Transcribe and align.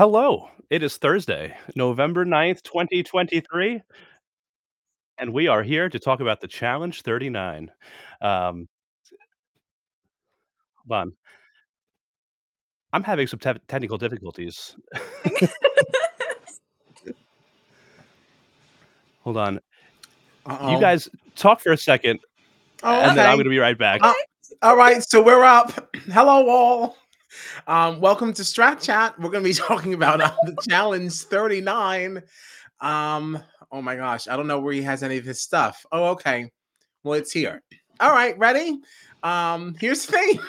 Hello. 0.00 0.48
It 0.70 0.82
is 0.82 0.96
Thursday, 0.96 1.54
November 1.76 2.24
9th, 2.24 2.62
2023 2.62 3.82
and 5.18 5.30
we 5.30 5.46
are 5.46 5.62
here 5.62 5.90
to 5.90 5.98
talk 5.98 6.20
about 6.20 6.40
the 6.40 6.48
Challenge 6.48 7.02
39. 7.02 7.70
Um 8.22 8.66
hold 10.88 10.92
on. 10.92 11.12
I'm 12.94 13.02
having 13.02 13.26
some 13.26 13.40
tef 13.40 13.58
technical 13.68 13.98
difficulties. 13.98 14.74
Hold 19.20 19.36
on. 19.36 19.52
You 19.56 19.60
Uh-oh. 20.46 20.80
guys 20.80 21.10
talk 21.36 21.60
for 21.60 21.72
a 21.72 21.76
second, 21.76 22.20
Oh, 22.82 22.90
and 22.90 23.18
then 23.18 23.28
I'm 23.28 23.36
gonna 23.36 23.50
be 23.50 23.58
right 23.58 23.76
back. 23.76 24.00
Uh, 24.02 24.14
all 24.62 24.78
right, 24.78 25.02
so 25.02 25.22
we're 25.22 25.44
up. 25.44 25.94
Hello, 26.10 26.48
all. 26.48 26.96
Um, 27.66 28.00
welcome 28.00 28.32
to 28.34 28.42
Strat 28.42 28.82
Chat. 28.82 29.18
We're 29.18 29.30
going 29.30 29.44
to 29.44 29.50
be 29.50 29.54
talking 29.68 29.94
about 29.94 30.20
uh, 30.20 30.32
the 30.44 30.56
Challenge 30.68 31.12
39. 31.12 32.22
Um, 32.80 33.42
oh 33.70 33.82
my 33.82 33.96
gosh, 33.96 34.28
I 34.28 34.36
don't 34.36 34.46
know 34.46 34.60
where 34.60 34.72
he 34.72 34.82
has 34.82 35.02
any 35.02 35.16
of 35.16 35.24
his 35.24 35.40
stuff. 35.40 35.84
Oh, 35.92 36.10
okay. 36.10 36.50
Well, 37.02 37.14
it's 37.14 37.32
here. 37.32 37.62
All 38.00 38.10
right, 38.12 38.38
ready? 38.38 38.78
Um, 39.22 39.76
here's 39.78 40.06
the 40.06 40.12
thing. 40.12 40.40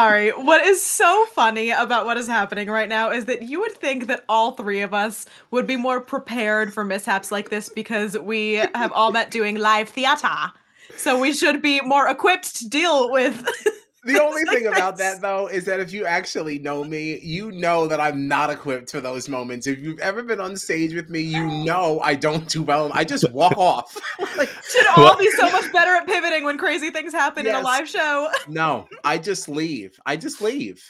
Sorry. 0.00 0.30
What 0.30 0.64
is 0.64 0.82
so 0.82 1.26
funny 1.26 1.72
about 1.72 2.06
what 2.06 2.16
is 2.16 2.26
happening 2.26 2.70
right 2.70 2.88
now 2.88 3.10
is 3.10 3.26
that 3.26 3.42
you 3.42 3.60
would 3.60 3.72
think 3.72 4.06
that 4.06 4.24
all 4.30 4.52
three 4.52 4.80
of 4.80 4.94
us 4.94 5.26
would 5.50 5.66
be 5.66 5.76
more 5.76 6.00
prepared 6.00 6.72
for 6.72 6.86
mishaps 6.86 7.30
like 7.30 7.50
this 7.50 7.68
because 7.68 8.18
we 8.18 8.54
have 8.74 8.92
all 8.92 9.12
met 9.12 9.30
doing 9.30 9.56
live 9.56 9.90
theater. 9.90 10.52
So 10.96 11.20
we 11.20 11.34
should 11.34 11.60
be 11.60 11.82
more 11.82 12.08
equipped 12.08 12.56
to 12.56 12.68
deal 12.70 13.12
with. 13.12 13.46
The 14.04 14.22
only 14.22 14.44
thing 14.44 14.66
about 14.72 14.96
that, 14.98 15.20
though, 15.20 15.48
is 15.48 15.64
that 15.66 15.80
if 15.80 15.92
you 15.92 16.06
actually 16.06 16.58
know 16.58 16.84
me, 16.84 17.18
you 17.20 17.52
know 17.52 17.86
that 17.86 18.00
I'm 18.00 18.26
not 18.26 18.50
equipped 18.50 18.90
for 18.90 19.00
those 19.00 19.28
moments. 19.28 19.66
If 19.66 19.78
you've 19.78 19.98
ever 19.98 20.22
been 20.22 20.40
on 20.40 20.56
stage 20.56 20.94
with 20.94 21.10
me, 21.10 21.20
you 21.20 21.46
know 21.46 22.00
I 22.00 22.14
don't 22.14 22.48
do 22.48 22.62
well. 22.62 22.90
I 22.94 23.04
just 23.04 23.30
walk 23.32 23.56
off. 23.58 23.96
like, 24.36 24.48
should 24.64 24.86
all 24.96 25.16
be 25.18 25.30
so 25.32 25.50
much 25.50 25.70
better 25.72 25.94
at 25.96 26.06
pivoting 26.40 26.46
when 26.46 26.58
crazy 26.58 26.90
things 26.90 27.12
happen 27.12 27.46
in 27.46 27.54
a 27.54 27.60
live 27.60 27.88
show. 27.88 28.28
no, 28.48 28.88
I 29.04 29.18
just 29.18 29.48
leave. 29.48 29.98
I 30.06 30.16
just 30.16 30.40
leave. 30.40 30.82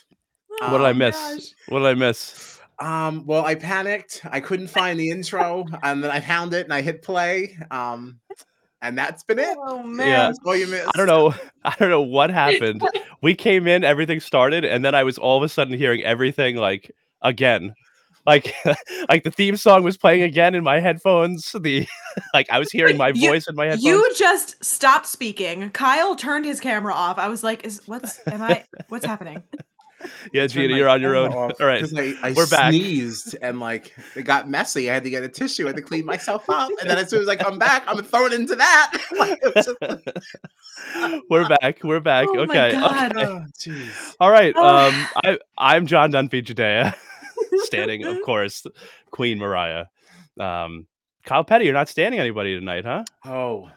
What 0.60 0.78
did 0.78 0.86
I 0.86 0.90
Um, 0.90 0.98
miss? 0.98 1.16
gosh. 1.16 1.42
What 1.68 1.80
did 1.80 1.88
I 1.88 1.94
miss? 1.94 2.58
Um, 2.78 3.24
well, 3.26 3.44
I 3.44 3.54
panicked. 3.54 4.22
I 4.30 4.40
couldn't 4.40 4.68
find 4.68 4.98
the 4.98 5.10
intro, 5.10 5.66
and 5.82 6.02
then 6.02 6.10
I 6.10 6.20
found 6.20 6.54
it 6.54 6.64
and 6.64 6.72
I 6.72 6.80
hit 6.80 7.02
play. 7.02 7.56
Um, 7.70 8.18
and 8.82 8.96
that's 8.96 9.22
been 9.24 9.38
it. 9.38 9.56
Oh 9.60 9.78
Yeah. 9.78 9.82
man. 9.84 10.06
That's 10.06 10.38
all 10.46 10.56
you 10.56 10.66
missed. 10.66 10.88
I 10.94 10.96
don't 10.96 11.06
know. 11.06 11.34
I 11.64 11.74
don't 11.78 11.90
know 11.90 12.00
what 12.02 12.30
happened. 12.30 12.86
We 13.22 13.34
came 13.34 13.66
in, 13.68 13.84
everything 13.84 14.18
started, 14.18 14.64
and 14.64 14.82
then 14.82 14.94
I 14.94 15.04
was 15.04 15.18
all 15.18 15.36
of 15.36 15.42
a 15.42 15.48
sudden 15.50 15.76
hearing 15.76 16.02
everything 16.02 16.56
like 16.56 16.90
again. 17.20 17.74
Like 18.26 18.54
like 19.08 19.24
the 19.24 19.30
theme 19.30 19.56
song 19.56 19.82
was 19.82 19.96
playing 19.96 20.22
again 20.22 20.54
in 20.54 20.62
my 20.62 20.78
headphones. 20.80 21.50
The 21.58 21.86
like 22.34 22.48
I 22.50 22.58
was 22.58 22.70
hearing 22.70 22.96
my 22.96 23.08
You- 23.14 23.30
voice 23.30 23.48
in 23.48 23.54
my 23.54 23.64
headphones. 23.66 23.84
You 23.84 24.12
just 24.16 24.62
stopped 24.64 25.06
speaking. 25.06 25.70
Kyle 25.70 26.14
turned 26.14 26.44
his 26.44 26.60
camera 26.60 26.92
off. 26.94 27.18
I 27.18 27.28
was 27.28 27.42
like, 27.42 27.64
"Is 27.64 27.80
what's 27.86 28.20
am 28.28 28.42
I? 28.42 28.64
What's 28.88 29.06
happening?" 29.06 29.42
yeah, 30.32 30.42
Turned 30.42 30.52
Gina, 30.52 30.76
you're 30.76 30.88
on 30.88 31.00
your 31.02 31.14
own. 31.14 31.28
camera 31.30 31.44
off 31.46 31.60
All 31.60 31.66
right. 31.66 31.80
'cause 31.80 31.92
I, 31.94 32.14
I 32.22 32.32
we're 32.32 32.46
back. 32.48 32.70
sneezed 32.72 33.36
and 33.42 33.60
like 33.60 33.94
it 34.16 34.22
got 34.22 34.48
messy. 34.48 34.90
I 34.90 34.94
had 34.94 35.04
to 35.04 35.10
get 35.10 35.22
a 35.22 35.28
tissue. 35.28 35.64
I 35.64 35.68
had 35.68 35.76
to 35.76 35.82
clean 35.82 36.04
myself 36.06 36.48
up, 36.48 36.70
and 36.80 36.88
then 36.90 36.98
as 36.98 37.08
soon 37.10 37.20
as 37.22 37.28
I 37.28 37.36
come 37.36 37.58
back, 37.58 37.84
I'm 37.86 38.02
thrown 38.02 38.32
into 38.32 38.54
that. 38.56 38.92
Like, 39.18 39.38
it 39.42 39.54
was 39.54 39.66
just- 39.66 41.24
we're 41.30 41.48
back. 41.48 41.80
We're 41.84 42.00
back. 42.00 42.26
Oh 42.30 42.46
my 42.46 42.68
okay. 42.68 42.72
God. 42.72 43.16
okay. 43.16 43.26
Oh. 43.68 44.14
All 44.20 44.30
right. 44.30 44.54
Oh. 44.56 44.88
Um 44.88 45.06
I 45.24 45.38
I'm 45.58 45.86
John 45.86 46.12
Dunphy 46.12 46.44
Jadea. 46.44 46.94
Standing, 47.64 48.04
of 48.04 48.20
course, 48.24 48.66
Queen 49.10 49.38
Moriah. 49.38 49.88
Um 50.38 50.86
Kyle 51.24 51.44
Petty, 51.44 51.66
you're 51.66 51.74
not 51.74 51.88
standing 51.88 52.18
anybody 52.20 52.58
tonight, 52.58 52.84
huh? 52.84 53.04
Oh, 53.26 53.70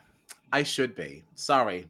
I 0.51 0.63
should 0.63 0.95
be. 0.95 1.23
Sorry. 1.35 1.87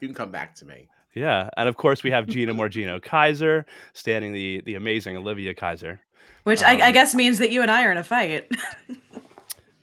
You 0.00 0.08
can 0.08 0.14
come 0.14 0.30
back 0.30 0.54
to 0.56 0.66
me. 0.66 0.88
Yeah. 1.14 1.48
And 1.56 1.68
of 1.68 1.76
course 1.76 2.02
we 2.02 2.10
have 2.10 2.26
Gina 2.26 2.54
Morgino 2.54 3.02
Kaiser 3.02 3.64
standing 3.94 4.32
the 4.32 4.62
the 4.66 4.74
amazing 4.74 5.16
Olivia 5.16 5.54
Kaiser. 5.54 6.00
Which 6.44 6.62
I, 6.62 6.76
I 6.78 6.86
Um, 6.88 6.92
guess 6.92 7.14
means 7.14 7.38
that 7.38 7.50
you 7.50 7.62
and 7.62 7.70
I 7.70 7.84
are 7.84 7.92
in 7.92 7.98
a 7.98 8.04
fight. 8.04 8.50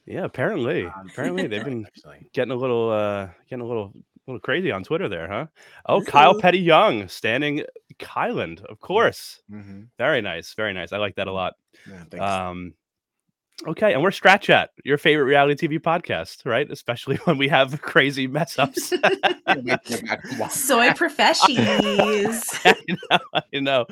Yeah, 0.06 0.24
apparently. 0.24 0.85
Um, 0.85 1.07
Apparently 1.12 1.47
they've 1.47 1.63
been 1.72 1.85
getting 2.34 2.51
a 2.51 2.56
little 2.56 2.89
uh 2.91 3.28
getting 3.50 3.63
a 3.63 3.68
little 3.68 3.94
little 4.27 4.39
crazy 4.39 4.71
on 4.71 4.83
Twitter 4.83 5.07
there, 5.09 5.27
huh? 5.27 5.45
Oh, 5.85 6.01
Kyle 6.01 6.39
Petty 6.39 6.59
Young 6.59 7.07
standing 7.07 7.63
Kyland, 7.99 8.63
of 8.65 8.79
course. 8.79 9.41
hmm 9.49 9.83
Very 9.97 10.21
nice, 10.21 10.53
very 10.53 10.73
nice. 10.73 10.91
I 10.93 10.97
like 10.97 11.15
that 11.15 11.27
a 11.27 11.31
lot. 11.31 11.53
Yeah, 11.89 12.03
thanks. 12.11 12.23
Um 12.23 12.73
okay, 13.67 13.93
and 13.93 14.03
we're 14.03 14.11
Strat 14.11 14.41
Chat, 14.41 14.69
your 14.85 14.97
favorite 14.97 15.25
reality 15.25 15.67
TV 15.67 15.79
podcast, 15.79 16.45
right? 16.45 16.69
Especially 16.69 17.15
when 17.23 17.38
we 17.38 17.47
have 17.47 17.81
crazy 17.81 18.27
mess 18.27 18.59
ups. 18.59 18.89
Can't 18.89 19.03
wait 19.63 19.83
to 19.85 19.89
get 19.89 20.05
back 20.05 20.23
to 20.29 20.38
watch 20.39 20.51
Soy 20.69 20.88
that. 20.88 20.97
professions. 20.97 21.57
I 22.65 22.75
know, 22.89 23.19
I 23.33 23.59
know. 23.59 23.85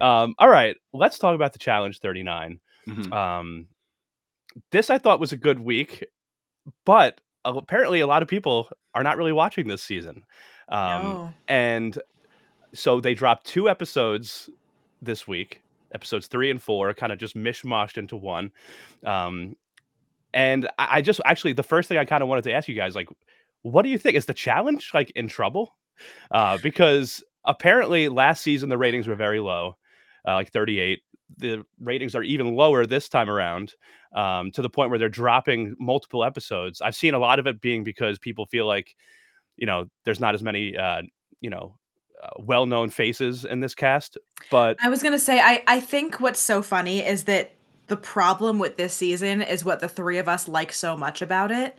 Um, 0.00 0.34
all 0.38 0.48
right, 0.48 0.76
let's 0.92 1.18
talk 1.18 1.34
about 1.34 1.52
the 1.52 1.58
challenge 1.58 1.98
39. 2.00 2.60
Mhm. 2.88 3.12
Um, 3.12 3.66
this 4.70 4.90
I 4.90 4.98
thought 4.98 5.20
was 5.20 5.32
a 5.32 5.36
good 5.36 5.58
week, 5.60 6.04
but 6.84 7.20
apparently 7.44 8.00
a 8.00 8.06
lot 8.06 8.22
of 8.22 8.28
people 8.28 8.68
are 8.94 9.02
not 9.02 9.16
really 9.16 9.32
watching 9.32 9.68
this 9.68 9.82
season. 9.82 10.24
Um, 10.68 11.02
no. 11.02 11.34
and 11.48 11.98
so 12.72 13.00
they 13.00 13.14
dropped 13.14 13.46
two 13.46 13.68
episodes 13.68 14.48
this 15.00 15.26
week, 15.26 15.62
episodes 15.92 16.26
three 16.26 16.50
and 16.50 16.62
four, 16.62 16.94
kind 16.94 17.12
of 17.12 17.18
just 17.18 17.36
mishmashed 17.36 17.98
into 17.98 18.16
one. 18.16 18.50
Um, 19.04 19.56
and 20.32 20.66
I, 20.78 20.98
I 20.98 21.02
just 21.02 21.20
actually 21.24 21.52
the 21.52 21.62
first 21.62 21.88
thing 21.88 21.98
I 21.98 22.04
kind 22.04 22.22
of 22.22 22.28
wanted 22.28 22.44
to 22.44 22.52
ask 22.52 22.68
you 22.68 22.74
guys, 22.74 22.94
like, 22.94 23.08
what 23.62 23.82
do 23.82 23.88
you 23.88 23.98
think? 23.98 24.16
Is 24.16 24.26
the 24.26 24.34
challenge 24.34 24.90
like 24.94 25.10
in 25.10 25.28
trouble? 25.28 25.74
Uh, 26.30 26.58
because 26.58 27.22
apparently 27.44 28.08
last 28.08 28.42
season 28.42 28.68
the 28.68 28.78
ratings 28.78 29.06
were 29.06 29.14
very 29.14 29.40
low, 29.40 29.76
uh, 30.26 30.34
like 30.34 30.50
38. 30.52 31.02
The 31.38 31.64
ratings 31.80 32.14
are 32.14 32.22
even 32.22 32.54
lower 32.54 32.86
this 32.86 33.08
time 33.08 33.30
around, 33.30 33.74
um, 34.14 34.50
to 34.52 34.62
the 34.62 34.70
point 34.70 34.90
where 34.90 34.98
they're 34.98 35.08
dropping 35.08 35.74
multiple 35.78 36.24
episodes. 36.24 36.80
I've 36.80 36.96
seen 36.96 37.14
a 37.14 37.18
lot 37.18 37.38
of 37.38 37.46
it 37.46 37.60
being 37.60 37.84
because 37.84 38.18
people 38.18 38.46
feel 38.46 38.66
like, 38.66 38.94
you 39.56 39.66
know, 39.66 39.88
there's 40.04 40.20
not 40.20 40.34
as 40.34 40.42
many, 40.42 40.76
uh, 40.76 41.02
you 41.40 41.50
know, 41.50 41.76
uh, 42.22 42.30
well-known 42.38 42.90
faces 42.90 43.44
in 43.44 43.60
this 43.60 43.74
cast. 43.74 44.18
But 44.50 44.76
I 44.82 44.88
was 44.88 45.02
gonna 45.02 45.18
say, 45.18 45.40
I 45.40 45.62
I 45.66 45.80
think 45.80 46.20
what's 46.20 46.40
so 46.40 46.62
funny 46.62 47.00
is 47.00 47.24
that 47.24 47.54
the 47.88 47.96
problem 47.96 48.58
with 48.58 48.76
this 48.76 48.94
season 48.94 49.42
is 49.42 49.64
what 49.64 49.80
the 49.80 49.88
three 49.88 50.18
of 50.18 50.28
us 50.28 50.48
like 50.48 50.72
so 50.72 50.96
much 50.96 51.20
about 51.20 51.50
it, 51.50 51.76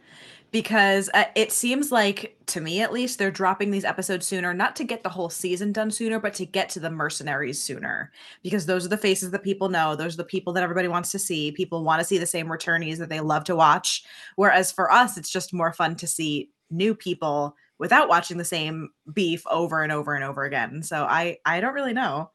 because 0.53 1.09
uh, 1.15 1.25
it 1.35 1.51
seems 1.51 1.91
like 1.91 2.37
to 2.45 2.61
me 2.61 2.81
at 2.81 2.93
least 2.93 3.17
they're 3.17 3.31
dropping 3.31 3.71
these 3.71 3.83
episodes 3.83 4.27
sooner, 4.27 4.53
not 4.53 4.75
to 4.75 4.83
get 4.83 5.01
the 5.01 5.09
whole 5.09 5.29
season 5.29 5.73
done 5.73 5.89
sooner, 5.89 6.19
but 6.19 6.35
to 6.35 6.45
get 6.45 6.69
to 6.69 6.79
the 6.79 6.91
mercenaries 6.91 7.61
sooner, 7.61 8.11
because 8.43 8.67
those 8.67 8.85
are 8.85 8.89
the 8.89 8.95
faces 8.95 9.31
that 9.31 9.43
people 9.43 9.67
know, 9.67 9.95
those 9.95 10.13
are 10.13 10.17
the 10.17 10.23
people 10.23 10.53
that 10.53 10.63
everybody 10.63 10.87
wants 10.87 11.11
to 11.11 11.17
see. 11.19 11.51
People 11.51 11.83
want 11.83 11.99
to 11.99 12.05
see 12.05 12.19
the 12.19 12.25
same 12.27 12.47
returnees 12.47 12.99
that 12.99 13.09
they 13.09 13.19
love 13.19 13.43
to 13.45 13.55
watch, 13.55 14.03
whereas 14.35 14.71
for 14.71 14.91
us, 14.91 15.17
it's 15.17 15.31
just 15.31 15.53
more 15.53 15.73
fun 15.73 15.95
to 15.95 16.07
see 16.07 16.51
new 16.69 16.93
people 16.93 17.55
without 17.79 18.07
watching 18.07 18.37
the 18.37 18.45
same 18.45 18.89
beef 19.11 19.43
over 19.47 19.81
and 19.81 19.91
over 19.91 20.13
and 20.13 20.23
over 20.23 20.43
again. 20.43 20.83
So 20.83 21.03
I 21.03 21.39
I 21.45 21.61
don't 21.61 21.73
really 21.73 21.93
know. 21.93 22.29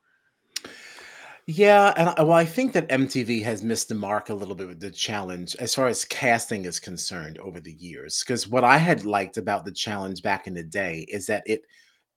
Yeah, 1.50 1.94
and 1.96 2.10
I, 2.10 2.22
well, 2.24 2.34
I 2.34 2.44
think 2.44 2.74
that 2.74 2.90
MTV 2.90 3.42
has 3.42 3.62
missed 3.62 3.88
the 3.88 3.94
mark 3.94 4.28
a 4.28 4.34
little 4.34 4.54
bit 4.54 4.68
with 4.68 4.80
the 4.80 4.90
challenge 4.90 5.56
as 5.56 5.74
far 5.74 5.86
as 5.86 6.04
casting 6.04 6.66
is 6.66 6.78
concerned 6.78 7.38
over 7.38 7.58
the 7.58 7.72
years. 7.72 8.22
Because 8.22 8.46
what 8.46 8.64
I 8.64 8.76
had 8.76 9.06
liked 9.06 9.38
about 9.38 9.64
the 9.64 9.72
challenge 9.72 10.22
back 10.22 10.46
in 10.46 10.52
the 10.52 10.62
day 10.62 11.06
is 11.08 11.24
that 11.26 11.42
it 11.46 11.62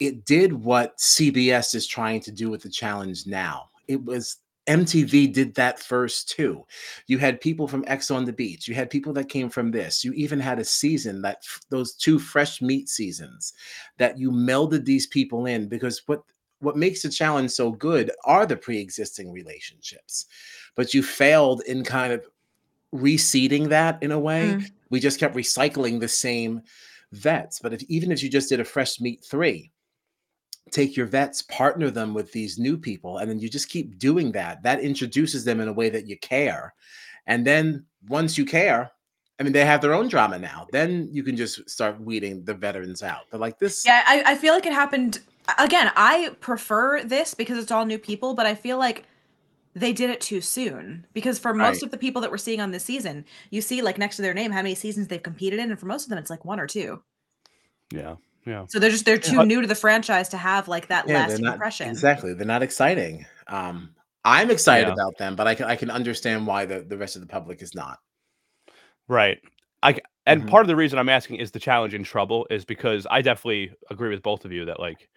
it 0.02 0.26
did 0.26 0.52
what 0.52 0.98
CBS 0.98 1.76
is 1.76 1.88
trying 1.88 2.20
to 2.22 2.32
do 2.32 2.50
with 2.50 2.62
the 2.62 2.70
challenge 2.70 3.26
now. 3.26 3.70
It 3.88 4.04
was 4.04 4.36
MTV 4.68 5.32
did 5.32 5.56
that 5.56 5.80
first 5.80 6.28
too. 6.28 6.66
You 7.08 7.18
had 7.18 7.40
people 7.40 7.70
from 7.70 7.86
Ex 7.88 8.12
on 8.12 8.26
the 8.26 8.34
Beach. 8.34 8.68
You 8.68 8.76
had 8.76 8.90
people 8.90 9.14
that 9.14 9.30
came 9.30 9.50
from 9.50 9.72
this. 9.72 10.04
You 10.04 10.12
even 10.12 10.42
had 10.42 10.60
a 10.60 10.66
season 10.66 11.22
that 11.22 11.44
those 11.70 11.94
two 11.94 12.20
fresh 12.20 12.62
meat 12.62 12.90
seasons 12.90 13.54
that 13.98 14.18
you 14.18 14.30
melded 14.30 14.84
these 14.84 15.08
people 15.08 15.46
in 15.46 15.70
because 15.70 16.02
what 16.08 16.24
what 16.62 16.78
makes 16.78 17.02
the 17.02 17.10
challenge 17.10 17.52
so 17.52 17.72
good 17.72 18.12
are 18.26 18.46
the 18.46 18.56
pre-existing 18.56 19.32
relationships 19.32 20.26
but 20.76 20.94
you 20.94 21.04
failed 21.04 21.62
in 21.68 21.84
kind 21.84 22.14
of 22.14 22.26
reseeding 22.94 23.70
that 23.70 24.02
in 24.02 24.12
a 24.12 24.20
way. 24.20 24.56
Mm. 24.56 24.72
We 24.90 25.00
just 25.00 25.20
kept 25.20 25.36
recycling 25.36 26.00
the 26.00 26.08
same 26.08 26.62
vets. 27.12 27.60
But 27.60 27.74
if 27.74 27.84
even 27.84 28.12
if 28.12 28.22
you 28.22 28.30
just 28.30 28.50
did 28.50 28.60
a 28.60 28.66
fresh 28.66 29.00
meat 29.00 29.24
three, 29.24 29.72
take 30.72 30.96
your 30.96 31.06
vets, 31.06 31.42
partner 31.42 31.90
them 31.90 32.14
with 32.14 32.32
these 32.32 32.58
new 32.58 32.78
people, 32.78 33.18
and 33.18 33.30
then 33.30 33.40
you 33.40 33.50
just 33.50 33.70
keep 33.70 33.98
doing 33.98 34.32
that. 34.34 34.64
That 34.64 34.82
introduces 34.82 35.44
them 35.44 35.60
in 35.60 35.68
a 35.68 35.74
way 35.74 35.90
that 35.90 36.08
you 36.08 36.18
care. 36.20 36.74
And 37.28 37.46
then 37.46 37.86
once 38.08 38.38
you 38.38 38.46
care, 38.46 38.92
I 39.40 39.44
mean, 39.44 39.54
they 39.54 39.66
have 39.66 39.82
their 39.82 39.94
own 39.94 40.08
drama 40.08 40.38
now. 40.38 40.68
Then 40.72 41.10
you 41.12 41.24
can 41.24 41.36
just 41.36 41.68
start 41.70 42.00
weeding 42.00 42.44
the 42.44 42.54
veterans 42.54 43.02
out. 43.02 43.24
But 43.32 43.40
like 43.40 43.58
this, 43.58 43.84
Yeah, 43.86 44.04
I, 44.06 44.24
I 44.28 44.36
feel 44.36 44.54
like 44.54 44.66
it 44.66 44.74
happened 44.74 45.20
again. 45.58 45.92
I 45.96 46.32
prefer 46.40 47.04
this 47.04 47.34
because 47.34 47.58
it's 47.58 47.72
all 47.72 47.86
new 47.86 47.98
people, 48.00 48.34
but 48.34 48.46
I 48.46 48.56
feel 48.56 48.78
like 48.78 49.06
they 49.74 49.94
did 49.94 50.10
it 50.10 50.20
too 50.22 50.42
soon. 50.42 51.06
Because 51.14 51.40
for 51.40 51.54
most 51.54 51.76
Right. 51.78 51.84
of 51.84 51.92
the 51.92 51.98
people 51.98 52.22
that 52.22 52.32
we're 52.32 52.38
seeing 52.38 52.60
on 52.62 52.72
this 52.72 52.84
season, 52.84 53.26
you 53.52 53.62
see 53.62 53.82
like 53.82 53.98
next 53.98 54.18
to 54.18 54.22
their 54.22 54.34
name 54.34 54.52
how 54.52 54.62
many 54.62 54.76
seasons 54.76 55.08
they've 55.08 55.22
competed 55.24 55.60
in, 55.60 55.70
and 55.72 55.80
for 55.80 55.86
most 55.86 56.04
of 56.04 56.10
them, 56.10 56.18
it's 56.20 56.30
like 56.30 56.44
one 56.46 56.60
or 56.60 56.68
two. 56.68 57.02
Yeah. 57.92 58.16
Yeah. 58.46 58.66
So 58.70 58.80
they're 58.80 58.90
just 58.90 59.06
they're 59.06 59.18
too 59.20 59.38
But- 59.38 59.48
new 59.48 59.62
to 59.62 59.68
the 59.68 59.76
franchise 59.76 60.30
to 60.30 60.38
have 60.38 60.68
like 60.68 60.88
that 60.88 61.08
yeah, 61.08 61.14
they're 61.14 61.28
lasting 61.28 61.46
not 61.46 61.54
impression. 61.54 61.90
exactly. 61.90 62.34
They're 62.34 62.46
not 62.46 62.64
exciting. 62.64 63.26
Um, 63.48 63.94
I'm 64.26 64.50
excited 64.52 64.88
Yeah. 64.88 64.94
about 64.94 65.18
them, 65.18 65.36
but 65.36 65.48
I 65.48 65.56
can 65.56 65.66
I 65.68 65.76
can 65.76 65.90
understand 65.92 66.46
why 66.48 66.66
the, 66.66 66.82
the 66.82 66.98
rest 66.98 67.16
of 67.16 67.22
the 67.22 67.28
public 67.28 67.62
is 67.62 67.74
not. 67.76 68.00
Right. 69.08 69.40
I 69.84 69.94
c- 69.94 70.00
and 70.26 70.44
Mhm. 70.44 70.48
part 70.48 70.62
of 70.64 70.68
the 70.68 70.76
reason 70.76 71.00
I'm 71.00 71.10
asking 71.10 71.38
is 71.38 71.52
the 71.52 71.60
challenge 71.60 71.94
in 71.94 72.04
trouble 72.04 72.48
is 72.50 72.66
because 72.66 73.08
I 73.10 73.22
definitely 73.22 73.74
agree 73.90 74.10
with 74.10 74.22
both 74.24 74.46
of 74.46 74.52
you 74.52 74.66
that 74.66 74.80
like 74.80 75.10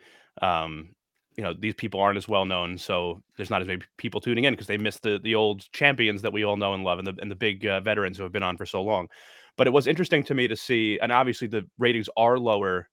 um 0.42 0.94
you 1.36 1.42
know 1.42 1.52
these 1.52 1.74
people 1.74 2.00
aren't 2.00 2.16
as 2.16 2.28
well 2.28 2.44
known 2.44 2.78
so 2.78 3.22
there's 3.36 3.50
not 3.50 3.60
as 3.60 3.66
many 3.68 3.82
people 3.98 4.20
tuning 4.20 4.44
in 4.44 4.52
because 4.54 4.66
they 4.68 4.78
missed 4.78 5.02
the 5.02 5.18
the 5.22 5.34
old 5.34 5.70
champions 5.72 6.22
that 6.22 6.32
we 6.32 6.44
all 6.44 6.56
know 6.56 6.74
and 6.74 6.84
love 6.84 6.98
and 6.98 7.06
the 7.08 7.14
and 7.20 7.30
the 7.30 7.36
big 7.36 7.66
uh, 7.66 7.80
veterans 7.80 8.16
who 8.16 8.22
have 8.22 8.32
been 8.32 8.42
on 8.42 8.56
for 8.56 8.66
so 8.66 8.82
long. 8.82 9.08
But 9.56 9.66
it 9.66 9.72
was 9.72 9.86
interesting 9.86 10.22
to 10.24 10.34
me 10.34 10.48
to 10.48 10.56
see 10.56 10.98
and 11.00 11.12
obviously 11.12 11.48
the 11.48 11.66
ratings 11.78 12.08
are 12.16 12.38
lower 12.38 12.88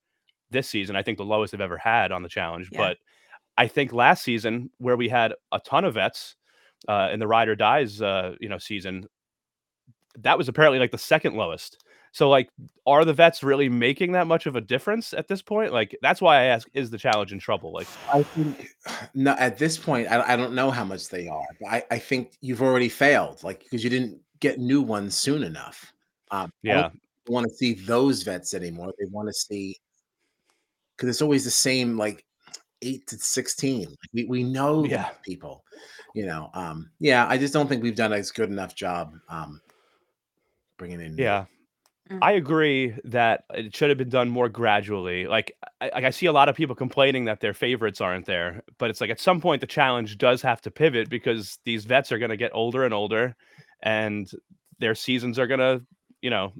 this 0.52 0.70
season. 0.70 0.96
I 0.96 1.04
think 1.04 1.18
the 1.18 1.26
lowest 1.26 1.52
they've 1.54 1.62
ever 1.62 1.78
had 1.78 2.12
on 2.12 2.24
the 2.24 2.30
challenge, 2.30 2.70
Yeah. 2.72 2.80
but 2.80 2.98
I 3.58 3.68
think 3.68 3.94
last 3.94 4.24
season 4.24 4.72
where 4.80 4.98
we 4.98 5.10
had 5.10 5.34
a 5.52 5.60
ton 5.62 5.86
of 5.86 5.96
vets 5.96 6.36
uh 6.90 7.10
in 7.14 7.20
the 7.20 7.28
ride 7.28 7.50
or 7.50 7.56
dies 7.56 8.02
uh 8.02 8.36
you 8.42 8.50
know 8.50 8.58
season 8.60 9.08
that 10.20 10.38
was 10.38 10.48
apparently 10.50 10.80
like 10.80 10.92
the 10.92 10.98
second 10.98 11.36
lowest. 11.36 11.84
So 12.12 12.30
like 12.30 12.50
are 12.86 13.06
the 13.06 13.14
vets 13.14 13.42
really 13.44 13.70
making 13.70 14.12
that 14.14 14.28
much 14.28 14.46
of 14.46 14.56
a 14.56 14.62
difference 14.62 15.14
at 15.14 15.28
this 15.28 15.42
point? 15.42 15.72
Like 15.72 15.98
that's 16.02 16.22
why 16.22 16.38
I 16.38 16.44
ask 16.46 16.68
is 16.74 16.90
the 16.90 16.98
challenge 16.98 17.32
in 17.32 17.40
trouble? 17.40 17.72
Like 17.72 17.88
I 18.14 18.24
think 18.24 18.70
no, 19.14 19.32
at 19.40 19.58
this 19.58 19.78
point, 19.78 20.12
I, 20.12 20.34
I 20.34 20.36
don't 20.36 20.54
know 20.54 20.72
how 20.72 20.84
much 20.84 21.10
they 21.10 21.28
are. 21.28 21.46
But 21.60 21.68
I, 21.68 21.84
I 21.92 22.00
think 22.00 22.34
you've 22.42 22.62
already 22.62 22.90
failed, 22.90 23.44
like 23.44 23.64
because 23.64 23.84
you 23.84 23.90
didn't 23.90 24.20
get 24.40 24.60
new 24.60 24.82
ones 24.82 25.16
soon 25.16 25.44
enough. 25.44 25.94
Um, 26.32 26.52
yeah. 26.64 26.90
want 27.28 27.48
to 27.48 27.54
see 27.56 27.74
those 27.74 28.24
vets 28.24 28.54
anymore. 28.54 28.94
They 29.00 29.06
want 29.06 29.28
to 29.30 29.34
see 29.34 29.78
because 30.98 31.10
it's 31.10 31.22
always 31.22 31.46
the 31.46 31.52
same, 31.52 31.98
like 31.98 32.26
eight 32.82 33.08
to 33.08 33.18
sixteen. 33.18 33.88
Like 33.88 34.10
we 34.14 34.26
we 34.26 34.44
know 34.44 34.84
Yeah. 34.84 35.10
people, 35.24 35.64
you 36.14 36.26
know. 36.26 36.50
Um, 36.54 36.92
yeah, 37.00 37.26
I 37.30 37.38
just 37.38 37.54
don't 37.54 37.68
think 37.70 37.84
we've 37.84 37.96
done 37.96 38.12
a 38.12 38.22
good 38.22 38.50
enough 38.50 38.76
job 38.76 39.14
um, 39.30 39.62
bringing 40.78 41.00
in. 41.00 41.18
Yeah. 41.18 41.46
Mm. 42.12 42.20
I 42.22 42.34
agree 42.34 42.94
that 43.06 43.46
it 43.54 43.76
should 43.76 43.90
have 43.90 43.98
been 43.98 44.10
done 44.10 44.30
more 44.30 44.50
gradually. 44.50 45.28
Like 45.28 45.56
I, 45.80 45.92
I 45.94 46.10
see 46.10 46.26
a 46.26 46.32
lot 46.34 46.50
of 46.50 46.56
people 46.56 46.76
complaining 46.76 47.26
that 47.26 47.40
their 47.40 47.54
favorites 47.54 48.02
aren't 48.02 48.26
there, 48.26 48.64
but 48.78 48.90
it's 48.90 49.00
like 49.00 49.10
at 49.10 49.20
some 49.20 49.40
point 49.40 49.62
the 49.62 49.68
challenge 49.68 50.18
does 50.18 50.42
have 50.42 50.62
to 50.62 50.72
pivot 50.72 51.10
because 51.10 51.60
these 51.64 51.86
vets 51.86 52.12
are 52.12 52.20
going 52.20 52.32
to 52.32 52.38
get 52.38 52.52
older 52.54 52.84
and 52.84 52.94
older, 52.94 53.36
and 53.82 54.30
their 54.80 54.96
seasons 54.96 55.40
are 55.40 55.48
going 55.48 55.60
to, 55.60 55.82
you 56.22 56.30
know, 56.30 56.54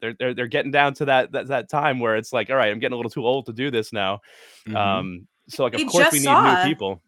they're, 0.00 0.14
they're 0.18 0.34
they're 0.34 0.46
getting 0.46 0.70
down 0.70 0.94
to 0.94 1.06
that, 1.06 1.32
that 1.32 1.48
that 1.48 1.70
time 1.70 2.00
where 2.00 2.16
it's 2.16 2.32
like, 2.32 2.50
all 2.50 2.56
right, 2.56 2.70
I'm 2.70 2.78
getting 2.78 2.94
a 2.94 2.96
little 2.96 3.10
too 3.10 3.26
old 3.26 3.46
to 3.46 3.52
do 3.52 3.70
this 3.70 3.92
now. 3.92 4.20
Mhm. 4.68 4.76
Um, 4.76 5.26
so 5.48 5.64
like, 5.64 5.74
of 5.74 5.80
We 5.80 5.86
course 5.86 6.12
we 6.12 6.18
need 6.20 6.26
new 6.26 6.62
people. 6.64 7.02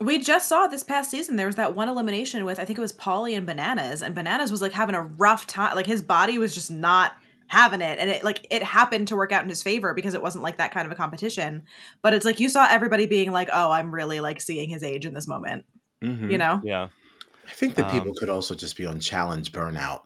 We 0.00 0.18
just 0.18 0.48
saw 0.48 0.66
this 0.66 0.82
past 0.84 1.10
season 1.10 1.36
there 1.36 1.46
was 1.46 1.56
that 1.56 1.74
one 1.74 1.88
elimination 1.88 2.44
with 2.44 2.58
I 2.58 2.64
think 2.64 2.78
it 2.78 2.82
was 2.82 2.92
Polly 2.92 3.34
and 3.34 3.46
Bananas, 3.46 4.02
and 4.02 4.14
Bananas 4.14 4.50
was 4.50 4.60
like 4.60 4.72
having 4.72 4.94
a 4.94 5.02
rough 5.02 5.46
time. 5.46 5.74
Like 5.74 5.86
his 5.86 6.02
body 6.02 6.38
was 6.38 6.54
just 6.54 6.70
not 6.70 7.14
having 7.48 7.80
it, 7.80 7.98
and 7.98 8.10
it 8.10 8.22
like 8.22 8.46
it 8.50 8.62
happened 8.62 9.08
to 9.08 9.16
work 9.16 9.32
out 9.32 9.42
in 9.42 9.48
his 9.48 9.62
favor 9.62 9.94
because 9.94 10.12
it 10.14 10.20
wasn't 10.22 10.44
like 10.44 10.58
that 10.58 10.72
kind 10.72 10.84
of 10.84 10.92
a 10.92 10.96
competition. 10.96 11.62
But 12.02 12.12
it's 12.12 12.26
like 12.26 12.38
you 12.40 12.48
saw 12.50 12.66
everybody 12.70 13.06
being 13.06 13.32
like, 13.32 13.48
"Oh, 13.52 13.70
I'm 13.70 13.94
really 13.94 14.20
like 14.20 14.40
seeing 14.40 14.68
his 14.68 14.82
age 14.82 15.06
in 15.06 15.14
this 15.14 15.26
moment," 15.26 15.64
Mhm. 16.02 16.30
you 16.30 16.36
know. 16.38 16.60
Yeah. 16.62 16.88
I 17.48 17.52
think 17.52 17.76
that 17.76 17.90
people 17.92 18.08
Um, 18.10 18.16
could 18.16 18.28
also 18.28 18.54
just 18.56 18.76
be 18.76 18.84
on 18.86 18.98
challenge 19.00 19.52
burnout. 19.52 20.02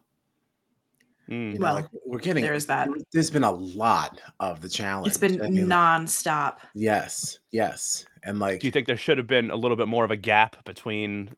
Mm. 1.27 1.53
You 1.53 1.59
know, 1.59 1.65
Well, 1.65 1.73
like 1.75 1.85
we're 2.05 2.19
getting 2.19 2.43
There's 2.43 2.67
that. 2.67 2.87
There's 3.11 3.31
been 3.31 3.43
a 3.43 3.51
lot 3.51 4.21
of 4.39 4.61
the 4.61 4.69
challenge. 4.69 5.07
It's 5.07 5.17
been 5.17 5.41
I 5.41 5.49
mean, 5.49 5.65
nonstop. 5.65 6.57
Yes, 6.75 7.39
yes, 7.51 8.05
and 8.23 8.39
like 8.39 8.61
Do 8.61 8.67
you 8.67 8.71
think 8.71 8.87
there 8.87 8.97
should 8.97 9.17
have 9.17 9.27
been 9.27 9.51
a 9.51 9.55
little 9.55 9.77
bit 9.77 9.87
more 9.87 10.03
of 10.03 10.11
a 10.11 10.17
gap 10.17 10.63
between 10.65 11.35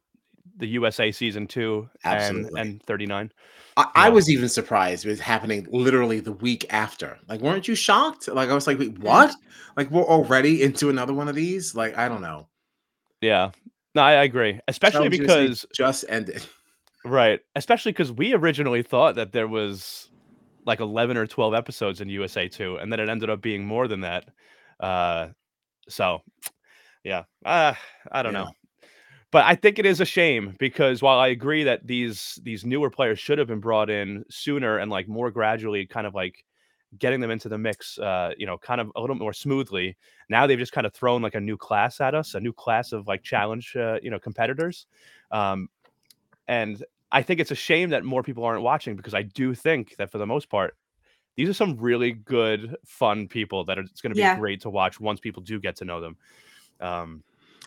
the 0.58 0.68
USA 0.68 1.12
season 1.12 1.48
two 1.48 1.90
and 2.04 2.20
Absolutely. 2.20 2.62
and 2.62 2.84
39? 2.84 3.32
I, 3.76 3.90
I 3.96 4.10
was 4.10 4.30
even 4.30 4.50
surprised 4.50 5.06
it 5.06 5.10
was 5.10 5.20
happening 5.20 5.68
literally 5.72 6.20
the 6.20 6.34
week 6.34 6.66
after. 6.72 7.18
Like, 7.28 7.42
weren't 7.42 7.68
you 7.68 7.74
shocked? 7.76 8.28
Like, 8.28 8.50
I 8.50 8.54
was 8.54 8.68
like, 8.68 8.78
wait, 8.78 9.00
what? 9.00 9.34
Like, 9.76 9.90
we're 9.90 10.04
already 10.04 10.62
into 10.62 10.90
another 10.90 11.14
one 11.14 11.28
of 11.28 11.34
these? 11.34 11.74
Like, 11.74 11.98
I 11.98 12.08
don't 12.08 12.22
know. 12.22 12.48
Yeah. 13.22 13.52
No, 13.96 14.02
I 14.04 14.14
I 14.14 14.24
agree. 14.24 14.60
Especially 14.68 15.10
Challenge 15.10 15.20
because 15.20 15.66
just 15.74 16.06
ended. 16.10 16.46
right, 17.06 17.40
especially 17.56 17.92
because 17.92 18.12
we 18.12 18.34
originally 18.34 18.84
thought 18.84 19.16
that 19.16 19.32
there 19.32 19.48
was 19.48 20.10
like 20.66 20.80
11 20.80 21.18
or 21.18 21.28
12 21.28 21.54
episodes 21.54 22.00
in 22.00 22.10
USA 22.10 22.48
2 22.48 22.78
and 22.78 22.92
then 22.92 23.00
it 23.00 23.10
ended 23.10 23.30
up 23.30 23.42
being 23.42 23.66
more 23.66 23.88
than 23.88 24.02
that. 24.02 24.30
Uh 24.80 25.30
so 25.90 26.22
yeah. 27.04 27.24
Uh, 27.44 27.74
I 28.12 28.24
don't 28.24 28.34
Yeah. 28.34 28.34
know. 28.34 28.52
But 29.32 29.46
I 29.46 29.56
think 29.56 29.80
it 29.80 29.86
is 29.86 30.02
a 30.02 30.06
shame 30.06 30.56
because 30.60 31.02
while 31.02 31.20
I 31.20 31.30
agree 31.30 31.64
that 31.64 31.88
these 31.88 32.40
these 32.44 32.66
newer 32.66 32.90
players 32.90 33.20
should 33.20 33.40
have 33.40 33.48
been 33.48 33.62
brought 33.62 33.90
in 33.90 34.26
sooner 34.30 34.78
and 34.80 34.92
like 34.92 35.08
more 35.08 35.32
gradually 35.32 35.88
kind 35.88 36.08
of 36.08 36.16
like 36.16 36.46
getting 37.00 37.22
them 37.22 37.32
into 37.32 37.50
the 37.50 37.58
mix 37.58 38.00
uh 38.00 38.34
you 38.38 38.46
know 38.46 38.58
kind 38.58 38.82
of 38.82 38.92
a 38.96 39.02
little 39.02 39.16
more 39.18 39.34
smoothly 39.34 39.98
now 40.30 40.48
they've 40.48 40.60
just 40.60 40.74
kind 40.74 40.88
of 40.88 40.94
thrown 40.94 41.22
like 41.22 41.36
a 41.36 41.42
new 41.42 41.58
class 41.58 42.02
at 42.02 42.16
us 42.16 42.36
a 42.36 42.40
new 42.40 42.54
class 42.54 42.92
of 42.94 43.08
like 43.08 43.24
challenge 43.24 43.76
uh, 43.78 44.00
you 44.04 44.12
know 44.12 44.20
competitors 44.20 44.88
um 45.32 45.70
and 46.48 46.84
i 47.12 47.22
think 47.22 47.40
it's 47.40 47.52
a 47.52 47.56
shame 47.56 47.90
that 47.90 48.04
more 48.04 48.24
people 48.24 48.44
aren't 48.44 48.62
watching 48.64 48.96
because 48.96 49.14
i 49.14 49.22
do 49.22 49.54
think 49.54 49.96
that 49.98 50.12
for 50.12 50.18
the 50.18 50.26
most 50.26 50.50
part 50.50 50.76
these 51.38 51.50
are 51.50 51.54
some 51.54 51.78
really 51.78 52.12
good 52.14 52.76
fun 52.86 53.28
people 53.28 53.66
that 53.66 53.80
are, 53.80 53.84
it's 53.84 54.02
going 54.02 54.12
to 54.12 54.16
be 54.16 54.24
Yeah. 54.24 54.40
great 54.40 54.62
to 54.62 54.70
watch 54.70 55.00
once 55.00 55.20
people 55.20 55.44
do 55.44 55.60
get 55.60 55.76
to 55.78 55.86
know 55.86 56.02
them 56.02 56.18
um 56.84 57.24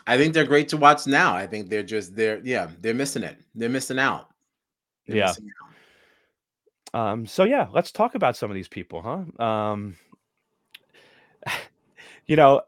I 0.07 0.17
think 0.17 0.33
they're 0.33 0.45
great 0.45 0.69
to 0.69 0.77
watch 0.77 1.05
now. 1.05 1.35
I 1.35 1.45
think 1.45 1.67
they're 1.69 1.83
just, 1.83 2.15
they're, 2.15 2.39
yeah, 2.41 2.69
they're 2.79 2.93
missing 2.93 3.23
it. 3.23 3.37
They're 3.53 3.67
missing 3.67 3.99
out. 3.99 4.29
They're 5.05 5.17
Yeah. 5.17 5.25
missing 5.27 5.49
out. 6.93 7.11
Um, 7.11 7.25
so 7.25 7.43
yeah, 7.43 7.67
let's 7.73 7.91
talk 7.91 8.15
about 8.15 8.37
some 8.37 8.49
of 8.49 8.55
these 8.55 8.69
people, 8.69 9.01
huh? 9.01 9.43
Um, 9.45 9.97
you 12.25 12.37
know, 12.37 12.61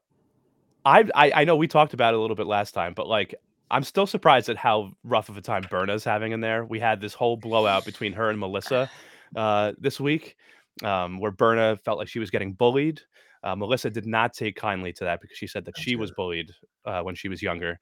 I, 0.84 1.10
I 1.16 1.32
I 1.32 1.44
know 1.46 1.56
we 1.56 1.68
talked 1.68 1.94
about 1.94 2.14
it 2.14 2.18
a 2.18 2.20
little 2.20 2.36
bit 2.36 2.48
last 2.48 2.74
time, 2.74 2.94
but 2.94 3.08
like 3.08 3.36
I'm 3.72 3.84
still 3.84 4.08
surprised 4.08 4.50
at 4.50 4.58
how 4.58 4.92
rough 5.04 5.30
of 5.30 5.38
a 5.38 5.42
time 5.42 5.64
Berna's 5.70 6.04
having 6.04 6.32
in 6.34 6.42
there. 6.42 6.66
We 6.66 6.80
had 6.80 7.00
this 7.00 7.14
whole 7.14 7.38
blowout 7.38 7.86
between 7.86 8.14
her 8.14 8.30
and 8.30 8.40
Melissa 8.40 8.90
uh, 9.36 9.74
this 9.78 10.00
week, 10.00 10.36
um, 10.84 11.20
where 11.20 11.32
Berna 11.32 11.78
felt 11.86 12.00
like 12.00 12.08
she 12.08 12.20
was 12.20 12.32
getting 12.32 12.54
bullied. 12.54 13.02
Uh, 13.44 13.56
Melissa 13.56 13.90
did 13.90 14.06
not 14.06 14.34
take 14.34 14.56
kindly 14.56 14.92
to 14.94 15.04
that 15.06 15.22
because 15.22 15.38
she 15.38 15.48
said 15.48 15.66
that 15.66 15.76
That's 15.76 15.84
she 15.84 15.96
was 15.96 16.12
bullied 16.12 16.52
uh, 16.86 17.02
when 17.02 17.16
she 17.16 17.30
was 17.30 17.42
younger. 17.42 17.80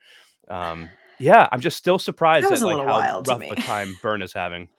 Um, 0.49 0.89
yeah, 1.19 1.47
I'm 1.51 1.61
just 1.61 1.77
still 1.77 1.97
surprised 1.99 2.43
That 2.43 2.49
at 2.49 2.51
was 2.51 2.61
a 2.61 2.67
like 2.67 2.75
little 2.77 2.91
how 2.91 2.99
wild 2.99 3.25
to 3.25 3.31
rough 3.31 3.39
me. 3.39 3.49
a 3.49 3.55
time 3.55 3.97
Berna's 4.01 4.33
having. 4.33 4.69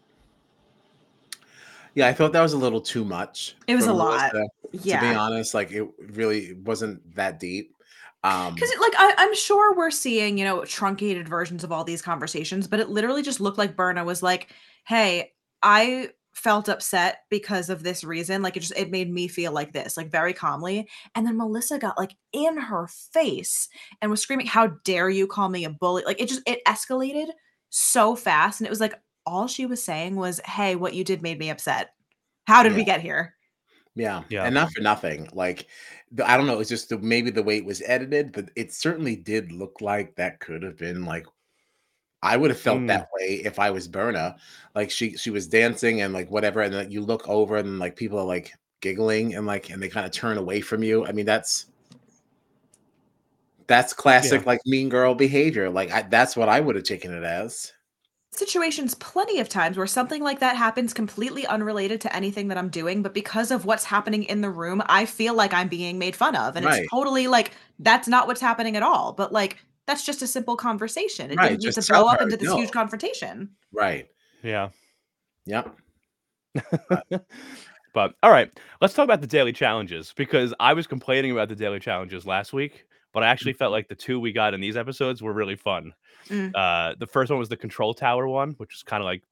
Yeah, 1.95 2.07
I 2.07 2.13
thought 2.13 2.33
that 2.33 2.43
was 2.43 2.53
a 2.53 2.59
little 2.59 2.81
too 2.81 3.05
much. 3.05 3.57
It 3.67 3.75
was 3.75 3.87
for 3.87 3.91
a 3.91 3.95
lot. 3.95 4.33
Yeah. 4.73 5.01
To 5.01 5.09
be 5.09 5.15
honest, 5.15 5.55
like 5.55 5.73
it 5.73 5.89
really 5.99 6.53
wasn't 6.53 7.15
that 7.17 7.41
deep. 7.41 7.75
Um, 8.23 8.55
Because 8.55 8.71
like 8.81 8.93
I, 8.97 9.15
I'm 9.19 9.35
sure 9.35 9.75
we're 9.75 9.91
seeing, 9.91 10.39
you 10.39 10.45
know, 10.45 10.65
truncated 10.65 11.29
versions 11.29 11.65
of 11.65 11.73
all 11.73 11.85
these 11.85 12.03
conversations, 12.03 12.69
but 12.69 12.79
it 12.79 12.89
literally 12.89 13.23
just 13.23 13.41
looked 13.41 13.59
like 13.59 13.75
Berna 13.77 14.05
was 14.05 14.23
like, 14.23 14.55
"Hey, 14.85 15.33
I 15.63 16.11
felt 16.39 16.69
upset 16.69 17.21
because 17.31 17.69
of 17.71 17.83
this 17.83 18.05
reason. 18.05 18.43
Like 18.43 18.57
it 18.57 18.61
just 18.61 18.77
it 18.77 18.91
made 18.91 19.11
me 19.13 19.29
feel 19.29 19.53
like 19.53 19.73
this, 19.73 19.97
like 19.97 20.11
very 20.11 20.33
calmly." 20.33 20.89
And 21.15 21.27
then 21.27 21.37
Melissa 21.37 21.79
got 21.79 21.99
like 21.99 22.15
in 22.33 22.57
her 22.57 22.89
face 23.13 23.69
and 24.01 24.11
was 24.11 24.21
screaming, 24.23 24.47
"How 24.47 24.69
dare 24.85 25.11
you 25.11 25.27
call 25.27 25.49
me 25.49 25.65
a 25.65 25.71
bully?" 25.71 26.03
Like 26.07 26.21
it 26.21 26.29
just 26.29 26.43
it 26.47 26.61
escalated 26.67 27.29
so 27.71 28.17
fast, 28.17 28.61
and 28.61 28.67
it 28.67 28.71
was 28.71 28.81
like 28.81 28.95
all 29.27 29.47
she 29.47 29.67
was 29.67 29.83
saying 29.83 30.17
was, 30.17 30.41
"Hey, 30.45 30.77
what 30.77 30.95
you 30.95 31.05
did 31.05 31.23
made 31.23 31.39
me 31.39 31.51
upset. 31.51 31.91
How 32.47 32.63
did 32.63 32.75
we 32.75 32.85
get 32.85 33.01
here?" 33.03 33.35
Yeah, 33.95 34.23
Yeah. 34.29 34.45
and 34.45 34.55
not 34.55 34.73
for 34.73 34.81
nothing. 34.81 35.29
Like, 35.33 35.67
the, 36.13 36.29
I 36.29 36.37
don't 36.37 36.47
know. 36.47 36.61
It's 36.61 36.69
just 36.71 36.89
the, 36.91 36.99
maybe 36.99 37.31
the 37.31 37.43
way 37.43 37.57
it 37.59 37.65
was 37.65 37.83
edited, 37.85 38.33
but 38.33 38.51
it 38.57 38.73
certainly 38.73 39.17
did 39.17 39.51
look 39.53 39.81
like 39.81 40.15
that 40.17 40.39
could 40.41 40.63
have 40.63 40.77
been 40.79 41.05
like 41.05 41.27
I 42.23 42.37
would 42.37 42.51
have 42.51 42.61
felt 42.61 42.79
Mm. 42.81 42.89
that 42.89 43.09
way 43.15 43.43
if 43.45 43.59
I 43.59 43.71
was 43.71 43.87
Berna. 43.89 44.37
Like 44.75 44.91
she 44.91 45.17
she 45.17 45.31
was 45.31 45.47
dancing 45.47 46.03
and 46.03 46.13
like 46.15 46.31
whatever, 46.31 46.63
and 46.63 46.75
then 46.75 46.91
you 46.91 47.01
look 47.03 47.29
over 47.29 47.57
and 47.57 47.79
like 47.79 47.97
people 47.97 48.19
are 48.19 48.25
like 48.25 48.53
giggling 48.81 49.35
and 49.35 49.47
like 49.47 49.71
and 49.71 49.83
they 49.83 49.89
kind 49.89 50.07
of 50.07 50.13
turn 50.13 50.39
away 50.39 50.61
from 50.61 50.83
you. 50.83 51.07
I 51.07 51.13
mean, 51.13 51.27
that's 51.27 51.67
that's 53.67 53.93
classic 53.93 54.47
like 54.47 54.61
mean 54.67 54.89
girl 54.89 55.15
behavior. 55.15 55.69
Like 55.71 55.91
I, 55.93 56.03
that's 56.03 56.37
what 56.37 56.49
I 56.49 56.61
would 56.61 56.75
have 56.77 56.85
taken 56.85 57.13
it 57.15 57.23
as. 57.25 57.73
situations 58.31 58.95
plenty 58.95 59.41
of 59.41 59.49
times 59.49 59.77
where 59.77 59.87
something 59.87 60.23
like 60.23 60.39
that 60.41 60.57
happens 60.57 60.95
completely 60.95 61.47
unrelated 61.47 62.01
to 62.03 62.15
anything 62.17 62.49
that 62.49 62.59
I'm 62.59 62.69
doing, 62.69 63.03
but 63.03 63.13
because 63.15 63.51
of 63.51 63.65
what's 63.65 63.85
happening 63.85 64.23
in 64.25 64.41
the 64.43 64.51
room, 64.51 64.83
I 64.87 65.07
feel 65.07 65.35
like 65.35 65.53
I'm 65.53 65.69
being 65.69 65.99
made 65.99 66.15
fun 66.15 66.37
of. 66.37 66.57
And 66.57 66.65
Right. 66.65 66.83
it's 66.83 66.91
totally 66.91 67.27
like 67.27 67.53
that's 67.81 68.07
not 68.09 68.27
what's 68.27 68.41
happening 68.41 68.77
at 68.77 68.83
all. 68.83 69.13
But 69.13 69.33
like 69.33 69.59
that's 69.89 70.05
just 70.05 70.23
a 70.23 70.27
simple 70.27 70.55
conversation. 70.55 71.33
It 71.33 71.37
Right, 71.37 71.49
didn't 71.49 71.63
need 71.65 71.71
to 71.71 71.75
just 71.75 71.89
blow 71.89 72.07
up 72.07 72.21
into 72.21 72.37
this 72.37 72.49
no. 72.49 72.57
huge 72.59 72.71
confrontation. 72.71 73.51
Right. 73.73 74.07
Yeah. 74.45 74.69
Yep. 75.47 75.75
But 77.95 78.15
all 78.23 78.31
right, 78.31 78.49
let's 78.81 78.95
talk 78.95 79.05
about 79.05 79.21
the 79.21 79.27
daily 79.27 79.53
challenges 79.53 80.13
because 80.15 80.55
I 80.61 80.73
was 80.73 80.87
complaining 80.87 81.33
about 81.33 81.49
the 81.49 81.57
daily 81.57 81.81
challenges 81.81 82.27
last 82.27 82.53
week, 82.53 82.87
but 83.13 83.25
I 83.25 83.27
actually 83.27 83.55
felt 83.55 83.73
like 83.73 83.89
the 83.89 83.95
two 83.97 84.21
we 84.21 84.31
got 84.31 84.55
in 84.55 84.61
these 84.61 84.77
episodes 84.77 85.21
were 85.21 85.33
really 85.33 85.57
fun. 85.57 85.93
Mm. 86.29 86.53
Uh, 86.55 86.95
the 87.01 87.07
first 87.07 87.31
one 87.31 87.41
was 87.41 87.49
the 87.49 87.57
control 87.57 87.95
tower 87.95 88.29
one, 88.29 88.51
which 88.59 88.75
is 88.75 88.83
kind 88.85 89.03
of 89.03 89.07
like 89.07 89.23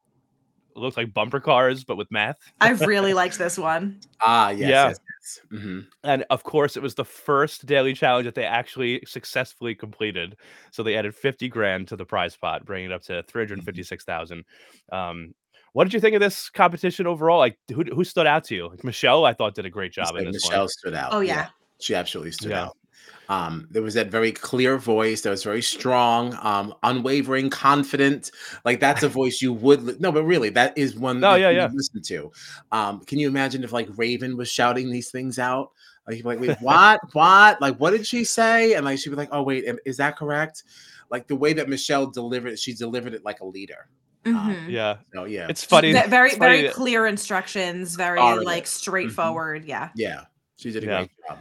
looks 0.75 0.97
like 0.97 1.15
bumper 1.15 1.39
cars 1.39 1.85
but 1.85 1.97
with 1.97 2.11
math. 2.11 2.39
I 2.61 2.71
really 2.73 3.15
liked 3.15 3.39
this 3.39 3.57
one. 3.57 4.01
Ah, 4.21 4.51
yes. 4.51 4.61
Yeah. 4.61 4.89
yes, 4.89 4.99
yes. 5.27 5.41
Mhm. 5.53 5.87
And 6.05 6.25
of 6.31 6.43
course, 6.45 6.77
it 6.77 6.83
was 6.83 6.95
the 6.95 7.05
first 7.05 7.67
daily 7.67 7.95
challenge 7.95 8.25
that 8.27 8.35
they 8.35 8.45
actually 8.45 9.03
successfully 9.07 9.75
completed. 9.75 10.37
So 10.71 10.83
they 10.83 10.97
added 10.97 11.15
50 11.15 11.49
grand 11.49 11.89
to 11.89 11.97
the 11.97 12.05
prize 12.05 12.37
pot, 12.37 12.65
bringing 12.65 12.91
it 12.91 12.95
up 12.95 13.03
to 13.03 13.23
356,000. 13.25 14.45
Um, 14.93 15.35
what 15.73 15.85
did 15.85 15.93
you 15.95 16.01
think 16.01 16.15
of 16.15 16.21
this 16.21 16.49
competition 16.49 17.07
overall? 17.07 17.39
Like, 17.39 17.59
who, 17.75 17.85
who 17.85 18.05
stood 18.05 18.27
out 18.27 18.45
to 18.45 18.55
you? 18.55 18.69
Like 18.69 18.83
Michele, 18.85 19.25
I 19.27 19.35
thought 19.35 19.55
did 19.55 19.67
a 19.67 19.71
great 19.71 19.93
job 19.93 20.15
Like 20.15 20.25
in 20.25 20.31
this 20.33 20.45
Michele 20.49 20.61
one. 20.63 20.69
stood 20.69 20.95
out. 20.95 21.13
Oh 21.13 21.21
yeah. 21.21 21.49
She 21.81 21.95
absolutely 21.95 22.33
stood 22.33 22.51
Yeah. 22.51 22.65
out. 22.67 22.77
Um, 23.29 23.67
there 23.71 23.83
was 23.83 23.95
that 23.95 24.11
very 24.11 24.31
clear 24.33 24.79
voice 24.79 25.23
that 25.23 25.31
was 25.31 25.43
very 25.43 25.63
strong, 25.63 26.39
um, 26.43 26.75
unwavering, 26.83 27.51
confident. 27.51 28.31
Like 28.65 28.79
that's 28.81 29.03
a 29.03 29.09
voice 29.21 29.43
you 29.43 29.53
would 29.53 29.83
li- 29.83 29.97
no, 29.99 30.13
but 30.13 30.25
really, 30.25 30.49
that 30.51 30.77
is 30.79 30.97
one 30.97 31.21
No, 31.21 31.33
that 31.33 31.41
yeah, 31.41 31.51
you 31.51 31.57
yeah. 31.57 31.69
listen 31.73 32.03
to. 32.03 32.33
Um, 32.73 33.01
can 33.01 33.19
you 33.19 33.29
imagine 33.29 33.65
if 33.65 33.73
like 33.73 33.89
Ravyn 33.89 34.37
was 34.37 34.49
shouting 34.51 34.91
these 34.91 35.11
things 35.11 35.39
out? 35.39 35.73
Like, 36.09 36.25
like, 36.25 36.39
wait, 36.39 36.57
what? 36.61 37.01
what? 37.15 37.61
Like, 37.61 37.77
what 37.79 37.91
did 37.91 38.07
she 38.07 38.23
say? 38.23 38.75
And 38.75 38.85
like 38.85 38.99
she'd 39.01 39.11
be 39.11 39.17
like, 39.17 39.31
oh 39.33 39.43
wait, 39.43 39.65
is 39.85 39.97
that 39.97 40.17
correct? 40.17 40.63
Like 41.11 41.27
the 41.27 41.35
way 41.37 41.53
that 41.55 41.69
Michele 41.69 42.07
delivered 42.11 42.53
it, 42.53 42.59
she 42.61 42.75
delivered 42.75 43.13
it 43.15 43.25
like 43.25 43.41
a 43.41 43.47
leader. 43.47 43.89
Mhm. 44.25 44.69
Yeah, 44.71 44.97
So 45.15 45.25
yeah, 45.25 45.47
it's 45.49 45.63
funny. 45.65 45.93
Ve- 45.93 46.09
very 46.09 46.29
it's 46.31 46.39
funny 46.39 46.57
very 46.57 46.63
that- 46.69 46.75
clear 46.75 47.07
instructions, 47.07 47.95
very 47.97 48.19
Solid. 48.19 48.45
like 48.45 48.67
straightforward. 48.69 49.65
Yeah. 49.65 49.91
yeah, 49.97 50.23
she 50.57 50.71
did 50.73 50.83
a 50.85 50.87
Yeah. 50.87 50.97
great 50.99 51.11
job. 51.29 51.39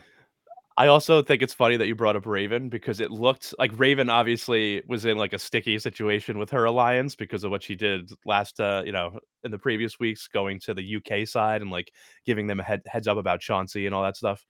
I 0.77 0.87
also 0.87 1.21
think 1.21 1.41
it's 1.41 1.53
funny 1.53 1.77
that 1.77 1.87
you 1.87 1.95
brought 1.95 2.17
up 2.17 2.25
Ravyn 2.25 2.69
because 2.69 2.99
it 2.99 3.09
looked 3.09 3.55
like 3.57 3.71
Ravyn 3.75 4.11
obviously 4.11 4.81
was 4.87 5.05
in 5.05 5.17
like 5.17 5.31
a 5.31 5.39
sticky 5.39 5.79
situation 5.79 6.37
with 6.37 6.49
her 6.51 6.65
alliance 6.65 7.15
because 7.15 7.45
of 7.45 7.51
what 7.51 7.63
she 7.63 7.75
did 7.75 8.11
last, 8.25 8.59
uh, 8.59 8.83
you 8.85 8.91
know, 8.91 9.17
in 9.45 9.51
the 9.51 9.57
previous 9.57 9.99
weeks, 9.99 10.27
going 10.27 10.59
to 10.61 10.73
the 10.73 10.97
UK 10.97 11.25
side 11.25 11.61
and 11.61 11.71
like 11.71 11.93
giving 12.25 12.45
them 12.47 12.59
a 12.59 12.63
head, 12.63 12.81
heads 12.87 13.07
up 13.07 13.17
about 13.17 13.39
Chauncey 13.39 13.85
and 13.85 13.95
all 13.95 14.03
that 14.03 14.17
stuff. 14.17 14.45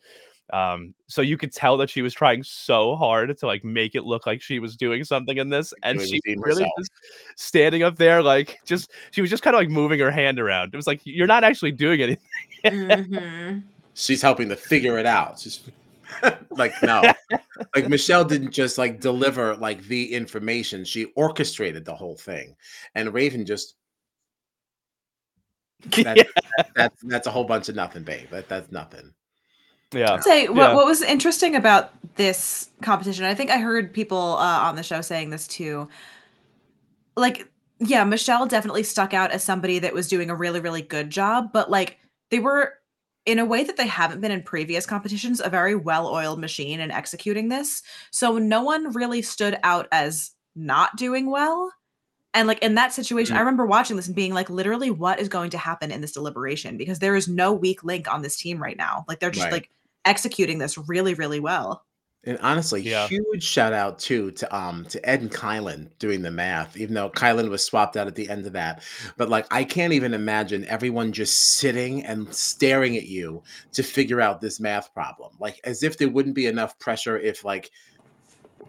Um, 0.52 0.94
so 1.08 1.22
you 1.22 1.38
could 1.38 1.52
tell 1.52 1.78
that 1.78 1.90
she 1.90 2.02
was 2.02 2.14
trying 2.14 2.44
so 2.44 2.96
hard 2.96 3.36
to 3.38 3.46
like 3.48 3.64
make 3.64 3.94
it 3.96 4.04
look 4.04 4.26
like 4.28 4.42
she 4.42 4.60
was 4.60 4.76
doing 4.76 5.04
something 5.04 5.38
in 5.38 5.50
this, 5.50 5.74
and 5.84 6.00
she 6.02 6.20
really 6.38 6.64
herself. 6.64 6.72
just 6.78 6.92
standing 7.36 7.82
up 7.84 7.98
there, 7.98 8.22
like 8.22 8.60
just 8.66 8.92
she 9.12 9.22
was 9.22 9.30
just 9.30 9.42
kind 9.44 9.56
of 9.56 9.60
like 9.60 9.70
moving 9.70 10.00
her 10.00 10.12
hand 10.12 10.40
around. 10.40 10.72
It 10.74 10.78
was 10.78 10.86
like 10.88 11.02
you're 11.04 11.26
not 11.28 11.44
actually 11.44 11.72
doing 11.72 12.02
anything. 12.02 12.24
Mhm. 12.66 13.64
she's 13.94 14.24
helping 14.24 14.50
to 14.50 14.56
figure 14.56 14.98
it 14.98 15.06
out. 15.06 15.40
She's 15.40 15.62
like, 16.52 16.74
no, 16.84 17.02
like 17.76 17.88
Michele 17.90 18.26
didn't 18.26 18.52
just 18.52 18.78
like 18.78 19.00
deliver 19.00 19.56
like 19.56 19.84
the 19.84 20.14
information; 20.14 20.86
she 20.86 21.06
orchestrated 21.16 21.86
the 21.86 21.96
whole 21.96 22.16
thing, 22.16 22.56
and 22.96 23.10
Ravyn 23.10 23.46
just 23.46 23.76
that, 25.98 26.28
that's 26.76 27.02
that's 27.04 27.28
a 27.28 27.32
whole 27.32 27.44
bunch 27.44 27.70
of 27.70 27.76
nothing, 27.76 28.04
babe. 28.04 28.28
That 28.32 28.50
that's 28.50 28.72
nothing. 28.72 29.14
yeah. 29.94 30.20
say 30.20 30.48
what, 30.48 30.58
Yeah. 30.58 30.74
what 30.76 30.86
was 30.86 31.02
interesting 31.02 31.56
about 31.56 31.92
this 32.16 32.70
competition 32.82 33.26
i 33.26 33.34
think 33.36 33.52
i 33.52 33.58
heard 33.58 33.94
people 33.94 34.38
uh, 34.38 34.60
on 34.62 34.76
the 34.76 34.84
show 34.84 35.02
saying 35.02 35.30
this 35.30 35.48
too 35.48 35.88
like 37.18 37.48
yeah 37.80 38.04
michelle 38.04 38.46
definitely 38.46 38.84
stuck 38.84 39.14
out 39.14 39.32
as 39.32 39.44
somebody 39.44 39.80
that 39.80 39.94
was 39.94 40.08
doing 40.08 40.30
a 40.30 40.36
really 40.36 40.60
really 40.60 40.82
good 40.82 41.10
job 41.10 41.52
but 41.54 41.70
like 41.70 41.98
they 42.32 42.40
were 42.40 42.74
in 43.26 43.40
a 43.40 43.46
way 43.46 43.64
that 43.64 43.78
they 43.78 43.88
haven't 43.88 44.22
been 44.22 44.32
in 44.32 44.44
previous 44.44 44.86
competitions 44.86 45.42
a 45.44 45.50
very 45.50 45.76
well-oiled 45.76 46.40
machine 46.40 46.80
in 46.80 46.92
executing 46.92 47.50
this. 47.50 47.82
So 48.12 48.38
no 48.38 48.62
one 48.62 48.94
really 48.94 49.22
stood 49.22 49.58
out 49.64 49.88
as 49.92 50.32
not 50.56 50.96
doing 50.96 51.30
well. 51.30 51.72
And 52.34 52.48
like 52.48 52.60
in 52.60 52.76
that 52.76 52.92
situation 52.94 53.34
mm-hmm. 53.34 53.38
i 53.38 53.42
remember 53.42 53.66
watching 53.66 53.96
this 53.96 54.08
and 54.08 54.16
being 54.16 54.34
like 54.34 54.50
literally 54.50 54.92
what 54.92 55.20
is 55.20 55.30
going 55.30 55.50
to 55.52 55.58
happen 55.58 55.92
in 55.92 56.02
this 56.02 56.12
deliberation? 56.12 56.78
Because 56.78 57.00
there 57.00 57.16
is 57.16 57.28
no 57.28 57.54
weak 57.54 57.84
link 57.84 58.12
on 58.12 58.22
this 58.22 58.38
team 58.38 58.62
right 58.62 58.78
now. 58.78 59.06
Like 59.08 59.20
they're 59.20 59.32
just 59.32 59.46
Right. 59.46 59.54
like 59.54 59.70
executing 60.04 60.60
this 60.60 60.78
really 60.78 61.14
really 61.14 61.40
well 61.40 61.84
And 62.26 62.38
honestly, 62.42 62.82
Yeah. 62.82 63.08
huge 63.08 63.44
shout 63.44 63.74
out 63.74 64.00
too 64.00 64.32
to 64.32 64.56
um 64.56 64.86
to 64.86 65.10
Ed 65.10 65.22
and 65.22 65.32
Kyland 65.32 65.90
doing 66.00 66.22
the 66.22 66.32
math, 66.32 66.76
even 66.78 66.96
though 66.96 67.10
Kyland 67.10 67.50
was 67.50 67.64
swapped 67.64 67.98
out 67.98 68.08
at 68.08 68.16
the 68.16 68.30
end 68.30 68.46
of 68.48 68.54
that. 68.54 68.84
But 69.18 69.30
like 69.30 69.46
I 69.52 69.64
can't 69.64 69.94
even 69.94 70.14
imagine 70.14 70.66
everyone 70.66 71.12
just 71.12 71.58
sitting 71.58 72.04
and 72.06 72.34
staring 72.34 72.98
at 72.98 73.06
you 73.08 73.44
to 73.74 73.84
figure 73.84 74.22
out 74.22 74.42
this 74.42 74.60
math 74.60 74.94
problem. 74.94 75.34
Like 75.40 75.60
as 75.64 75.84
if 75.84 75.98
there 75.98 76.10
wouldn't 76.10 76.36
be 76.36 76.48
enough 76.48 76.78
pressure 76.80 77.18
if 77.18 77.44
like 77.46 77.72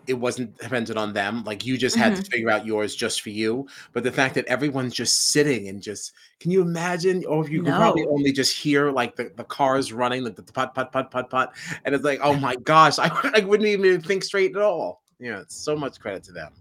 it 0.07 0.15
wasn't 0.15 0.57
dependent 0.59 0.99
on 0.99 1.13
them. 1.13 1.43
Like 1.45 1.67
you 1.67 1.77
just 1.77 1.97
had 1.97 2.15
to 2.15 2.23
figure 2.23 2.51
out 2.51 2.65
yours 2.65 2.95
just 2.95 3.23
for 3.23 3.31
you. 3.31 3.67
But 3.93 4.05
the 4.05 4.13
fact 4.13 4.35
that 4.37 4.47
everyone's 4.47 4.95
just 4.95 5.31
sitting 5.31 5.69
and 5.69 5.83
just 5.83 6.13
can 6.41 6.51
you 6.51 6.63
imagine? 6.63 7.25
Or 7.27 7.45
if 7.45 7.51
you 7.51 7.63
could 7.63 7.75
probably 7.75 8.07
only 8.07 8.33
just 8.33 8.57
hear 8.57 8.91
like 8.93 9.17
the, 9.17 9.33
the 9.37 9.45
cars 9.45 9.93
running, 9.93 10.23
the, 10.25 10.31
the 10.31 10.43
put 10.43 10.75
put 10.75 10.93
put 10.93 11.11
put 11.11 11.31
put, 11.31 11.51
and 11.85 11.95
it's 11.95 12.05
like, 12.05 12.21
oh 12.23 12.35
my 12.37 12.55
gosh, 12.65 12.99
I, 12.99 13.11
I 13.35 13.41
wouldn't 13.41 13.69
even 13.69 14.01
think 14.03 14.23
straight 14.23 14.55
at 14.55 14.63
all. 14.63 15.03
Yeah, 15.19 15.41
it's 15.41 15.57
so 15.57 15.75
much 15.77 15.99
credit 15.99 16.23
to 16.25 16.33
them. 16.33 16.53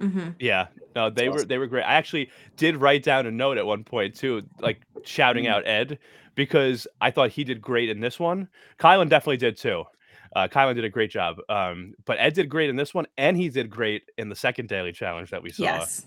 hmm 0.00 0.28
Yeah, 0.38 0.68
no, 0.94 1.10
they 1.10 1.28
were 1.28 1.44
they 1.44 1.58
were 1.58 1.66
great. 1.66 1.84
I 1.84 1.94
actually 1.94 2.30
did 2.56 2.76
write 2.76 3.02
down 3.02 3.26
a 3.26 3.30
note 3.30 3.58
at 3.58 3.66
one 3.66 3.84
point 3.84 4.14
too, 4.14 4.42
like 4.60 4.80
shouting 5.04 5.44
Mm. 5.44 5.50
out 5.50 5.66
Ed 5.66 5.98
because 6.36 6.86
I 7.00 7.10
thought 7.10 7.30
he 7.30 7.44
did 7.44 7.60
great 7.60 7.90
in 7.90 8.00
this 8.00 8.18
one. 8.18 8.48
Kyland 8.78 9.10
definitely 9.10 9.36
did 9.36 9.56
too. 9.56 9.84
Uh, 10.34 10.48
Kyland 10.48 10.74
did 10.74 10.84
a 10.84 10.90
great 10.90 11.10
job, 11.10 11.36
um, 11.48 11.94
but 12.06 12.16
Ed 12.18 12.34
did 12.34 12.48
great 12.48 12.68
in 12.70 12.76
this 12.76 12.92
one, 12.92 13.06
and 13.18 13.36
he 13.36 13.48
did 13.48 13.70
great 13.70 14.02
in 14.18 14.28
the 14.28 14.34
second 14.36 14.68
daily 14.68 14.92
challenge 14.92 15.30
that 15.30 15.42
we 15.42 15.50
saw, 15.50 15.62
yes 15.64 16.04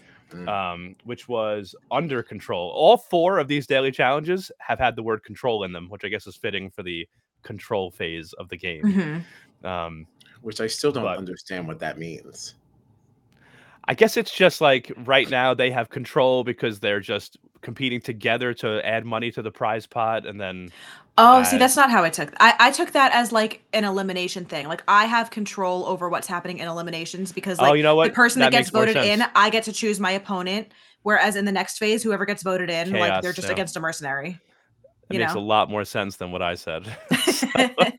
um, 0.47 0.95
which 1.03 1.27
was 1.27 1.75
under 1.91 2.21
control. 2.21 2.69
All 2.71 2.97
four 2.97 3.37
of 3.39 3.47
these 3.47 3.67
daily 3.67 3.91
challenges 3.91 4.51
have 4.59 4.79
had 4.79 4.95
the 4.95 5.03
word 5.03 5.23
control 5.23 5.63
in 5.63 5.71
them, 5.71 5.89
which 5.89 6.03
I 6.03 6.09
guess 6.09 6.27
is 6.27 6.35
fitting 6.35 6.69
for 6.69 6.83
the 6.83 7.07
control 7.43 7.91
phase 7.91 8.33
of 8.33 8.49
the 8.49 8.57
game. 8.57 8.81
hmm 9.61 9.65
Um, 9.67 10.05
Which 10.41 10.61
I 10.61 10.67
still 10.67 10.91
don't 10.91 11.03
But- 11.03 11.17
understand 11.17 11.67
what 11.67 11.79
that 11.79 11.97
means. 11.97 12.55
I 13.87 13.93
guess 13.93 14.17
it's 14.17 14.33
just 14.33 14.61
like 14.61 14.91
right 15.05 15.29
now 15.29 15.53
they 15.53 15.71
have 15.71 15.89
control 15.89 16.43
because 16.43 16.79
they're 16.79 16.99
just 16.99 17.37
competing 17.61 18.01
together 18.01 18.53
to 18.55 18.85
add 18.85 19.05
money 19.05 19.31
to 19.31 19.41
the 19.41 19.51
prize 19.51 19.85
pot, 19.85 20.25
and 20.25 20.39
then 20.39 20.71
Oh, 21.19 21.41
see, 21.41 21.55
Uh, 21.55 21.59
that's 21.59 21.75
not 21.75 21.89
how 21.89 22.03
I 22.03 22.11
took. 22.11 22.31
I 22.39 22.53
I 22.59 22.71
took 22.71 22.91
that 22.91 23.11
as 23.13 23.31
like 23.31 23.63
an 23.73 23.83
elimination 23.83 24.45
thing. 24.45 24.67
Like 24.67 24.83
I 24.87 25.05
have 25.05 25.31
control 25.31 25.85
over 25.85 26.09
what's 26.09 26.27
happening 26.27 26.59
in 26.59 26.67
eliminations 26.67 27.31
because 27.31 27.59
like 27.59 27.71
oh, 27.71 27.73
you 27.73 27.81
know 27.81 27.95
what? 27.95 28.09
the 28.09 28.13
person 28.13 28.39
that, 28.41 28.51
gets 28.51 28.69
voted 28.69 28.97
in. 28.97 29.23
I 29.33 29.49
get 29.49 29.63
to 29.63 29.73
choose 29.73 29.99
my 29.99 30.11
opponent. 30.11 30.71
Whereas 31.01 31.35
in 31.35 31.45
the 31.45 31.51
next 31.51 31.77
phase, 31.77 32.03
whoever 32.03 32.25
gets 32.25 32.43
voted 32.43 32.69
in, 32.69 32.91
like 32.91 33.21
they're 33.21 33.33
just 33.33 33.47
yeah. 33.47 33.53
against 33.53 33.77
a 33.77 33.79
mercenary. 33.79 34.39
It 35.09 35.19
makes 35.19 35.33
know? 35.33 35.39
a 35.39 35.41
lot 35.41 35.69
more 35.69 35.85
sense 35.85 36.17
than 36.17 36.31
what 36.31 36.41
I 36.41 36.55
said. 36.55 36.85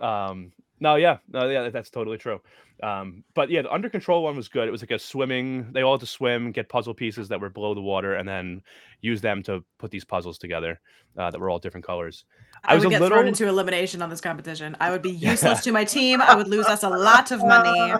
um, 0.00 0.52
no, 0.80 0.96
yeah, 0.96 1.18
no, 1.28 1.48
yeah, 1.48 1.68
that's 1.70 1.90
totally 1.90 2.18
true. 2.18 2.40
Um, 2.82 3.24
but 3.34 3.50
yeah, 3.50 3.62
the 3.62 3.72
under 3.72 3.88
control 3.88 4.22
one 4.22 4.36
was 4.36 4.48
good. 4.48 4.68
It 4.68 4.70
was 4.70 4.82
like 4.82 4.92
a 4.92 4.98
swimming. 4.98 5.72
They 5.72 5.82
all 5.82 5.94
had 5.94 6.00
to 6.00 6.06
swim, 6.06 6.52
get 6.52 6.68
puzzle 6.68 6.94
pieces 6.94 7.28
that 7.28 7.40
were 7.40 7.50
below 7.50 7.74
the 7.74 7.80
water, 7.80 8.14
and 8.14 8.28
then 8.28 8.62
use 9.00 9.20
them 9.20 9.42
to 9.44 9.64
put 9.78 9.90
these 9.90 10.04
puzzles 10.04 10.38
together 10.38 10.80
uh, 11.16 11.30
that 11.30 11.40
were 11.40 11.50
all 11.50 11.58
different 11.58 11.84
colors. 11.86 12.24
I 12.64 12.72
I, 12.72 12.74
was 12.76 12.84
would 12.84 12.90
get 12.90 13.00
little- 13.00 13.16
thrown 13.16 13.28
into 13.28 13.48
elimination 13.48 14.02
on 14.02 14.10
this 14.10 14.20
competition. 14.20 14.76
I 14.80 14.90
would 14.90 15.02
be 15.02 15.10
useless 15.30 15.62
to 15.64 15.72
my 15.72 15.84
team. 15.84 16.20
I 16.22 16.34
would 16.34 16.48
lose 16.48 16.66
us 16.66 16.82
a 16.82 16.88
lot 16.88 17.32
of 17.32 17.40
money. 17.40 17.94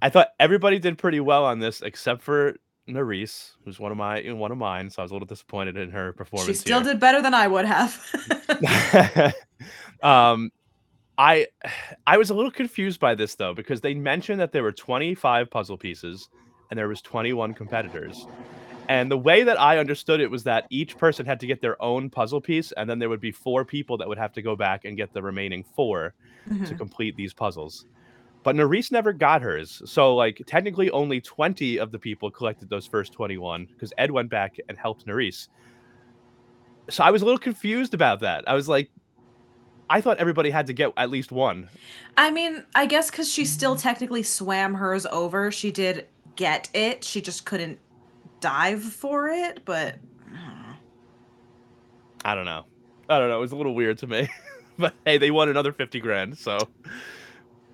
I 0.00 0.10
thought 0.10 0.28
everybody 0.40 0.78
did 0.78 0.98
pretty 0.98 1.20
well 1.20 1.44
on 1.44 1.58
this 1.58 1.82
except 1.82 2.22
for 2.22 2.56
Nurys, 2.88 3.52
who's 3.64 3.78
one 3.78 3.92
of 3.92 3.98
my 3.98 4.20
one 4.32 4.50
of 4.50 4.58
mine. 4.58 4.90
So 4.90 5.02
I 5.02 5.04
was 5.04 5.12
a 5.12 5.14
little 5.14 5.26
disappointed 5.26 5.76
in 5.76 5.90
her 5.90 6.12
performance. 6.12 6.48
She 6.48 6.54
still 6.54 6.80
here. 6.82 6.94
did 6.94 7.00
better 7.00 7.22
than 7.22 7.34
I 7.34 7.46
would 7.46 7.64
have. 7.64 7.94
um 10.02 10.50
i 11.18 11.46
i 12.06 12.16
was 12.16 12.30
a 12.30 12.34
little 12.34 12.50
confused 12.50 13.00
by 13.00 13.14
this 13.14 13.34
though 13.34 13.54
because 13.54 13.80
they 13.80 13.94
mentioned 13.94 14.40
that 14.40 14.52
there 14.52 14.62
were 14.62 14.72
25 14.72 15.50
puzzle 15.50 15.78
pieces 15.78 16.28
and 16.70 16.78
there 16.78 16.88
was 16.88 17.02
21 17.02 17.54
competitors. 17.54 18.28
And 18.88 19.10
the 19.10 19.18
way 19.18 19.44
that 19.44 19.60
I 19.60 19.78
understood 19.78 20.20
it 20.20 20.30
was 20.30 20.44
that 20.44 20.66
each 20.70 20.98
person 20.98 21.26
had 21.26 21.40
to 21.40 21.46
get 21.46 21.60
their 21.62 21.80
own 21.82 22.10
puzzle 22.10 22.40
piece, 22.40 22.72
and 22.72 22.88
then 22.90 22.98
there 22.98 23.08
would 23.08 23.20
be 23.20 23.32
four 23.32 23.64
people 23.64 23.96
that 23.98 24.08
would 24.08 24.18
have 24.18 24.32
to 24.34 24.42
go 24.42 24.56
back 24.56 24.84
and 24.84 24.96
get 24.96 25.12
the 25.12 25.22
remaining 25.22 25.64
4 25.76 26.14
to 26.64 26.74
Mhm. 26.74 26.78
complete 26.78 27.16
these 27.16 27.34
puzzles. 27.34 27.86
But 28.44 28.56
Nurys 28.56 28.92
never 28.92 29.12
got 29.12 29.42
hers. 29.42 29.82
So, 29.86 30.14
like, 30.16 30.42
technically, 30.46 30.90
only 30.90 31.20
20 31.20 31.78
of 31.78 31.92
the 31.92 31.98
people 31.98 32.30
collected 32.30 32.68
those 32.70 32.86
first 32.86 33.12
21 33.12 33.66
because 33.66 33.92
Ed 33.98 34.10
went 34.12 34.30
back 34.30 34.56
and 34.68 34.78
helped 34.78 35.06
Nurys. 35.06 35.48
So 36.90 37.04
I 37.04 37.10
was 37.10 37.22
a 37.22 37.24
little 37.24 37.38
confused 37.38 37.94
about 37.94 38.20
that. 38.20 38.44
I 38.48 38.54
was 38.54 38.68
like, 38.68 38.90
I 39.92 40.00
thought 40.00 40.16
everybody 40.16 40.48
had 40.48 40.68
to 40.68 40.72
get 40.72 40.90
at 40.96 41.10
least 41.10 41.30
one. 41.30 41.68
I 42.16 42.30
mean, 42.30 42.64
I 42.74 42.86
guess 42.86 43.10
because 43.10 43.30
she 43.30 43.44
still 43.44 43.76
technically 43.76 44.22
swam 44.22 44.72
hers 44.74 45.04
over, 45.04 45.52
she 45.52 45.70
did 45.70 46.06
get 46.34 46.70
it. 46.72 47.04
She 47.04 47.20
just 47.20 47.44
couldn't 47.44 47.78
dive 48.40 48.82
for 48.82 49.28
it, 49.28 49.60
but 49.66 49.96
I 50.32 50.34
don't 50.34 50.46
know. 50.62 50.74
I 52.24 52.34
don't 52.34 52.44
know. 52.46 52.64
I 53.10 53.18
don't 53.18 53.28
know. 53.28 53.36
It 53.36 53.40
was 53.42 53.52
a 53.52 53.56
little 53.56 53.74
weird 53.74 53.98
to 53.98 54.06
me. 54.06 54.30
but 54.78 54.94
hey, 55.04 55.18
they 55.18 55.30
won 55.30 55.50
another 55.50 55.74
50 55.74 56.00
grand. 56.00 56.38
So, 56.38 56.56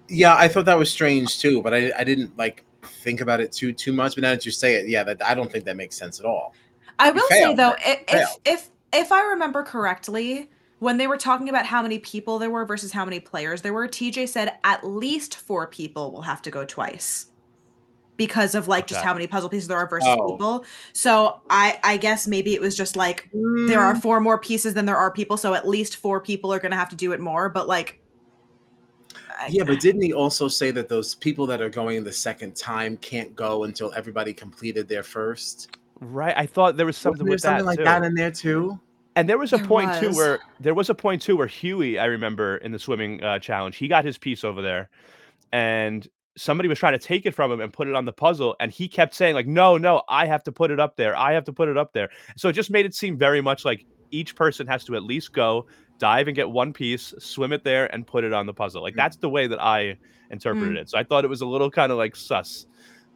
Yeah, 0.09 0.35
I 0.35 0.49
thought 0.49 0.65
that 0.65 0.77
was 0.77 0.91
strange 0.91 1.39
too, 1.39 1.63
but 1.63 1.73
I, 1.73 1.93
I 1.97 2.03
didn't 2.03 2.37
like 2.37 2.65
think 2.83 3.21
about 3.21 3.41
it 3.41 3.53
too 3.53 3.73
too 3.73 3.93
much. 3.93 4.17
But 4.17 4.23
now 4.23 4.31
that 4.31 4.45
you 4.45 4.51
say 4.51 4.75
it, 4.75 4.89
yeah, 4.89 5.05
that 5.05 5.25
I 5.25 5.35
don't 5.37 5.53
think 5.53 5.65
that 5.67 5.77
makes 5.77 5.97
sense 5.97 6.19
at 6.19 6.27
all. 6.27 6.53
I 6.99 7.13
will 7.13 7.29
say 7.29 7.55
though, 7.55 7.77
i- 7.79 8.05
if 8.09 8.37
if 8.45 8.71
if 8.93 9.13
I 9.13 9.23
remember 9.23 9.63
correctly, 9.63 10.51
when 10.79 10.97
they 10.97 11.07
were 11.07 11.17
talking 11.17 11.49
about 11.49 11.67
how 11.67 11.83
many 11.83 11.99
people 11.99 12.39
there 12.39 12.51
were 12.51 12.65
versus 12.65 12.93
how 12.93 13.05
many 13.05 13.21
players 13.21 13.63
there 13.63 13.73
were, 13.73 13.89
TJ 13.89 14.29
said 14.29 14.59
at 14.65 14.87
least 14.87 15.37
four 15.37 15.67
people 15.67 16.13
will 16.13 16.23
have 16.23 16.43
to 16.43 16.51
go 16.51 16.65
twice 16.65 17.27
because 18.17 18.55
of 18.55 18.67
like 18.69 18.87
just 18.87 19.03
how 19.03 19.15
many 19.15 19.27
puzzle 19.27 19.49
pieces 19.49 19.69
there 19.69 19.79
are 19.79 19.89
versus 19.89 20.09
Oh. 20.09 20.33
people. 20.33 20.65
So 20.93 21.41
I 21.51 21.79
I 21.85 21.97
guess 21.97 22.27
maybe 22.27 22.55
it 22.55 22.61
was 22.61 22.77
just 22.77 22.97
like 22.97 23.29
there 23.33 23.81
are 23.81 23.95
mm. 23.95 24.03
four 24.03 24.21
more 24.21 24.39
pieces 24.39 24.75
than 24.75 24.87
there 24.87 24.97
are 24.97 25.11
people, 25.11 25.37
so 25.37 25.55
at 25.55 25.67
least 25.67 25.97
four 25.97 26.21
people 26.21 26.53
are 26.53 26.59
going 26.59 26.73
to 26.73 26.77
have 26.77 26.89
to 26.91 26.97
do 26.97 27.13
it 27.13 27.21
more. 27.21 27.49
But 27.49 27.69
like, 27.69 28.01
I- 29.41 29.49
Yeah, 29.51 29.65
but 29.65 29.81
didn't 29.81 30.03
he 30.03 30.13
also 30.13 30.49
say 30.49 30.73
that 30.73 30.89
those 30.89 31.15
people 31.15 31.47
that 31.47 31.61
are 31.61 31.71
going 31.71 32.03
the 32.03 32.13
second 32.13 32.57
time 32.57 32.97
can't 32.99 33.35
go 33.37 33.65
until 33.65 33.93
everybody 33.95 34.33
completed 34.35 34.89
their 34.89 35.03
first? 35.05 35.77
right. 36.01 36.35
I 36.37 36.47
thought 36.47 36.77
there 36.77 36.87
was 36.87 36.97
something 36.97 37.25
there 37.25 37.33
with 37.33 37.41
something 37.41 37.65
that. 37.65 37.67
like 37.67 37.79
too. 37.79 37.85
that 37.85 38.05
in 38.05 38.15
there 38.15 38.31
too? 38.31 38.79
And 39.19 39.29
there 39.29 39.37
was 39.37 39.53
a 39.53 39.59
There 39.59 39.67
point 39.67 39.95
too 39.99 40.15
where 40.15 40.39
there 40.61 40.75
was 40.75 40.91
a 40.91 40.95
point 40.95 41.21
too 41.23 41.37
where 41.37 41.49
Hughie, 41.49 41.99
I 41.99 42.05
remember 42.05 42.59
in 42.59 42.71
the 42.71 42.79
swimming 42.79 43.21
uh, 43.23 43.41
challenge, 43.41 43.77
he 43.77 43.89
got 43.89 44.05
his 44.05 44.17
piece 44.17 44.45
over 44.45 44.63
there, 44.63 44.91
and 45.53 46.07
somebody 46.37 46.69
was 46.69 46.79
trying 46.79 46.93
to 46.93 47.05
take 47.05 47.27
it 47.27 47.35
from 47.35 47.51
him 47.51 47.61
and 47.61 47.73
put 47.73 47.89
it 47.89 47.97
on 47.97 48.05
the 48.05 48.13
puzzle, 48.13 48.55
and 48.61 48.71
he 48.71 48.87
kept 48.87 49.15
saying 49.15 49.35
like, 49.35 49.49
"No, 49.49 49.77
no, 49.77 50.03
I 50.09 50.27
have 50.27 50.45
to 50.45 50.53
put 50.53 50.71
it 50.71 50.79
up 50.79 50.95
there. 50.95 51.17
I 51.17 51.33
have 51.33 51.43
to 51.47 51.53
put 51.53 51.69
it 51.69 51.77
up 51.77 51.93
there." 51.95 52.11
So 52.37 52.49
it 52.49 52.53
just 52.53 52.71
made 52.71 52.87
it 52.87 52.95
seem 52.95 53.19
very 53.19 53.41
much 53.41 53.65
like 53.65 53.85
each 54.13 54.37
person 54.37 54.69
has 54.69 54.85
to 54.85 54.95
at 54.95 55.03
least 55.03 55.33
go 55.33 55.67
dive 55.99 56.29
and 56.29 56.37
get 56.37 56.49
one 56.49 56.73
piece, 56.73 57.13
swim 57.19 57.53
it 57.53 57.65
there, 57.65 57.93
and 57.93 58.07
put 58.07 58.23
it 58.23 58.33
on 58.33 58.47
the 58.47 58.55
puzzle. 58.55 58.83
Like 58.83 58.95
Mm. 58.95 58.99
that's 58.99 59.17
the 59.17 59.31
way 59.31 59.49
that 59.49 59.61
I 59.61 59.99
interpreted 60.31 60.77
it. 60.77 60.91
So 60.91 60.97
I 60.97 61.03
thought 61.03 61.25
it 61.25 61.29
was 61.29 61.41
a 61.41 61.47
little 61.47 61.73
kind 61.73 61.91
of 61.91 61.99
like 61.99 62.15
sus 62.15 62.67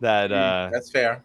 that 0.00 0.32
Mm, 0.32 0.34
uh 0.34 0.70
That's 0.72 0.90
fair. 0.90 1.24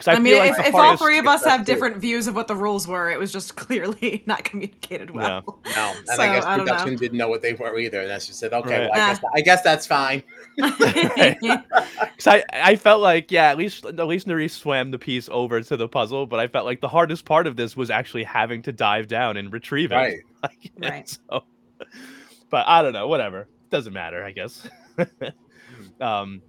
Because 0.00 0.14
I, 0.14 0.16
I, 0.16 0.18
mean, 0.18 0.38
like 0.38 0.58
if, 0.58 0.68
if 0.68 0.74
all 0.74 0.96
three 0.96 1.18
of 1.18 1.26
us 1.26 1.44
have 1.44 1.58
true. 1.58 1.74
different 1.74 1.98
views 1.98 2.26
of 2.26 2.34
what 2.34 2.48
the 2.48 2.56
rules 2.56 2.88
were, 2.88 3.10
it 3.10 3.18
was 3.18 3.30
just 3.30 3.54
clearly 3.56 4.22
not 4.24 4.44
communicated 4.44 5.10
well. 5.10 5.60
No, 5.76 5.92
and 5.94 6.06
So, 6.06 6.22
I 6.22 6.34
guess 6.34 6.44
I 6.46 6.56
know. 6.56 6.62
production 6.64 6.96
didn't 6.96 7.18
know 7.18 7.28
what 7.28 7.42
they 7.42 7.52
were 7.52 7.78
either. 7.78 8.00
And 8.00 8.08
that's 8.08 8.26
just 8.26 8.38
said, 8.38 8.54
okay, 8.54 8.88
Right. 8.88 8.90
well, 8.90 8.92
I, 8.94 9.12
guess, 9.12 9.20
I 9.34 9.40
guess 9.42 9.62
that's 9.62 9.86
fine. 9.86 10.22
Because 10.56 12.26
I, 12.26 12.42
I 12.50 12.76
felt 12.76 13.02
like, 13.02 13.30
yeah, 13.30 13.50
at 13.50 13.58
least 13.58 13.84
at 13.84 14.06
least 14.06 14.26
Nurys 14.26 14.52
swam 14.52 14.90
the 14.90 14.98
piece 14.98 15.28
over 15.30 15.60
to 15.60 15.76
the 15.76 15.86
puzzle, 15.86 16.24
but 16.26 16.40
I 16.40 16.48
felt 16.48 16.64
like 16.64 16.80
the 16.80 16.88
hardest 16.88 17.26
part 17.26 17.46
of 17.46 17.56
this 17.56 17.76
was 17.76 17.90
actually 17.90 18.24
having 18.24 18.62
to 18.62 18.72
dive 18.72 19.06
down 19.06 19.36
and 19.36 19.52
retrieve 19.52 19.92
it. 19.92 19.96
Right. 19.96 20.20
Like, 20.42 20.72
Right. 20.78 21.18
So, 21.30 21.44
but 22.48 22.66
I 22.66 22.80
don't 22.80 22.94
know. 22.94 23.06
Whatever. 23.06 23.48
Doesn't 23.68 23.92
matter. 23.92 24.24
I 24.24 24.30
guess. 24.32 24.66
um. 26.00 26.40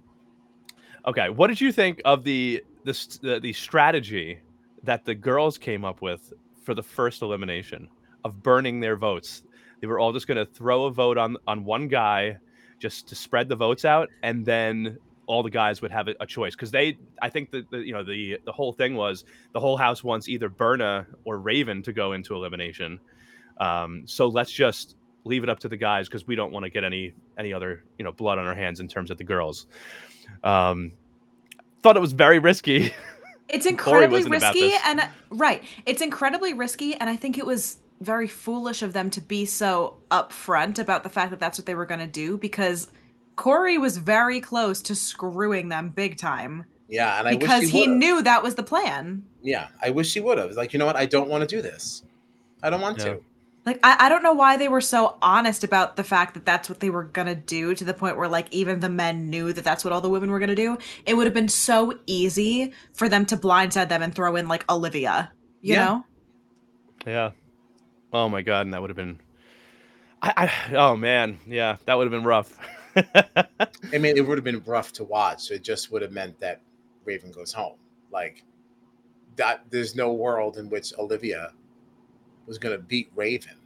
Okay. 1.04 1.28
What 1.28 1.48
did 1.48 1.60
you 1.60 1.70
think 1.70 2.00
of 2.06 2.24
the 2.24 2.64
the 2.84 3.40
the, 3.40 3.52
strategy 3.52 4.40
that 4.82 5.04
the 5.04 5.14
girls 5.14 5.58
came 5.58 5.84
up 5.84 6.02
with 6.02 6.32
for 6.64 6.74
the 6.74 6.82
first 6.82 7.22
elimination 7.22 7.88
of 8.24 8.42
burning 8.42 8.80
their 8.80 8.96
votes? 8.96 9.42
They 9.80 9.86
were 9.86 9.98
all 9.98 10.12
just 10.12 10.26
going 10.26 10.38
to 10.38 10.46
throw 10.46 10.84
a 10.84 10.90
vote 10.90 11.18
on 11.18 11.36
on 11.46 11.64
one 11.64 11.88
guy 11.88 12.38
just 12.78 13.08
to 13.08 13.14
spread 13.14 13.48
the 13.48 13.56
votes 13.56 13.84
out, 13.84 14.08
and 14.22 14.44
then 14.44 14.98
all 15.26 15.42
the 15.42 15.50
guys 15.50 15.80
would 15.82 15.90
have 15.90 16.08
a, 16.08 16.14
a 16.20 16.26
choice. 16.26 16.54
Because 16.54 16.70
they 16.70 16.98
i 17.20 17.28
think 17.28 17.50
that 17.50 17.70
the 17.70 17.78
you 17.78 17.92
know 17.92 18.02
the 18.02 18.38
the 18.44 18.52
whole 18.52 18.72
thing 18.72 18.94
was 18.94 19.24
the 19.52 19.60
whole 19.60 19.76
house 19.76 20.02
wants 20.04 20.28
either 20.28 20.48
berna 20.48 21.06
or 21.24 21.38
raven 21.38 21.82
to 21.82 21.92
go 21.92 22.12
into 22.12 22.34
elimination. 22.34 23.00
Um 23.58 24.02
so 24.06 24.28
let's 24.28 24.52
just 24.52 24.96
leave 25.24 25.44
it 25.44 25.48
up 25.48 25.60
to 25.60 25.68
the 25.68 25.76
guys 25.76 26.08
because 26.08 26.26
we 26.26 26.34
don't 26.34 26.52
want 26.52 26.64
to 26.64 26.70
get 26.70 26.84
any 26.84 27.12
any 27.38 27.52
other 27.52 27.84
you 27.98 28.04
know 28.04 28.12
blood 28.12 28.38
on 28.38 28.46
our 28.46 28.54
hands 28.54 28.80
in 28.80 28.88
terms 28.88 29.10
of 29.10 29.18
the 29.18 29.24
girls. 29.24 29.66
Um 30.42 30.92
thought 31.82 31.96
it 31.96 32.00
was 32.00 32.12
very 32.12 32.38
risky 32.38 32.92
It's 33.48 33.66
incredibly 33.66 34.24
risky 34.24 34.72
and 34.86 35.00
uh, 35.00 35.06
right. 35.28 35.62
It's 35.84 36.00
incredibly 36.00 36.54
risky 36.54 36.94
and 36.94 37.10
I 37.10 37.16
think 37.16 37.36
it 37.36 37.44
was 37.44 37.76
very 38.00 38.26
foolish 38.26 38.80
of 38.82 38.94
them 38.94 39.10
to 39.10 39.20
be 39.20 39.44
so 39.44 39.98
upfront 40.10 40.78
about 40.78 41.02
the 41.02 41.10
fact 41.10 41.30
that 41.32 41.40
that's 41.40 41.58
what 41.58 41.66
they 41.66 41.74
were 41.74 41.84
going 41.84 42.00
to 42.00 42.06
do 42.06 42.38
because 42.38 42.88
Corey 43.36 43.76
was 43.76 43.98
very 43.98 44.40
close 44.40 44.80
to 44.82 44.94
screwing 44.94 45.68
them 45.68 45.90
big 45.90 46.16
time 46.16 46.64
Yeah, 46.88 47.18
and 47.18 47.28
I 47.28 47.36
because 47.36 47.62
wish 47.62 47.70
he 47.72 47.80
would've. 47.80 47.96
knew 47.96 48.22
that 48.22 48.42
was 48.42 48.54
the 48.54 48.62
plan. 48.62 49.24
Yeah, 49.42 49.68
I 49.82 49.90
wish 49.90 50.14
he 50.14 50.20
would 50.20 50.38
have. 50.38 50.52
Like, 50.52 50.72
you 50.72 50.78
know 50.78 50.86
what? 50.86 50.96
I 50.96 51.04
don't 51.04 51.28
want 51.28 51.42
to 51.46 51.56
do 51.56 51.60
this. 51.60 52.04
I 52.62 52.70
don't 52.70 52.80
want 52.80 52.98
Yeah. 52.98 53.04
to. 53.04 53.20
Like 53.64 53.78
I, 53.84 53.96
I 54.06 54.08
don't 54.08 54.22
know 54.24 54.32
why 54.32 54.56
they 54.56 54.68
were 54.68 54.80
so 54.80 55.18
honest 55.22 55.62
about 55.62 55.96
the 55.96 56.04
fact 56.04 56.34
that 56.34 56.44
that's 56.44 56.68
what 56.68 56.80
they 56.80 56.90
were 56.90 57.04
gonna 57.04 57.34
do 57.36 57.74
to 57.74 57.84
the 57.84 57.94
point 57.94 58.16
where 58.16 58.28
like 58.28 58.48
even 58.52 58.80
the 58.80 58.88
men 58.88 59.30
knew 59.30 59.52
that 59.52 59.64
that's 59.64 59.84
what 59.84 59.92
all 59.92 60.00
the 60.00 60.10
women 60.10 60.30
were 60.30 60.40
gonna 60.40 60.54
do. 60.56 60.78
It 61.06 61.14
would 61.14 61.26
have 61.26 61.34
been 61.34 61.48
so 61.48 61.98
easy 62.06 62.72
for 62.92 63.08
them 63.08 63.24
to 63.26 63.36
blindside 63.36 63.88
them 63.88 64.02
and 64.02 64.14
throw 64.14 64.36
in 64.36 64.48
like 64.48 64.70
Olivia, 64.70 65.32
you 65.60 65.76
Yeah. 65.76 65.76
know? 65.76 66.04
yeah 67.06 67.30
oh 68.12 68.28
my 68.28 68.42
god 68.42 68.62
and 68.66 68.74
that 68.74 68.80
would 68.80 68.90
have 68.90 68.96
been 68.96 69.20
I, 70.22 70.32
I 70.70 70.74
oh 70.76 70.96
man 70.96 71.38
yeah 71.46 71.76
that 71.86 71.94
would 71.96 72.04
have 72.04 72.12
been 72.12 72.24
rough 72.24 72.56
I 73.92 73.98
mean, 73.98 74.16
it 74.16 74.26
would 74.26 74.38
have 74.38 74.44
been 74.44 74.62
rough 74.64 74.92
to 74.94 75.04
watch. 75.04 75.50
It 75.50 75.62
just 75.62 75.90
would 75.92 76.02
have 76.02 76.12
meant 76.12 76.38
that 76.40 76.60
Ravyn 77.06 77.34
goes 77.34 77.52
home. 77.52 77.76
Like 78.10 78.44
that. 79.36 79.64
There's 79.70 79.94
no 79.96 80.12
world 80.12 80.58
in 80.58 80.68
which 80.70 80.92
Olivia 80.98 81.52
was 82.46 82.58
going 82.58 82.76
to 82.76 82.82
beat 82.82 83.14
Ravyn. 83.16 83.56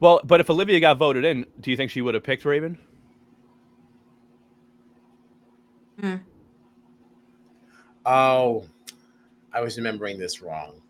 well 0.00 0.20
but 0.24 0.40
if 0.40 0.50
olivia 0.50 0.80
got 0.80 0.96
voted 0.98 1.24
in 1.24 1.44
do 1.60 1.70
you 1.70 1.76
think 1.76 1.90
she 1.90 2.00
would 2.02 2.14
have 2.14 2.22
picked 2.24 2.44
raven 2.44 2.78
hmm. 6.00 6.16
Oh, 8.06 8.64
I 9.52 9.60
was 9.60 9.76
remembering 9.76 10.18
this 10.18 10.40
wrong. 10.40 10.80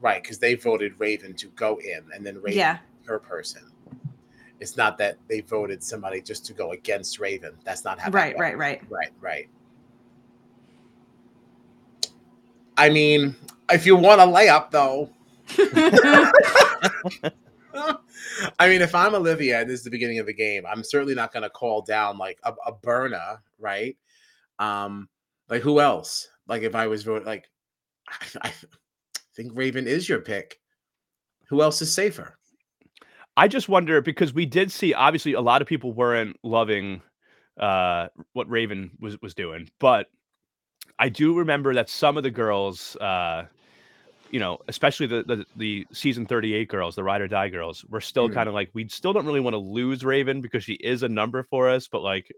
Right, 0.00 0.22
because 0.22 0.38
they 0.38 0.54
voted 0.54 0.96
Ravyn 0.98 1.36
to 1.38 1.48
go 1.48 1.78
in, 1.78 2.02
and 2.14 2.24
then 2.24 2.36
Ravyn 2.36 2.54
Yeah. 2.54 2.78
her 3.06 3.18
person. 3.18 3.62
It's 4.60 4.76
not 4.76 4.98
that 4.98 5.16
they 5.28 5.40
voted 5.40 5.82
somebody 5.82 6.20
just 6.20 6.44
to 6.46 6.52
go 6.52 6.72
against 6.72 7.18
Ravyn. 7.18 7.54
That's 7.64 7.84
not 7.84 7.98
how. 7.98 8.10
that 8.10 8.16
Right, 8.16 8.38
right, 8.38 8.56
right. 8.56 8.82
Right, 8.90 9.10
right. 9.20 9.48
I 12.76 12.88
mean, 12.90 13.34
if 13.70 13.86
you 13.86 13.96
want 13.96 14.20
a 14.20 14.24
layup, 14.24 14.70
though. 14.70 15.10
I 18.58 18.68
mean, 18.68 18.82
if 18.82 18.94
I'm 18.94 19.14
Olivia 19.14 19.60
and 19.60 19.70
this 19.70 19.78
is 19.78 19.84
the 19.84 19.90
beginning 19.90 20.18
of 20.18 20.26
the 20.26 20.34
game, 20.34 20.64
I'm 20.66 20.82
certainly 20.82 21.14
not 21.14 21.32
going 21.32 21.42
to 21.42 21.50
call 21.50 21.82
down 21.82 22.18
like 22.18 22.38
a, 22.44 22.52
a 22.66 22.72
Berna, 22.72 23.40
right? 23.58 23.96
Um, 24.58 25.08
like 25.48 25.62
who 25.62 25.80
else? 25.80 26.28
Like 26.46 26.62
if 26.62 26.74
I 26.74 26.86
was 26.86 27.02
voting, 27.02 27.26
like 27.26 27.48
I, 28.08 28.16
I 28.42 28.52
think 29.34 29.52
Ravyn 29.54 29.86
is 29.86 30.08
your 30.08 30.20
pick. 30.20 30.58
Who 31.48 31.62
else 31.62 31.82
is 31.82 31.92
safer? 31.92 32.38
I 33.36 33.48
just 33.48 33.68
wonder 33.68 34.00
because 34.00 34.34
we 34.34 34.46
did 34.46 34.70
see 34.70 34.94
obviously 34.94 35.32
a 35.32 35.40
lot 35.40 35.62
of 35.62 35.68
people 35.68 35.92
weren't 35.92 36.36
loving 36.42 37.02
uh 37.58 38.08
what 38.32 38.48
Ravyn 38.48 38.90
was 39.00 39.20
was 39.20 39.34
doing, 39.34 39.68
but 39.78 40.06
I 40.98 41.08
do 41.08 41.34
remember 41.34 41.74
that 41.74 41.88
some 41.88 42.16
of 42.16 42.22
the 42.22 42.30
girls 42.30 42.96
uh 42.96 43.46
you 44.30 44.38
know, 44.38 44.58
especially 44.68 45.06
the 45.06 45.22
the, 45.24 45.44
the 45.56 45.86
season 45.92 46.24
38 46.26 46.68
girls, 46.68 46.94
the 46.94 47.02
ride 47.04 47.20
or 47.20 47.28
die 47.28 47.48
girls, 47.48 47.84
we're 47.88 48.00
still 48.00 48.28
Mhm. 48.28 48.34
kind 48.34 48.48
of 48.48 48.54
like 48.54 48.70
we 48.74 48.88
still 48.88 49.12
don't 49.12 49.26
really 49.26 49.40
want 49.40 49.54
to 49.54 49.58
lose 49.58 50.02
Ravyn 50.02 50.40
because 50.40 50.64
she 50.64 50.74
is 50.74 51.02
a 51.02 51.08
number 51.08 51.42
for 51.44 51.68
us, 51.68 51.88
but 51.88 52.02
like 52.02 52.32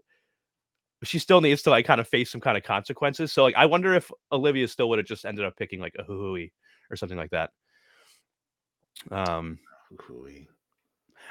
she 1.03 1.19
still 1.19 1.41
needs 1.41 1.61
to 1.63 1.69
like 1.69 1.85
kind 1.85 1.99
of 2.01 2.07
face 2.07 2.31
some 2.31 2.41
kind 2.41 2.57
of 2.57 2.63
consequences. 2.63 3.31
So 3.33 3.43
like 3.43 3.55
I 3.55 3.65
wonder 3.65 3.93
if 3.93 4.09
Olivia 4.31 4.67
still 4.67 4.89
would 4.89 4.99
have 4.99 5.05
just 5.07 5.25
ended 5.25 5.45
up 5.45 5.55
picking 5.57 5.79
like 5.79 5.95
a 5.99 6.03
Hui 6.03 6.47
or 6.89 6.95
something 6.95 7.17
like 7.17 7.31
that. 7.31 7.51
Um 9.11 9.59
Hooey. 10.07 10.47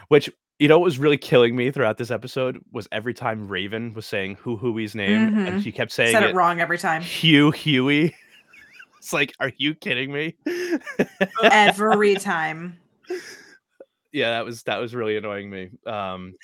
which 0.08 0.30
You 0.58 0.68
know 0.68 0.78
what 0.78 0.84
was 0.84 0.98
really 0.98 1.16
killing 1.18 1.56
me 1.56 1.70
throughout 1.72 1.98
this 1.98 2.10
episode 2.12 2.60
was 2.70 2.86
every 2.92 3.14
time 3.14 3.48
Ravyn 3.48 3.94
was 3.94 4.06
saying 4.06 4.36
Hu 4.36 4.56
Hui's 4.56 4.94
name, 4.94 5.34
and 5.38 5.58
Mhm. 5.60 5.64
she 5.64 5.72
kept 5.72 5.90
saying 5.90 6.12
Said 6.12 6.22
it, 6.22 6.30
it 6.30 6.34
wrong 6.36 6.60
every 6.60 6.78
time. 6.78 7.02
Hugh 7.02 7.50
Huey. 7.50 8.14
It's 9.02 9.12
like, 9.12 9.34
are 9.40 9.50
you 9.58 9.74
kidding 9.74 10.12
me? 10.12 10.36
Every 11.42 12.14
time. 12.20 12.78
yeah, 14.12 14.30
that 14.30 14.44
was 14.44 14.62
that 14.62 14.78
was 14.78 14.94
really 14.94 15.16
annoying 15.16 15.50
me. 15.50 15.70
Um, 15.86 16.34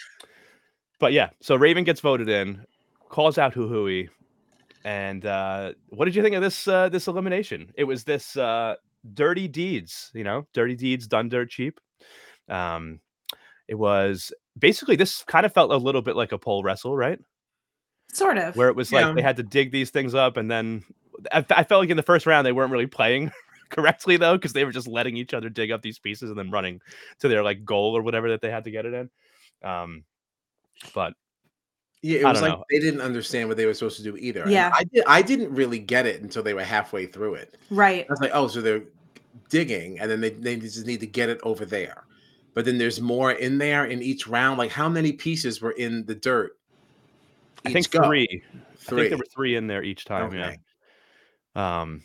but 0.98 1.12
yeah, 1.12 1.30
so 1.40 1.56
Ravyn 1.56 1.84
gets 1.84 2.00
voted 2.00 2.28
in, 2.28 2.64
calls 3.10 3.38
out 3.38 3.54
Hu 3.54 3.68
Hui, 3.68 4.08
and 4.84 5.24
uh, 5.24 5.72
what 5.90 6.06
did 6.06 6.16
you 6.16 6.22
think 6.22 6.34
of 6.34 6.42
this 6.42 6.66
uh, 6.66 6.88
this 6.88 7.06
elimination? 7.06 7.70
It 7.76 7.84
was 7.84 8.02
this 8.02 8.36
uh, 8.36 8.74
dirty 9.14 9.46
deeds, 9.46 10.10
you 10.12 10.24
know, 10.24 10.44
dirty 10.52 10.74
deeds 10.74 11.06
done 11.06 11.28
dirt 11.28 11.50
cheap. 11.50 11.78
Um, 12.48 12.98
it 13.68 13.76
was 13.76 14.32
basically 14.58 14.96
this 14.96 15.22
kind 15.22 15.46
of 15.46 15.52
felt 15.54 15.70
a 15.70 15.76
little 15.76 16.02
bit 16.02 16.16
like 16.16 16.32
a 16.32 16.38
pole 16.38 16.64
wrestle, 16.64 16.96
right? 16.96 17.20
Sort 18.12 18.36
of. 18.36 18.56
Where 18.56 18.68
it 18.68 18.74
was 18.74 18.90
like 18.90 19.04
Yeah. 19.06 19.12
they 19.12 19.22
had 19.22 19.36
to 19.36 19.44
dig 19.44 19.70
these 19.70 19.90
things 19.90 20.12
up, 20.16 20.36
and 20.36 20.50
then 20.50 20.82
I, 21.32 21.44
I 21.50 21.64
felt 21.64 21.80
like 21.80 21.90
in 21.90 21.96
the 21.96 22.02
first 22.02 22.26
round 22.26 22.46
they 22.46 22.52
weren't 22.52 22.72
really 22.72 22.86
playing 22.86 23.32
correctly 23.70 24.16
though, 24.16 24.36
because 24.36 24.52
they 24.52 24.64
were 24.64 24.72
just 24.72 24.88
letting 24.88 25.16
each 25.16 25.34
other 25.34 25.48
dig 25.48 25.70
up 25.70 25.82
these 25.82 25.98
pieces 25.98 26.30
and 26.30 26.38
then 26.38 26.50
running 26.50 26.80
to 27.20 27.28
their 27.28 27.42
like 27.42 27.64
goal 27.64 27.96
or 27.96 28.02
whatever 28.02 28.30
that 28.30 28.40
they 28.40 28.50
had 28.50 28.64
to 28.64 28.70
get 28.70 28.86
it 28.86 28.94
in. 28.94 29.10
Um, 29.68 30.04
but 30.94 31.14
Yeah, 32.02 32.20
it 32.20 32.24
was 32.24 32.42
like 32.42 32.52
know. 32.52 32.64
they 32.70 32.78
didn't 32.78 33.00
understand 33.00 33.48
what 33.48 33.56
they 33.56 33.66
were 33.66 33.74
supposed 33.74 33.96
to 33.98 34.02
do 34.02 34.16
either. 34.16 34.44
Yeah. 34.48 34.70
I 34.74 34.84
did. 34.84 35.04
I 35.06 35.22
didn't 35.22 35.54
really 35.54 35.78
get 35.78 36.06
it 36.06 36.22
until 36.22 36.42
they 36.42 36.54
were 36.54 36.64
halfway 36.64 37.06
through 37.06 37.34
it. 37.34 37.56
right. 37.70 38.06
I 38.08 38.12
was 38.12 38.20
like, 38.20 38.30
oh, 38.34 38.48
so 38.48 38.60
they're 38.60 38.84
digging, 39.48 39.98
and 40.00 40.10
then 40.10 40.20
they 40.20 40.30
they 40.30 40.56
just 40.56 40.86
need 40.86 41.00
to 41.00 41.06
get 41.06 41.28
it 41.28 41.40
over 41.42 41.64
there. 41.64 42.04
But 42.54 42.64
then 42.64 42.78
there's 42.78 43.00
more 43.00 43.32
in 43.32 43.58
there 43.58 43.84
in 43.84 44.02
each 44.02 44.26
round. 44.26 44.58
Like, 44.58 44.70
how 44.70 44.88
many 44.88 45.12
pieces 45.12 45.60
were 45.60 45.72
in 45.72 46.04
the 46.06 46.14
dirt? 46.14 46.58
I 47.64 47.72
think 47.72 47.90
go? 47.90 48.02
three. 48.04 48.42
I 48.52 48.90
think 48.90 49.08
there 49.10 49.18
were 49.18 49.26
three 49.32 49.56
in 49.56 49.66
there 49.66 49.82
each 49.82 50.04
time. 50.04 50.26
Okay. 50.26 50.38
Yeah. 50.38 50.54
Um, 51.58 52.02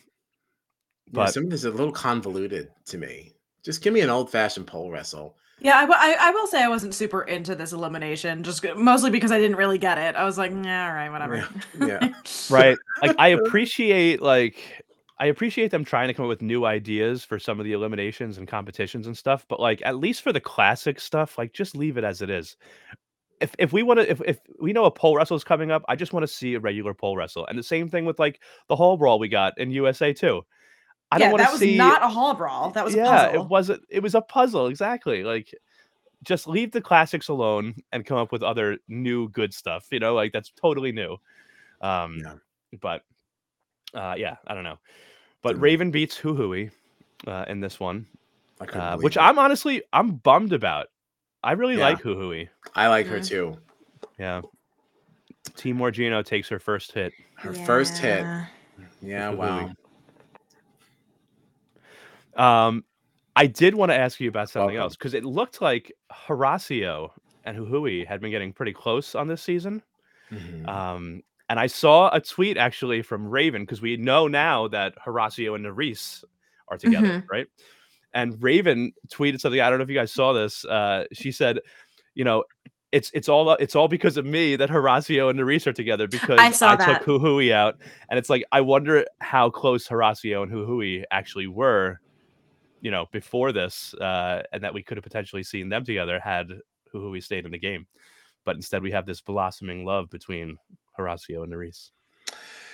Yeah, 1.06 1.12
but- 1.12 1.34
some 1.34 1.44
of 1.44 1.50
this 1.50 1.60
is 1.60 1.66
a 1.66 1.70
little 1.70 1.92
convoluted 1.92 2.68
to 2.86 2.98
me. 2.98 3.32
Just 3.64 3.82
give 3.82 3.94
me 3.94 4.00
an 4.00 4.10
old 4.10 4.30
fashioned 4.30 4.66
pole 4.66 4.90
wrestle. 4.90 5.36
Yeah, 5.60 5.76
I, 5.78 5.80
w- 5.82 5.98
I, 5.98 6.06
I 6.06 6.08
will 6.10 6.18
I 6.20 6.28
I 6.28 6.30
will 6.32 6.46
say 6.48 6.62
I 6.64 6.68
wasn't 6.68 6.94
super 6.94 7.22
into 7.22 7.54
this 7.54 7.72
elimination, 7.72 8.42
just 8.42 8.64
mostly 8.76 9.10
because 9.10 9.30
I 9.30 9.38
didn't 9.38 9.56
really 9.56 9.78
get 9.78 9.96
it. 9.98 10.16
I 10.16 10.24
was 10.24 10.36
like, 10.36 10.50
yeah, 10.50 10.88
all 10.88 10.94
right, 10.94 11.08
whatever. 11.08 11.48
Yeah, 11.80 12.12
right. 12.50 12.76
Like 13.00 13.14
I 13.18 13.28
appreciate 13.38 14.20
like 14.20 14.84
I 15.18 15.26
appreciate 15.26 15.70
them 15.70 15.84
trying 15.84 16.08
to 16.08 16.14
come 16.14 16.24
up 16.24 16.28
with 16.28 16.42
new 16.42 16.64
ideas 16.66 17.22
for 17.24 17.38
some 17.38 17.60
of 17.60 17.64
the 17.64 17.72
eliminations 17.72 18.36
and 18.36 18.48
competitions 18.48 19.06
and 19.06 19.16
stuff, 19.16 19.46
but 19.48 19.60
like 19.60 19.80
at 19.84 19.96
least 19.96 20.22
for 20.22 20.32
the 20.32 20.40
classic 20.40 20.98
stuff, 21.00 21.38
like 21.38 21.52
just 21.52 21.76
leave 21.76 21.96
it 21.96 22.04
as 22.04 22.20
it 22.20 22.28
is. 22.30 22.56
If 23.40 23.54
if 23.58 23.72
we 23.72 23.82
want 23.82 24.00
to 24.00 24.10
if, 24.10 24.20
if 24.24 24.38
we 24.60 24.72
know 24.72 24.84
a 24.84 24.90
pole 24.90 25.16
wrestle 25.16 25.36
is 25.36 25.44
coming 25.44 25.70
up, 25.70 25.84
I 25.88 25.96
just 25.96 26.12
want 26.12 26.22
to 26.24 26.28
see 26.32 26.54
a 26.54 26.60
regular 26.60 26.94
pole 26.94 27.16
wrestle. 27.16 27.46
And 27.46 27.58
the 27.58 27.62
same 27.62 27.90
thing 27.90 28.04
with 28.04 28.18
like 28.18 28.40
the 28.68 28.76
hall 28.76 28.96
brawl 28.96 29.18
we 29.18 29.28
got 29.28 29.58
in 29.58 29.70
USA 29.70 30.12
too. 30.12 30.42
I 31.10 31.18
yeah, 31.18 31.26
don't 31.26 31.32
want 31.32 31.42
that 31.42 31.46
to 31.48 31.52
was 31.52 31.60
see 31.60 31.76
not 31.76 32.02
a 32.02 32.08
hall 32.08 32.34
brawl. 32.34 32.70
That 32.70 32.84
was 32.84 32.94
a 32.94 32.98
yeah, 32.98 33.26
puzzle. 33.26 33.42
it 33.42 33.48
wasn't 33.48 33.82
it 33.88 34.02
was 34.02 34.14
a 34.14 34.20
puzzle, 34.20 34.66
exactly. 34.68 35.22
Like 35.24 35.52
just 36.22 36.48
leave 36.48 36.72
the 36.72 36.80
classics 36.80 37.28
alone 37.28 37.74
and 37.92 38.06
come 38.06 38.18
up 38.18 38.32
with 38.32 38.42
other 38.42 38.78
new 38.88 39.28
good 39.28 39.52
stuff, 39.52 39.86
you 39.90 40.00
know, 40.00 40.14
like 40.14 40.32
that's 40.32 40.50
totally 40.50 40.92
new. 40.92 41.16
Um 41.80 42.18
Yeah. 42.22 42.34
but 42.80 43.02
uh 43.94 44.14
yeah, 44.16 44.36
I 44.46 44.54
don't 44.54 44.64
know. 44.64 44.78
But. 45.42 45.56
Ravyn 45.56 45.92
beats 45.92 46.16
Hoo 46.16 46.34
Hui 46.34 46.70
uh 47.26 47.44
in 47.48 47.60
this 47.60 47.78
one. 47.78 48.06
Uh, 48.60 48.96
which 48.98 49.16
it. 49.16 49.20
I'm 49.20 49.38
honestly 49.38 49.82
I'm 49.92 50.12
bummed 50.16 50.52
about. 50.52 50.88
I 51.44 51.52
really 51.52 51.76
Yeah. 51.76 51.84
like 51.84 52.00
Hu 52.00 52.14
Hui. 52.16 52.46
I 52.74 52.88
like 52.88 53.06
her 53.06 53.20
too. 53.20 53.56
Yeah. 54.18 54.42
Team 55.56 55.76
Morgino 55.78 56.24
takes 56.24 56.48
her 56.48 56.58
first 56.58 56.92
hit. 56.92 57.12
Her 57.36 57.52
first 57.52 57.98
hit. 57.98 58.22
Yeah. 58.22 58.46
Yeah, 59.02 59.30
wow. 59.30 59.70
Um 62.36 62.84
I 63.36 63.46
did 63.46 63.74
want 63.74 63.90
to 63.90 63.96
ask 63.96 64.20
you 64.20 64.28
about 64.28 64.48
something 64.48 64.74
Welcome. 64.76 64.82
else 64.82 64.96
because 64.96 65.12
it 65.14 65.24
looked 65.24 65.60
like 65.60 65.92
Horacio 66.12 67.10
and 67.44 67.56
Hu 67.56 67.64
Hui 67.66 68.04
had 68.04 68.20
been 68.20 68.30
getting 68.30 68.52
pretty 68.52 68.72
close 68.72 69.14
on 69.16 69.26
this 69.26 69.42
season. 69.42 69.82
Mhm. 70.30 70.68
Um, 70.68 71.22
and 71.48 71.58
I 71.58 71.66
saw 71.66 72.10
a 72.14 72.20
tweet 72.20 72.56
actually 72.56 73.02
from 73.02 73.28
Ravyn 73.28 73.60
because 73.62 73.82
we 73.82 73.96
know 73.96 74.28
now 74.28 74.68
that 74.68 74.94
Horacio 75.04 75.56
and 75.56 75.66
Nurys 75.66 76.22
are 76.68 76.78
together, 76.78 77.08
Mhm. 77.22 77.28
right? 77.28 77.46
And 78.14 78.34
Ravyn 78.34 78.92
tweeted 79.12 79.40
something. 79.40 79.60
I 79.60 79.68
don't 79.68 79.78
know 79.78 79.82
if 79.82 79.90
you 79.90 79.96
guys 79.96 80.12
saw 80.12 80.32
this. 80.32 80.64
Uh, 80.64 81.04
she 81.12 81.32
said, 81.32 81.58
"You 82.14 82.24
know, 82.24 82.44
it's 82.92 83.10
it's 83.12 83.28
all 83.28 83.50
it's 83.54 83.74
all 83.74 83.88
because 83.88 84.16
of 84.16 84.24
me 84.24 84.56
that 84.56 84.70
Horacio 84.70 85.28
and 85.28 85.38
Nurys 85.38 85.66
are 85.66 85.72
together 85.72 86.06
because 86.08 86.38
I 86.38 86.52
saw 86.52 86.76
took 86.76 86.86
that. 86.86 87.02
Hu 87.02 87.52
out." 87.52 87.76
And 88.08 88.18
it's 88.18 88.30
like 88.30 88.44
I 88.52 88.60
wonder 88.60 89.04
how 89.20 89.50
close 89.50 89.86
Horacio 89.86 90.42
and 90.42 90.50
Hu 90.50 90.64
Hui 90.64 91.02
actually 91.10 91.48
were, 91.48 92.00
you 92.80 92.90
know, 92.92 93.06
before 93.12 93.50
this, 93.52 93.94
uh, 93.94 94.42
and 94.52 94.62
that 94.62 94.72
we 94.72 94.82
could 94.82 94.96
have 94.96 95.04
potentially 95.04 95.42
seen 95.42 95.68
them 95.68 95.84
together 95.84 96.20
had 96.20 96.48
Hu 96.92 97.00
Hui 97.00 97.20
stayed 97.20 97.44
in 97.44 97.50
the 97.50 97.58
game. 97.58 97.86
But 98.44 98.56
instead, 98.56 98.82
we 98.82 98.92
have 98.92 99.06
this 99.06 99.20
blossoming 99.20 99.84
love 99.84 100.08
between 100.10 100.56
Horacio 100.98 101.42
and 101.42 101.52
Nurys. 101.52 101.90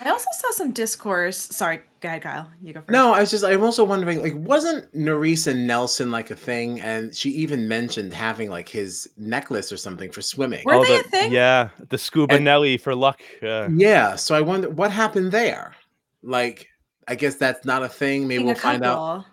I 0.03 0.11
also 0.11 0.27
saw 0.33 0.51
some 0.53 0.73
discourse. 0.73 1.37
Sorry, 1.37 1.81
go 2.01 2.09
ahead, 2.09 2.23
Kyle. 2.23 2.51
You 2.63 2.73
go 2.73 2.81
first. 2.81 2.91
No, 2.91 3.13
I 3.13 3.21
was 3.21 3.31
just 3.31 3.45
I'm 3.45 3.63
also 3.63 3.85
wondering, 3.85 4.23
like, 4.23 4.35
wasn't 4.35 4.93
Nurys 4.95 5.47
and 5.47 5.67
Nelson 5.67 6.11
like 6.11 6.31
a 6.31 6.35
thing? 6.35 6.81
And 6.81 7.15
she 7.15 7.31
even 7.31 7.69
mentioned 7.69 8.15
having 8.15 8.49
like 8.51 8.69
his 8.69 9.11
necklace 9.19 9.71
or 9.71 9.77
something 9.77 10.11
for 10.11 10.23
swimming. 10.23 10.63
Were 10.65 10.83
they 10.85 10.97
the, 10.97 11.01
a 11.01 11.11
thing? 11.11 11.33
Yeah, 11.33 11.69
the 11.91 11.99
scuba 11.99 12.35
And- 12.37 12.45
Nelly 12.45 12.79
for 12.79 12.95
luck. 12.95 13.21
Uh, 13.43 13.69
Yeah, 13.71 14.17
so 14.17 14.35
I 14.35 14.41
wonder 14.41 14.71
what 14.71 14.91
happened 14.91 15.33
there. 15.33 15.75
Like, 16.23 16.69
I 17.07 17.15
guess 17.15 17.35
that's 17.35 17.65
not 17.65 17.83
a 17.83 17.89
thing. 17.89 18.27
Maybe 18.27 18.45
we'll 18.45 18.55
find 18.55 18.85
out. 18.85 19.27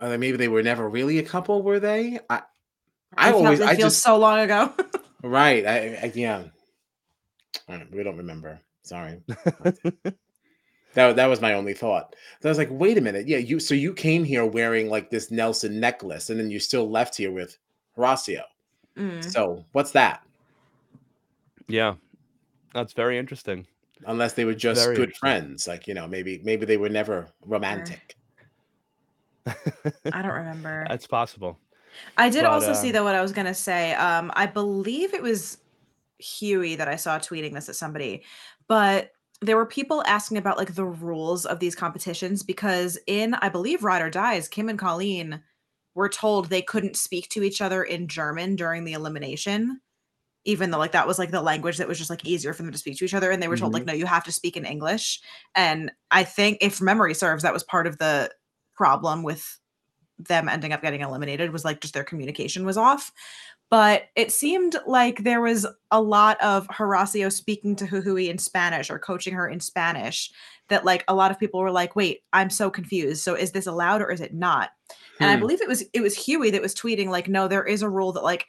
Uh, 0.00 0.16
maybe 0.16 0.36
they 0.36 0.48
were 0.48 0.62
never 0.62 0.88
really 0.88 1.18
a 1.18 1.22
couple, 1.22 1.62
were 1.62 1.80
they? 1.80 2.18
I, 2.30 2.36
It 2.36 2.42
I 3.16 3.32
always, 3.32 3.60
I 3.60 3.74
feels 3.76 3.94
just 3.94 4.02
so 4.02 4.16
long 4.16 4.38
ago. 4.38 4.72
right. 5.22 5.66
I, 5.66 5.76
I 6.02 6.12
yeah. 6.14 6.44
All 7.68 7.76
right, 7.76 7.90
we 7.92 8.02
don't 8.02 8.16
remember. 8.16 8.60
Sorry. 8.90 9.22
That, 10.94 11.14
that 11.14 11.26
was 11.26 11.40
my 11.40 11.52
only 11.52 11.72
thought. 11.72 12.16
So 12.42 12.48
I 12.48 12.50
was 12.50 12.58
like, 12.58 12.68
wait 12.72 12.98
a 12.98 13.00
minute. 13.00 13.28
Yeah, 13.28 13.38
you 13.38 13.60
so 13.60 13.74
you 13.74 13.94
came 13.94 14.24
here 14.24 14.44
wearing 14.44 14.90
like 14.90 15.08
this 15.08 15.30
Nelson 15.30 15.78
necklace, 15.78 16.30
and 16.30 16.40
then 16.40 16.50
you 16.50 16.58
still 16.58 16.90
left 16.90 17.16
here 17.16 17.30
with 17.30 17.56
Horacio. 17.96 18.42
Mm. 18.96 19.24
So 19.24 19.64
what's 19.70 19.92
that? 19.92 20.24
yeah, 21.68 21.94
that's 22.74 22.92
very 22.92 23.18
interesting. 23.18 23.66
Unless 24.06 24.32
they 24.32 24.44
were 24.44 24.54
just 24.54 24.82
Very 24.82 24.96
good 24.96 25.16
friends, 25.16 25.68
like 25.68 25.86
you 25.86 25.94
know, 25.94 26.08
maybe 26.08 26.40
maybe 26.42 26.66
they 26.66 26.76
were 26.76 26.88
never 26.88 27.28
romantic. 27.44 28.16
I 29.46 30.22
don't 30.22 30.32
remember. 30.32 30.86
That's 30.88 31.06
possible. 31.06 31.58
I 32.16 32.30
did 32.30 32.42
But, 32.42 32.52
also 32.52 32.72
see 32.72 32.90
uh, 32.90 32.92
though 32.92 33.04
what 33.04 33.14
I 33.14 33.22
was 33.22 33.32
gonna 33.32 33.54
say. 33.54 33.94
Um, 33.94 34.32
I 34.34 34.46
believe 34.46 35.12
it 35.14 35.22
was 35.22 35.58
Hughie 36.18 36.76
that 36.76 36.88
I 36.88 36.96
saw 36.96 37.18
tweeting 37.18 37.54
this 37.54 37.68
at 37.68 37.76
somebody, 37.76 38.22
but 38.70 39.10
there 39.40 39.56
were 39.56 39.66
people 39.66 40.04
asking 40.06 40.38
about 40.38 40.56
like 40.56 40.76
the 40.76 40.84
rules 40.84 41.44
of 41.44 41.58
these 41.58 41.74
competitions 41.74 42.44
because 42.44 42.96
in 43.08 43.34
I 43.34 43.48
believe 43.48 43.82
Ride 43.82 44.00
or 44.00 44.10
Dies, 44.10 44.46
Kim 44.46 44.68
and 44.68 44.78
Colleen 44.78 45.42
were 45.96 46.08
told 46.08 46.48
they 46.48 46.62
couldn't 46.62 46.96
speak 46.96 47.28
to 47.30 47.42
each 47.42 47.60
other 47.60 47.82
in 47.82 48.06
German 48.06 48.54
during 48.54 48.84
the 48.84 48.92
elimination, 48.92 49.80
even 50.44 50.70
though 50.70 50.78
like 50.78 50.92
that 50.92 51.08
was 51.08 51.18
like 51.18 51.32
the 51.32 51.42
language 51.42 51.78
that 51.78 51.88
was 51.88 51.98
just 51.98 52.10
like 52.10 52.24
easier 52.24 52.52
for 52.52 52.62
them 52.62 52.70
to 52.70 52.78
speak 52.78 52.96
to 52.98 53.04
each 53.04 53.12
other, 53.14 53.32
and 53.32 53.42
they 53.42 53.48
were 53.48 53.56
told 53.56 53.72
like 53.72 53.82
mm-hmm. 53.82 53.88
no, 53.88 53.94
you 53.94 54.06
have 54.06 54.24
to 54.24 54.32
speak 54.32 54.56
in 54.56 54.64
English. 54.64 55.20
And 55.56 55.90
I 56.12 56.22
think 56.22 56.58
if 56.60 56.80
memory 56.80 57.14
serves, 57.14 57.42
that 57.42 57.52
was 57.52 57.64
part 57.64 57.88
of 57.88 57.98
the 57.98 58.30
problem 58.76 59.24
with 59.24 59.58
them 60.16 60.48
ending 60.48 60.72
up 60.72 60.82
getting 60.82 61.00
eliminated 61.00 61.50
was 61.50 61.64
like 61.64 61.80
just 61.80 61.94
their 61.94 62.04
communication 62.04 62.64
was 62.64 62.76
off. 62.76 63.10
But 63.70 64.08
it 64.16 64.32
seemed 64.32 64.76
like 64.86 65.22
there 65.22 65.40
was 65.40 65.64
a 65.92 66.02
lot 66.02 66.40
of 66.42 66.66
Horacio 66.68 67.32
speaking 67.32 67.76
to 67.76 67.86
Huhui 67.86 68.28
in 68.28 68.36
Spanish 68.38 68.90
or 68.90 68.98
coaching 68.98 69.32
her 69.34 69.48
in 69.48 69.60
Spanish 69.60 70.30
that 70.68 70.84
like 70.84 71.04
a 71.06 71.14
lot 71.14 71.30
of 71.30 71.38
people 71.38 71.60
were 71.60 71.70
like, 71.70 71.94
wait, 71.94 72.22
I'm 72.32 72.50
so 72.50 72.68
confused. 72.68 73.22
So 73.22 73.34
is 73.34 73.52
this 73.52 73.66
allowed 73.68 74.02
or 74.02 74.10
is 74.10 74.20
it 74.20 74.34
not? 74.34 74.70
And 75.20 75.30
I 75.30 75.36
Hmm. 75.36 75.40
believe 75.40 75.60
it 75.60 75.68
was 75.68 75.84
it 75.92 76.00
was 76.00 76.16
Hughie 76.16 76.50
that 76.50 76.62
was 76.62 76.74
tweeting 76.74 77.08
like, 77.08 77.28
no, 77.28 77.46
there 77.46 77.64
is 77.64 77.82
a 77.82 77.88
rule 77.88 78.12
that 78.12 78.24
like 78.24 78.46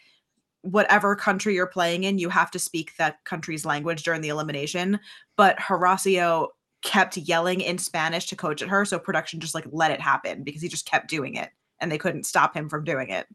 whatever 0.61 1.15
country 1.15 1.55
you're 1.55 1.67
playing 1.67 2.03
in, 2.03 2.17
you 2.17 2.29
have 2.29 2.51
to 2.51 2.59
speak 2.59 2.95
that 2.97 3.23
country's 3.25 3.65
language 3.65 4.03
during 4.03 4.21
the 4.21 4.29
elimination. 4.29 4.99
But 5.37 5.57
Horacio 5.59 6.47
kept 6.83 7.17
yelling 7.17 7.61
in 7.61 7.77
Spanish 7.77 8.25
to 8.27 8.35
coach 8.35 8.61
at 8.61 8.69
her, 8.69 8.85
so 8.85 8.97
production 8.99 9.39
just 9.39 9.53
like 9.55 9.65
let 9.71 9.91
it 9.91 10.01
happen 10.01 10.43
because 10.43 10.61
he 10.61 10.67
just 10.67 10.85
kept 10.85 11.09
doing 11.09 11.35
it 11.35 11.49
and 11.79 11.91
they 11.91 11.97
couldn't 11.97 12.25
stop 12.25 12.55
him 12.55 12.69
from 12.69 12.83
doing 12.83 13.09
it, 13.09 13.27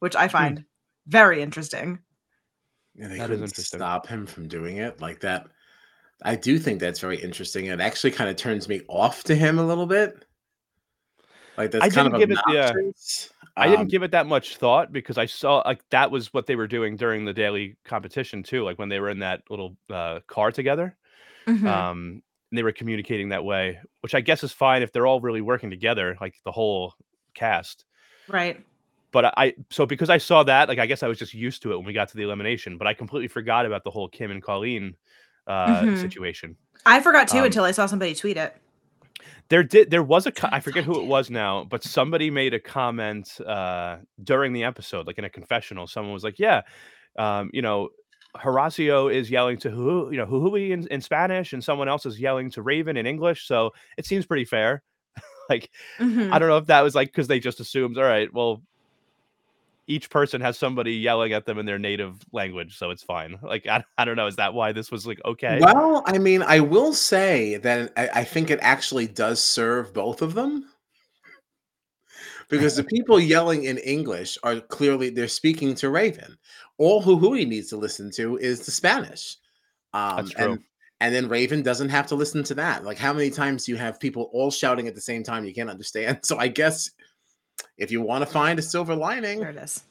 which 0.00 0.16
I 0.16 0.28
find 0.28 0.64
very 1.06 1.42
interesting. 1.42 1.98
And 2.98 3.10
they 3.12 3.16
That 3.18 3.24
is 3.24 3.28
couldn't 3.28 3.42
interesting. 3.44 3.78
stop 3.78 4.06
him 4.06 4.26
from 4.26 4.48
doing 4.48 4.78
it 4.78 5.00
like 5.00 5.20
that. 5.20 5.46
I 6.22 6.36
do 6.36 6.58
think 6.58 6.80
that's 6.80 7.00
very 7.00 7.16
interesting. 7.20 7.66
It 7.66 7.80
actually 7.80 8.10
kind 8.10 8.28
of 8.28 8.36
turns 8.36 8.68
me 8.68 8.82
off 8.88 9.24
to 9.24 9.34
him 9.34 9.58
a 9.58 9.66
little 9.66 9.86
bit. 9.86 10.24
Like 11.56 11.70
that's 11.70 11.84
I 11.84 11.88
kind 11.90 12.06
of 12.12 12.18
didn't 12.18 12.28
give 12.30 12.38
it- 12.38 12.54
yeah. 12.54 12.68
obnoxious. 12.70 13.30
I 13.56 13.66
didn't 13.66 13.80
Um, 13.82 13.88
give 13.88 14.02
it 14.02 14.12
that 14.12 14.26
much 14.26 14.56
thought 14.56 14.92
because 14.92 15.18
I 15.18 15.26
saw 15.26 15.62
like 15.66 15.82
that 15.90 16.10
was 16.10 16.32
what 16.32 16.46
they 16.46 16.56
were 16.56 16.66
doing 16.68 16.96
during 16.96 17.24
the 17.24 17.32
daily 17.32 17.76
competition 17.84 18.42
too. 18.42 18.62
Like 18.64 18.78
when 18.78 18.88
they 18.88 19.00
were 19.00 19.10
in 19.10 19.18
that 19.20 19.42
little 19.50 19.76
uh, 19.90 20.20
car 20.26 20.52
together, 20.52 20.96
Mhm. 21.46 21.66
um, 21.66 22.22
and 22.50 22.58
they 22.58 22.62
were 22.62 22.72
communicating 22.72 23.30
that 23.30 23.44
way, 23.44 23.80
which 24.00 24.14
I 24.14 24.20
guess 24.20 24.44
is 24.44 24.52
fine 24.52 24.82
if 24.82 24.92
they're 24.92 25.06
all 25.06 25.20
really 25.20 25.40
working 25.40 25.68
together, 25.70 26.16
like 26.20 26.34
the 26.44 26.52
whole 26.52 26.94
cast. 27.34 27.84
right. 28.28 28.64
But 29.12 29.34
I- 29.36 29.54
so 29.70 29.86
because 29.86 30.08
I 30.10 30.18
saw 30.18 30.42
that, 30.44 30.68
like 30.68 30.78
I 30.78 30.86
guess 30.86 31.02
I 31.02 31.08
was 31.08 31.18
just 31.18 31.34
used 31.34 31.62
to 31.62 31.72
it 31.72 31.76
when 31.76 31.86
we 31.86 31.92
got 31.92 32.08
to 32.10 32.16
the 32.16 32.22
elimination. 32.22 32.78
But 32.78 32.86
I 32.86 32.94
completely 32.94 33.28
forgot 33.28 33.66
about 33.66 33.82
the 33.84 33.90
whole 33.90 34.08
Kim 34.08 34.30
and 34.30 34.42
Colleen 34.42 34.94
uh, 35.46 35.82
Mhm. 35.82 36.00
situation. 36.00 36.56
I 36.86 37.00
forgot 37.00 37.26
too 37.28 37.38
Um, 37.38 37.44
until 37.46 37.64
I 37.64 37.72
saw 37.72 37.86
somebody 37.86 38.14
tweet 38.14 38.36
it. 38.36 38.54
There 39.48 39.64
did 39.64 39.90
there 39.90 40.02
was 40.04 40.26
a 40.26 40.32
co- 40.32 40.48
I 40.52 40.60
forget 40.60 40.84
who 40.84 41.00
it 41.00 41.06
was 41.06 41.28
now, 41.28 41.64
but 41.64 41.82
somebody 41.82 42.30
made 42.30 42.54
a 42.54 42.60
comment 42.60 43.40
uh 43.40 43.96
during 44.22 44.52
the 44.52 44.62
episode, 44.64 45.06
like 45.08 45.18
in 45.18 45.24
a 45.24 45.30
confessional. 45.30 45.86
Someone 45.88 46.12
was 46.14 46.22
like, 46.22 46.38
"Yeah, 46.38 46.62
um, 47.18 47.50
you 47.52 47.62
know, 47.62 47.88
Horacio 48.36 49.12
is 49.12 49.28
yelling 49.28 49.58
to 49.58 49.70
who 49.70 50.10
you 50.12 50.18
know 50.18 50.26
Huhui 50.26 50.70
in, 50.70 50.86
in 50.86 51.00
Spanish, 51.00 51.52
and 51.52 51.64
someone 51.64 51.88
else 51.88 52.06
is 52.06 52.20
yelling 52.20 52.48
to 52.52 52.62
Ravyn 52.62 52.96
in 52.96 53.06
English. 53.06 53.46
So 53.48 53.72
it 53.98 54.06
seems 54.06 54.24
pretty 54.24 54.44
fair." 54.44 54.82
like 55.50 55.68
Mhm. 55.98 56.32
I 56.32 56.38
don't 56.38 56.48
know 56.48 56.58
if 56.58 56.66
that 56.66 56.82
was 56.82 56.94
like 56.94 57.08
because 57.08 57.26
they 57.26 57.40
just 57.40 57.58
assumed, 57.58 57.98
all 57.98 58.04
right, 58.04 58.32
well, 58.32 58.62
each 59.90 60.08
person 60.08 60.40
has 60.40 60.56
somebody 60.56 60.92
yelling 60.92 61.32
at 61.32 61.46
them 61.46 61.58
in 61.58 61.66
their 61.66 61.78
native 61.78 62.20
language, 62.32 62.78
so 62.78 62.90
it's 62.90 63.02
fine. 63.02 63.36
Like 63.42 63.66
I, 63.66 63.82
I 63.98 64.04
don't 64.04 64.14
know, 64.14 64.28
is 64.28 64.36
that 64.36 64.54
why 64.54 64.70
this 64.70 64.92
was 64.92 65.04
like 65.04 65.20
okay? 65.24 65.58
Well, 65.60 66.04
I 66.06 66.16
mean, 66.18 66.42
I 66.42 66.60
will 66.60 66.94
say 66.94 67.56
that 67.56 67.92
I, 67.96 68.08
I 68.20 68.24
think 68.24 68.50
it 68.50 68.60
actually 68.62 69.08
does 69.08 69.42
serve 69.42 69.92
both 69.92 70.22
of 70.22 70.34
them. 70.34 70.66
Because 72.48 72.76
the 72.76 72.84
people 72.84 73.18
yelling 73.34 73.64
in 73.64 73.78
English 73.78 74.38
are 74.44 74.60
clearly 74.60 75.10
they're 75.10 75.28
speaking 75.28 75.74
to 75.76 75.86
Ravyn. 75.88 76.36
All 76.78 77.02
Huhui 77.02 77.46
needs 77.46 77.68
to 77.70 77.76
listen 77.76 78.12
to 78.12 78.36
is 78.38 78.64
the 78.64 78.70
Spanish. 78.70 79.36
Um, 79.92 80.16
That's 80.16 80.30
true. 80.30 80.52
And, 80.52 80.60
and 81.00 81.14
then 81.14 81.28
Ravyn 81.28 81.64
doesn't 81.64 81.88
have 81.88 82.06
to 82.08 82.14
listen 82.14 82.44
to 82.44 82.54
that. 82.54 82.84
Like, 82.84 82.98
how 82.98 83.12
many 83.12 83.30
times 83.30 83.64
do 83.64 83.72
you 83.72 83.78
have 83.78 83.98
people 83.98 84.30
all 84.32 84.50
shouting 84.50 84.86
at 84.86 84.94
the 84.94 85.00
same 85.00 85.22
time 85.22 85.44
you 85.44 85.54
can't 85.54 85.70
understand? 85.70 86.20
So 86.24 86.38
I 86.38 86.48
guess 86.48 86.90
if 87.78 87.90
you 87.90 88.00
want 88.00 88.24
to 88.24 88.30
find 88.30 88.58
a 88.58 88.62
silver 88.62 88.94
lining, 88.94 89.40
There 89.40 89.50
it 89.50 89.56
is. 89.56 89.84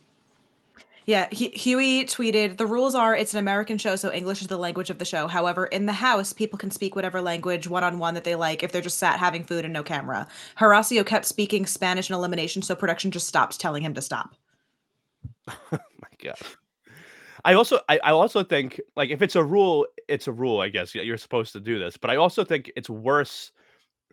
Yeah, 1.09 1.27
Hu- 1.29 1.49
Hughie 1.55 2.05
tweeted, 2.05 2.57
"The 2.57 2.67
rules 2.67 2.93
are 2.93 3.15
it's 3.15 3.33
an 3.33 3.39
American 3.39 3.79
show, 3.79 3.95
so 3.95 4.13
English 4.13 4.41
is 4.41 4.47
the 4.47 4.59
language 4.59 4.91
of 4.91 4.99
the 4.99 5.05
show. 5.05 5.25
However, 5.27 5.65
in 5.65 5.87
the 5.87 5.93
house, 5.93 6.33
people 6.33 6.59
can 6.59 6.69
speak 6.69 6.95
whatever 6.95 7.19
language 7.19 7.67
one-on-one 7.67 8.13
that 8.13 8.25
they 8.25 8.35
like 8.35 8.61
if 8.61 8.71
they're 8.71 8.79
just 8.79 8.99
sat 8.99 9.17
having 9.17 9.43
food 9.43 9.65
and 9.65 9.73
no 9.73 9.81
camera." 9.81 10.27
Horacio 10.59 11.03
kept 11.03 11.25
speaking 11.25 11.65
Spanish 11.65 12.11
in 12.11 12.15
elimination, 12.15 12.61
so 12.61 12.75
production 12.75 13.09
just 13.09 13.27
stopped 13.27 13.59
telling 13.59 13.81
him 13.81 13.95
to 13.95 14.03
stop. 14.03 14.35
my 15.71 15.79
god. 16.23 16.37
I 17.43 17.53
also 17.53 17.79
I, 17.89 17.97
I 18.03 18.11
also 18.11 18.43
think 18.43 18.79
like 18.95 19.09
if 19.09 19.23
it's 19.23 19.35
a 19.35 19.43
rule, 19.43 19.87
it's 20.07 20.27
a 20.27 20.31
rule, 20.31 20.59
I 20.59 20.69
guess. 20.69 20.93
Yeah, 20.93 21.01
you're 21.01 21.17
supposed 21.17 21.53
to 21.53 21.59
do 21.59 21.79
this. 21.79 21.97
But 21.97 22.11
I 22.11 22.17
also 22.17 22.43
think 22.43 22.71
it's 22.75 22.89
worse 22.89 23.51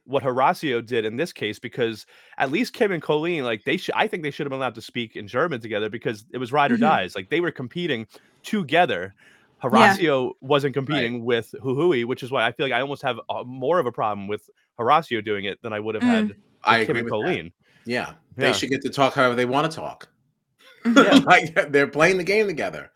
what 0.07 0.23
Horacio 0.23 0.85
did 0.85 1.05
in 1.05 1.17
this 1.17 1.33
case 1.33 1.59
because 1.59 2.07
at 2.39 2.51
least 2.51 2.73
Kim 2.73 2.93
and 2.93 3.03
Colleen, 3.03 3.45
like 3.45 3.65
they 3.65 3.77
should 3.77 3.95
I 3.95 4.07
think 4.07 4.23
they 4.23 4.31
should 4.31 4.47
have 4.47 4.51
been 4.51 4.59
allowed 4.61 4.75
to 4.77 4.83
speak 4.83 5.17
in 5.17 5.27
German 5.29 5.61
together 5.61 5.91
because 5.91 6.25
it 6.33 6.39
was 6.39 6.53
ride 6.53 6.73
or 6.73 6.77
Mhm. 6.77 6.81
dies. 6.81 7.15
Like 7.17 7.29
they 7.29 7.41
were 7.41 7.51
competing 7.51 8.07
together. 8.43 9.15
Horacio 9.63 10.33
wasn't 10.41 10.75
competing 10.75 11.25
with 11.25 11.55
Huhui, 11.63 12.05
which 12.05 12.23
is 12.23 12.31
why 12.31 12.47
I 12.47 12.53
feel 12.53 12.67
like 12.67 12.73
I 12.73 12.81
almost 12.81 13.03
have 13.03 13.19
a, 13.31 13.43
more 13.45 13.79
of 13.79 13.87
a 13.87 13.93
problem 13.93 14.29
with 14.29 14.49
Horacio 14.79 15.25
doing 15.25 15.45
it 15.47 15.61
than 15.63 15.73
I 15.73 15.81
would 15.81 15.95
have 15.95 16.05
Mm. 16.05 16.07
had 16.09 16.29
with 16.29 16.37
I 16.65 16.85
Kim 16.85 16.91
agree 16.97 16.99
and 17.01 17.05
with. 17.05 17.11
Colleen. 17.11 17.53
Yeah, 17.85 18.09
Yeah. 18.11 18.13
they 18.37 18.53
should 18.53 18.71
get 18.71 18.83
to 18.83 18.91
talk 18.91 19.15
however 19.15 19.35
they 19.35 19.47
want 19.47 19.71
to 19.71 19.77
talk. 19.77 20.09
Mhm. 20.85 21.25
like 21.25 21.73
they're 21.73 21.87
playing 21.89 22.17
the 22.19 22.25
game 22.25 22.47
together. 22.47 22.91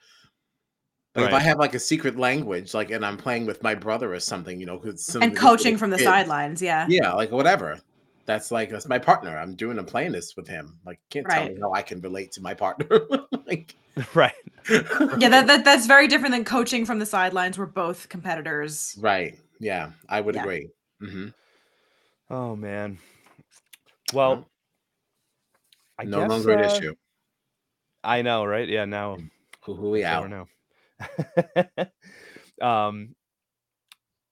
Like 1.17 1.27
if 1.27 1.35
I 1.35 1.41
have 1.41 1.59
like 1.59 1.75
a 1.75 1.81
secret 1.81 2.17
language, 2.17 2.73
like 2.73 2.91
and 2.91 3.05
I'm 3.05 3.17
playing 3.17 3.47
with 3.47 3.63
my 3.63 3.75
brother 3.75 4.15
or 4.15 4.21
something, 4.21 4.61
you 4.61 4.67
know, 4.67 4.79
who's 4.79 5.09
and 5.15 5.23
to 5.23 5.29
do 5.29 5.33
with 5.33 5.41
coaching 5.41 5.77
from 5.77 5.91
the 5.91 5.97
kids. 5.97 6.07
sidelines, 6.07 6.63
yeah. 6.63 6.87
Yeah, 6.89 7.13
like 7.13 7.31
whatever. 7.33 7.81
That's 8.27 8.51
like 8.53 8.71
that's 8.71 8.89
my 8.89 8.99
partner. 8.99 9.37
I'm 9.37 9.55
doing 9.57 9.79
I'm 9.79 9.87
playing 9.87 10.13
this 10.13 10.37
with 10.37 10.47
him. 10.47 10.79
Like 10.87 11.01
can't 11.11 11.29
tell 11.29 11.45
Right. 11.45 11.55
me 11.55 11.61
how 11.61 11.73
I 11.73 11.83
can 11.83 12.01
relate 12.01 12.31
to 12.33 12.43
my 12.43 12.55
partner. 12.55 13.01
like 13.47 13.75
right. 14.15 14.33
Yeah, 14.69 15.29
that, 15.31 15.47
that 15.49 15.65
that's 15.65 15.87
very 15.87 16.07
different 16.07 16.33
than 16.33 16.45
coaching 16.45 16.87
from 16.87 17.01
the 17.01 17.07
sidelines. 17.07 17.59
We're 17.59 17.67
both 17.67 18.09
competitors. 18.09 18.97
right. 19.01 19.37
Yeah, 19.59 19.91
I 20.09 20.21
would 20.21 20.37
Yeah. 20.37 20.43
agree. 20.43 20.69
hmm 21.01 21.29
Oh 22.31 22.55
man. 22.55 22.99
Well, 24.13 24.31
Well, 24.37 24.47
I 25.99 26.05
no 26.05 26.21
guess, 26.21 26.31
longer 26.31 26.53
an 26.53 26.61
uh, 26.61 26.67
issue. 26.67 26.95
I 28.05 28.23
know, 28.23 28.45
right? 28.45 28.69
Yeah, 28.69 28.85
now 28.85 29.19
Who 29.65 29.75
who 29.75 29.91
we 29.91 30.01
it's 30.01 30.07
over 30.09 30.29
out? 30.29 30.31
now. 30.31 30.47
um, 32.63 33.15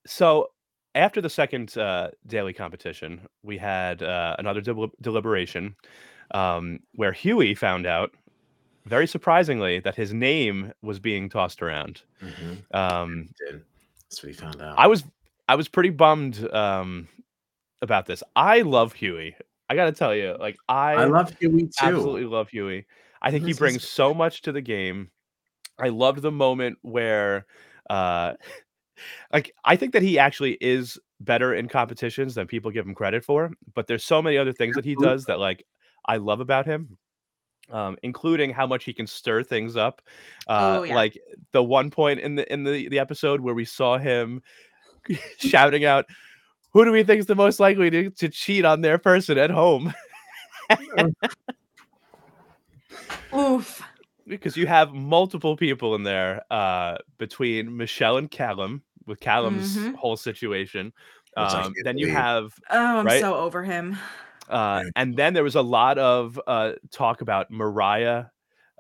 so 0.07 0.49
after 0.95 1.21
the 1.21 1.31
second 1.31 1.77
uh, 1.77 2.11
daily 2.27 2.53
competition, 2.53 3.21
we 3.43 3.59
had 3.59 4.03
uh, 4.03 4.37
another 4.39 4.61
delib- 4.61 4.93
deliberation 5.01 5.77
um, 6.33 6.81
where 6.95 7.13
Hughie 7.13 7.55
found 7.55 7.87
out, 7.87 8.11
very 8.87 9.07
surprisingly, 9.07 9.81
that 9.81 9.95
his 9.95 10.13
name 10.13 10.73
was 10.83 10.99
being 10.99 11.29
tossed 11.29 11.63
around. 11.63 12.03
Mhm. 12.23 12.75
Um, 12.75 13.29
That's 14.11 14.23
what 14.23 14.29
he 14.29 14.33
found 14.33 14.63
out. 14.63 14.75
I 14.79 14.87
was 14.87 15.05
I 15.49 15.55
was 15.55 15.69
pretty 15.69 15.91
bummed 15.91 16.47
um, 16.53 17.09
about 17.83 18.07
this. 18.07 18.23
I 18.35 18.63
love 18.63 18.93
Hughie. 18.93 19.37
I 19.71 19.75
got 19.75 19.87
to 19.87 19.93
tell 19.93 20.15
you, 20.15 20.37
like 20.39 20.57
I, 20.69 20.95
I 20.95 21.05
love 21.05 21.33
Hughie 21.39 21.67
too. 21.67 21.71
absolutely 21.81 22.25
love 22.25 22.49
Huey. 22.49 22.87
I 23.21 23.31
think 23.31 23.45
he 23.45 23.51
is 23.51 23.59
brings 23.59 23.87
so 23.87 24.15
much 24.15 24.43
to 24.43 24.53
the 24.53 24.61
game. 24.61 25.11
I 25.79 25.89
loved 25.89 26.23
the 26.23 26.33
moment 26.33 26.79
where 26.83 27.47
uh 27.89 28.35
like 29.33 29.55
I 29.65 29.77
think 29.77 29.93
that 29.93 30.03
he 30.03 30.19
actually 30.19 30.59
is 30.61 30.99
better 31.21 31.55
in 31.55 31.69
competitions 31.69 32.35
than 32.35 32.47
people 32.47 32.71
give 32.71 32.87
him 32.87 32.95
credit 32.95 33.25
for, 33.25 33.51
but 33.75 33.87
there's 33.87 34.05
so 34.05 34.23
many 34.23 34.39
other 34.39 34.53
things 34.53 34.77
that 34.77 34.85
he 34.85 34.95
does 34.95 35.25
that 35.25 35.39
like 35.39 35.65
I 36.05 36.17
love 36.17 36.41
about 36.41 36.67
him. 36.67 36.97
Um, 37.71 37.99
including 38.03 38.51
how 38.51 38.67
much 38.67 38.85
he 38.85 38.95
can 38.95 39.07
stir 39.07 39.43
things 39.43 39.77
up. 39.77 40.01
Uh, 40.47 40.79
Oh, 40.79 40.83
yeah. 40.85 40.95
like 40.95 41.21
the 41.53 41.63
one 41.63 41.91
point 41.91 42.19
in 42.19 42.35
the 42.35 42.51
in 42.51 42.65
the, 42.65 42.89
the 42.89 42.99
episode 42.99 43.43
where 43.43 43.55
we 43.55 43.67
saw 43.67 43.99
him 43.99 44.41
shouting 45.39 45.85
out, 45.85 46.07
Who 46.73 46.87
do 46.87 46.93
we 46.93 47.03
think 47.03 47.21
is 47.21 47.27
the 47.27 47.35
most 47.35 47.61
likely 47.61 47.91
to, 47.91 48.09
to 48.09 48.31
cheat 48.31 48.65
on 48.65 48.81
their 48.81 48.97
person 48.97 49.37
at 49.37 49.51
home? 49.51 49.93
Oof. 53.37 53.83
Because 54.29 54.57
you 54.57 54.67
have 54.67 54.93
multiple 54.93 55.57
people 55.57 55.95
in 55.95 56.03
there 56.03 56.43
uh 56.51 56.99
between 57.19 57.77
Michele 57.77 58.19
and 58.19 58.31
Callum 58.31 58.83
with 59.07 59.21
Callum's 59.21 59.77
Mhm. 59.77 59.95
whole 59.97 60.17
situation. 60.17 60.93
Um, 61.37 61.73
then 61.85 61.99
you 61.99 62.09
have 62.09 62.53
Oh, 62.71 62.99
I'm 62.99 63.07
Right? 63.07 63.21
so 63.21 63.35
over 63.35 63.65
him. 63.65 63.97
uh 64.49 64.83
and 64.97 65.17
then 65.17 65.35
there 65.35 65.45
was 65.45 65.57
a 65.57 65.63
lot 65.63 65.99
of 65.99 66.41
uh 66.47 66.73
talk 66.91 67.21
about 67.21 67.51
Moriah 67.51 68.31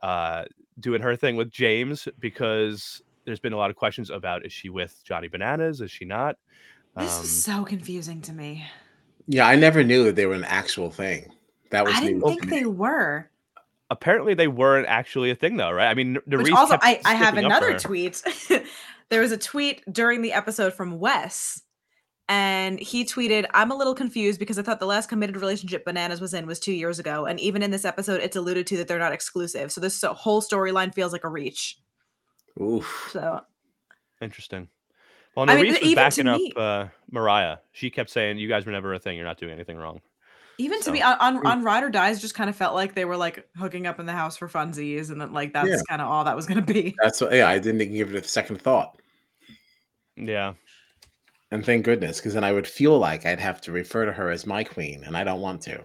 uh 0.02 0.44
doing 0.80 1.02
her 1.02 1.16
thing 1.16 1.37
with 1.37 1.50
James 1.50 2.08
because 2.18 3.02
there's 3.24 3.40
been 3.40 3.52
a 3.52 3.56
lot 3.56 3.70
of 3.70 3.76
questions 3.76 4.11
about 4.11 4.46
is 4.46 4.52
she 4.52 4.68
with 4.70 4.98
Johnny 5.04 5.28
Bananas? 5.28 5.80
Is 5.80 5.90
she 5.90 6.04
not? 6.04 6.37
This 6.96 7.18
Um, 7.18 7.24
is 7.24 7.44
so 7.44 7.64
confusing 7.64 8.20
to 8.22 8.32
me. 8.32 8.64
Yeah, 9.26 9.46
I 9.46 9.56
never 9.56 9.84
knew 9.84 10.04
that 10.04 10.16
they 10.16 10.24
were 10.26 10.34
an 10.34 10.44
actual 10.44 10.90
thing. 10.90 11.30
That 11.70 11.84
was 11.84 11.94
I 11.96 12.00
didn't 12.00 12.22
think 12.22 12.48
they 12.48 12.64
were. 12.64 13.30
Apparently 13.90 14.35
they 14.35 14.48
weren't 14.48 14.87
actually 14.87 15.31
a 15.31 15.35
thing 15.35 15.57
though, 15.57 15.70
right? 15.70 15.88
I 15.88 15.94
mean, 15.94 16.18
Nurys 16.29 16.53
also, 16.53 16.79
I, 16.83 17.01
I 17.05 17.14
have 17.14 17.35
sticking 17.35 17.51
up 17.51 17.61
for 17.61 17.68
another 17.68 17.79
tweet. 17.79 18.22
there 19.09 19.20
was 19.20 19.33
a 19.33 19.38
tweet 19.38 19.83
during 19.90 20.20
the 20.20 20.33
episode 20.33 20.74
from 20.74 20.98
Wes, 20.98 21.62
and 22.29 22.79
he 22.79 23.05
tweeted, 23.05 23.46
I'm 23.55 23.70
a 23.70 23.74
little 23.74 23.94
confused 23.94 24.38
because 24.38 24.59
I 24.59 24.62
thought 24.62 24.81
the 24.81 24.87
last 24.87 25.09
committed 25.09 25.37
relationship 25.37 25.87
Bananas 25.87 26.20
was 26.20 26.35
in 26.35 26.46
was 26.46 26.61
two 26.61 26.72
years 26.72 26.98
ago. 26.98 27.24
And 27.24 27.40
even 27.40 27.62
in 27.62 27.70
this 27.70 27.87
episode, 27.87 28.20
it's 28.20 28.37
alluded 28.37 28.66
to 28.66 28.77
that 28.77 28.88
they're 28.88 28.98
not 28.98 29.12
exclusive. 29.12 29.72
So 29.72 29.81
this 29.81 30.03
whole 30.03 30.42
storyline 30.42 30.94
feels 30.94 31.12
like 31.12 31.24
a 31.24 31.29
reach. 31.29 31.79
Oof. 32.61 33.09
So 33.12 33.40
Interesting. 34.20 34.68
Well, 35.37 35.48
I 35.48 35.55
mean, 35.55 35.72
Nurys 35.72 35.83
was 35.83 35.94
backing 35.94 36.27
up 36.27 36.38
me- 36.38 36.53
uh, 36.57 36.87
Moriah. 37.11 37.61
She 37.72 37.90
kept 37.90 38.11
saying, 38.11 38.38
"You 38.38 38.48
guys 38.48 38.66
were 38.66 38.72
never 38.72 38.92
a 38.94 38.98
thing. 38.98 39.16
You're 39.16 39.27
not 39.27 39.38
doing 39.38 39.53
anything 39.53 39.77
wrong." 39.77 40.01
Even 40.59 40.79
to 40.79 40.85
So- 40.85 40.92
me 40.92 41.01
on, 41.03 41.16
on, 41.21 41.47
on 41.47 41.62
Ride 41.62 41.85
or 41.85 41.90
Dies, 41.90 42.21
just 42.21 42.35
kind 42.35 42.51
of 42.51 42.57
felt 42.57 42.75
like 42.75 42.94
they 42.94 43.05
were 43.05 43.16
like 43.16 43.49
hooking 43.57 43.87
up 43.87 43.99
in 44.01 44.07
the 44.07 44.12
house 44.12 44.37
for 44.37 44.49
funsies. 44.49 45.11
And 45.11 45.21
that 45.21 45.33
like 45.33 45.53
that's 45.53 45.68
Yeah. 45.68 45.81
kind 45.88 46.03
of 46.03 46.09
all 46.09 46.25
that 46.25 46.37
was 46.37 46.47
going 46.47 46.64
to 46.64 46.73
be. 46.73 46.94
That's 47.03 47.21
what, 47.21 47.33
yeah, 47.33 47.49
I 47.49 47.59
didn't 47.59 47.81
even 47.81 47.94
give 47.94 48.14
it 48.14 48.25
a 48.25 48.29
second 48.29 48.61
thought. 48.61 49.01
Yeah. 50.16 50.55
And 51.51 51.64
thank 51.64 51.85
goodness, 51.85 52.18
because 52.18 52.35
then 52.35 52.44
I 52.44 52.53
would 52.53 52.66
feel 52.66 52.99
like 52.99 53.25
I'd 53.25 53.40
have 53.40 53.61
to 53.62 53.73
refer 53.73 54.05
to 54.05 54.12
her 54.12 54.31
as 54.31 54.47
my 54.47 54.64
queen, 54.64 55.03
and 55.05 55.16
I 55.16 55.25
don't 55.25 55.40
want 55.40 55.62
to. 55.62 55.83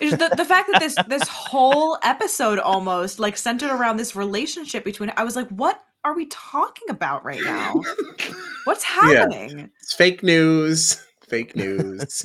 It's 0.00 0.16
the, 0.16 0.34
the 0.34 0.46
fact 0.46 0.70
that 0.72 0.80
this 0.80 0.94
this 1.08 1.28
whole 1.28 1.98
episode 2.02 2.58
almost 2.58 3.18
like 3.18 3.36
centered 3.36 3.70
around 3.70 3.98
this 3.98 4.16
relationship 4.16 4.84
between 4.84 5.12
I 5.18 5.24
was 5.24 5.36
like, 5.36 5.48
what 5.50 5.82
are 6.04 6.14
we 6.14 6.24
talking 6.26 6.88
about 6.88 7.22
right 7.24 7.42
now? 7.42 7.74
What's 8.64 8.84
Yeah. 8.84 9.02
happening? 9.02 9.70
It's 9.82 9.92
fake 9.92 10.22
news. 10.22 11.04
Fake 11.28 11.54
news. 11.54 12.24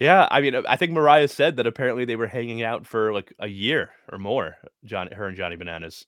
Yeah, 0.00 0.28
I 0.30 0.40
mean, 0.40 0.54
I 0.54 0.76
think 0.76 0.92
Moriah 0.92 1.26
said 1.28 1.56
that 1.56 1.66
apparently 1.66 2.04
they 2.04 2.14
were 2.16 2.26
hanging 2.28 2.62
out 2.62 2.86
for 2.86 3.12
like 3.12 3.32
a 3.40 3.48
year 3.48 3.90
or 4.12 4.18
more. 4.18 4.56
John, 4.84 5.08
her 5.10 5.26
and 5.26 5.36
Johnny 5.36 5.56
Bananas, 5.56 6.06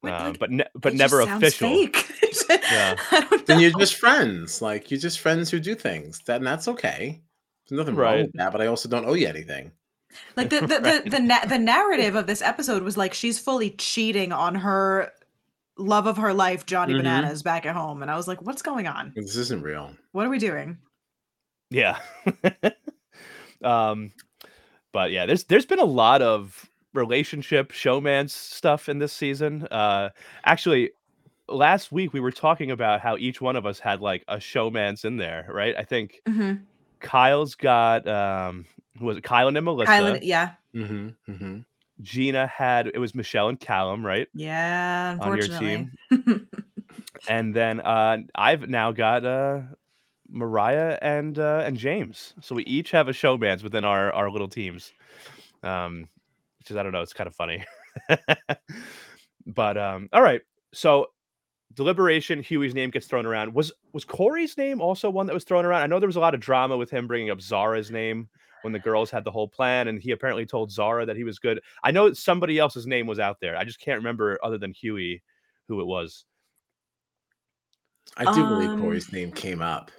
What, 0.00 0.12
uh, 0.12 0.24
like, 0.28 0.38
but 0.38 0.50
ne- 0.52 0.68
but 0.76 0.94
never 0.94 1.24
sounds 1.24 1.42
official. 1.42 1.68
fake. 1.68 2.10
Yeah. 2.70 2.96
I 3.10 3.42
Then 3.46 3.60
you're 3.60 3.70
just 3.78 3.96
friends. 3.96 4.60
Like 4.62 4.90
you're 4.90 5.00
just 5.00 5.20
friends 5.20 5.50
who 5.50 5.60
do 5.60 5.74
things. 5.74 6.20
That 6.26 6.36
and 6.36 6.46
that's 6.46 6.66
okay. 6.68 7.20
There's 7.68 7.78
nothing 7.78 7.94
wrong 7.96 8.12
Right. 8.14 8.22
with 8.26 8.32
that, 8.34 8.52
but 8.52 8.60
I 8.60 8.66
also 8.66 8.88
don't 8.88 9.04
owe 9.06 9.14
you 9.14 9.26
anything. 9.28 9.70
like 10.36 10.50
the 10.50 10.60
the, 10.60 10.80
Right. 10.80 11.04
the 11.04 11.10
the 11.10 11.20
na- 11.20 11.44
the 11.46 11.58
narrative 11.58 12.14
of 12.16 12.26
this 12.26 12.42
episode 12.42 12.82
was 12.82 12.96
like 12.96 13.14
she's 13.14 13.38
fully 13.38 13.70
cheating 13.70 14.32
on 14.32 14.54
her 14.56 15.10
love 15.78 16.06
of 16.06 16.16
her 16.18 16.32
life, 16.34 16.66
Johnny 16.66 16.94
Mhm. 16.94 16.98
Bananas, 16.98 17.42
back 17.42 17.66
at 17.66 17.74
home, 17.76 18.02
and 18.02 18.10
I 18.10 18.16
was 18.16 18.28
like, 18.28 18.40
what's 18.42 18.62
going 18.62 18.86
on? 18.86 19.12
This 19.16 19.36
isn't 19.36 19.62
real. 19.62 19.92
What 20.12 20.26
are 20.26 20.30
we 20.30 20.38
doing? 20.38 20.78
Yeah. 21.70 21.98
um, 23.64 24.12
but 24.92 25.10
yeah, 25.10 25.26
there's 25.26 25.44
there's 25.44 25.66
been 25.66 25.80
a 25.80 25.84
lot 25.84 26.22
of 26.22 26.68
relationship 26.94 27.72
showmance 27.72 28.30
stuff 28.30 28.88
in 28.88 28.98
this 28.98 29.12
season. 29.12 29.66
Uh, 29.70 30.10
actually, 30.44 30.92
last 31.48 31.92
week 31.92 32.12
we 32.12 32.20
were 32.20 32.32
talking 32.32 32.70
about 32.70 33.00
how 33.00 33.16
each 33.16 33.40
one 33.40 33.56
of 33.56 33.66
us 33.66 33.78
had 33.78 34.00
like 34.00 34.24
a 34.28 34.38
showman's 34.40 35.04
in 35.04 35.16
there, 35.16 35.46
right? 35.50 35.74
I 35.76 35.84
think 35.84 36.22
hmm 36.26 36.54
Kyle's 37.00 37.54
got 37.54 38.06
um, 38.08 38.66
who 38.98 39.06
was 39.06 39.16
it? 39.18 39.24
Kyland 39.24 39.56
and 39.56 39.64
Melissa. 39.64 39.92
Kyland, 39.92 40.20
yeah, 40.22 40.52
Mm-hmm. 40.74 41.08
Mm-hmm. 41.32 41.58
Gina 42.02 42.46
had 42.46 42.88
it 42.88 42.98
was 42.98 43.14
Michele 43.14 43.48
and 43.48 43.60
Callum, 43.60 44.04
right? 44.04 44.28
yeah. 44.34 45.16
On 45.20 45.34
your 45.34 45.46
Unfortunately, 45.46 45.88
team. 46.10 46.48
And 47.26 47.54
then 47.54 47.80
uh, 47.80 48.18
I've 48.34 48.68
now 48.68 48.92
got 48.92 49.24
uh, 49.24 49.60
Moriah 50.28 50.98
and 51.02 51.38
uh, 51.38 51.62
and 51.64 51.76
James. 51.76 52.34
So 52.40 52.54
we 52.54 52.64
each 52.64 52.90
have 52.90 53.08
a 53.08 53.12
showmance 53.12 53.62
within 53.62 53.84
our 53.84 54.12
our 54.12 54.30
little 54.30 54.48
teams. 54.48 54.92
Um, 55.62 56.08
which 56.58 56.70
is 56.70 56.76
I 56.76 56.82
don't 56.82 56.92
know, 56.92 57.02
it's 57.02 57.12
kind 57.12 57.28
of 57.28 57.34
funny. 57.34 57.64
but 59.46 59.76
um, 59.76 60.08
all 60.12 60.22
right. 60.22 60.40
So 60.72 61.08
deliberation, 61.74 62.42
Hughie's 62.42 62.74
name 62.74 62.90
gets 62.90 63.06
thrown 63.06 63.26
around. 63.26 63.54
Was 63.54 63.72
was 63.92 64.04
Corey's 64.04 64.56
name 64.56 64.80
also 64.80 65.10
one 65.10 65.26
that 65.26 65.34
was 65.34 65.44
thrown 65.44 65.64
around? 65.64 65.82
I 65.82 65.86
know 65.86 66.00
there 66.00 66.08
was 66.08 66.16
a 66.16 66.20
lot 66.20 66.34
of 66.34 66.40
drama 66.40 66.76
with 66.76 66.90
him 66.90 67.06
bringing 67.06 67.30
up 67.30 67.40
Zara's 67.40 67.90
name 67.90 68.28
when 68.62 68.72
the 68.72 68.78
girls 68.78 69.10
had 69.10 69.24
the 69.24 69.30
whole 69.30 69.48
plan, 69.48 69.88
and 69.88 70.00
he 70.00 70.12
apparently 70.12 70.46
told 70.46 70.72
Zara 70.72 71.04
that 71.04 71.16
he 71.16 71.24
was 71.24 71.38
good. 71.38 71.60
I 71.82 71.90
know 71.90 72.14
somebody 72.14 72.58
else's 72.58 72.86
name 72.86 73.06
was 73.06 73.18
out 73.18 73.38
there. 73.40 73.56
I 73.58 73.64
just 73.64 73.78
can't 73.78 73.98
remember 73.98 74.38
other 74.42 74.56
than 74.56 74.72
Hughie 74.72 75.22
who 75.68 75.80
it 75.82 75.86
was. 75.86 76.24
I 78.16 78.32
do 78.34 78.46
believe 78.46 78.70
Um, 78.70 78.80
Corey's 78.80 79.12
name 79.12 79.32
came 79.32 79.60
up. 79.60 79.90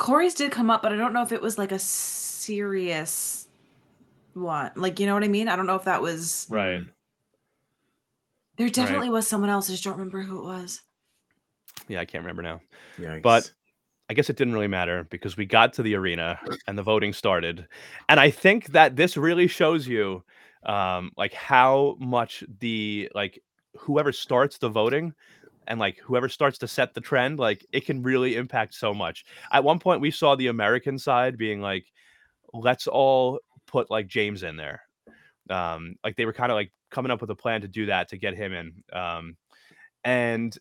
Corey's 0.00 0.34
did 0.34 0.50
come 0.50 0.70
up, 0.70 0.82
but 0.82 0.92
I 0.92 0.96
don't 0.96 1.12
know 1.12 1.22
if 1.22 1.30
it 1.30 1.42
was 1.42 1.58
like 1.58 1.72
a 1.72 1.78
serious 1.78 3.46
one. 4.32 4.72
Like, 4.74 4.98
you 4.98 5.06
know 5.06 5.14
what 5.14 5.22
I 5.22 5.28
mean? 5.28 5.46
I 5.46 5.56
don't 5.56 5.66
know 5.66 5.76
if 5.76 5.84
that 5.84 6.00
was. 6.00 6.46
Right. 6.48 6.82
There 8.56 8.70
definitely 8.70 9.10
was 9.10 9.28
someone 9.28 9.50
else. 9.50 9.68
I 9.68 9.72
just 9.72 9.84
don't 9.84 9.92
remember 9.92 10.22
who 10.22 10.38
it 10.38 10.44
was. 10.44 10.80
Yeah, 11.86 12.00
I 12.00 12.06
can't 12.06 12.24
remember 12.24 12.42
now. 12.42 12.60
Yikes. 12.98 13.22
But- 13.22 13.52
I 14.08 14.12
guess 14.12 14.28
it 14.28 14.34
didn't 14.36 14.54
really 14.54 14.66
matter 14.66 15.06
because 15.08 15.36
we 15.36 15.46
got 15.46 15.72
to 15.74 15.84
the 15.84 15.94
arena 15.94 16.40
and 16.66 16.76
the 16.76 16.82
voting 16.82 17.12
started. 17.12 17.68
And 18.08 18.18
I 18.18 18.28
think 18.28 18.66
that 18.72 18.96
this 18.96 19.16
really 19.16 19.46
shows 19.46 19.86
you 19.86 20.24
um 20.64 21.12
like 21.16 21.32
how 21.32 21.96
much 22.00 22.42
the 22.58 23.08
like 23.14 23.40
whoever 23.78 24.10
starts 24.10 24.58
the 24.58 24.68
voting 24.68 25.14
and 25.70 25.78
like 25.78 25.98
whoever 26.00 26.28
starts 26.28 26.58
to 26.58 26.68
set 26.68 26.92
the 26.92 27.00
trend 27.00 27.38
like 27.38 27.64
it 27.72 27.86
can 27.86 28.02
really 28.02 28.36
impact 28.36 28.74
so 28.74 28.92
much. 28.92 29.24
At 29.52 29.64
one 29.64 29.78
point 29.78 30.02
we 30.02 30.10
saw 30.10 30.34
the 30.34 30.48
American 30.48 30.98
side 30.98 31.38
being 31.38 31.62
like 31.62 31.86
let's 32.52 32.88
all 32.88 33.38
put 33.66 33.90
like 33.90 34.08
James 34.08 34.42
in 34.42 34.56
there. 34.56 34.82
Um 35.48 35.94
like 36.04 36.16
they 36.16 36.26
were 36.26 36.32
kind 36.32 36.50
of 36.50 36.56
like 36.56 36.72
coming 36.90 37.12
up 37.12 37.20
with 37.20 37.30
a 37.30 37.36
plan 37.36 37.62
to 37.62 37.68
do 37.68 37.86
that 37.86 38.08
to 38.08 38.18
get 38.18 38.36
him 38.36 38.52
in. 38.52 38.82
Um 38.92 39.36
and 40.04 40.58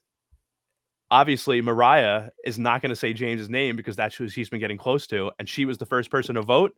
obviously 1.11 1.59
Moriah 1.59 2.29
is 2.45 2.59
not 2.59 2.81
going 2.81 2.91
to 2.91 2.95
say 2.95 3.13
James's 3.13 3.49
name 3.49 3.75
because 3.75 3.95
that's 3.95 4.15
who 4.15 4.27
she's 4.27 4.49
been 4.49 4.59
getting 4.59 4.77
close 4.77 5.07
to, 5.07 5.31
and 5.39 5.49
she 5.49 5.65
was 5.65 5.79
the 5.79 5.85
first 5.85 6.11
person 6.11 6.35
to 6.35 6.41
vote. 6.43 6.75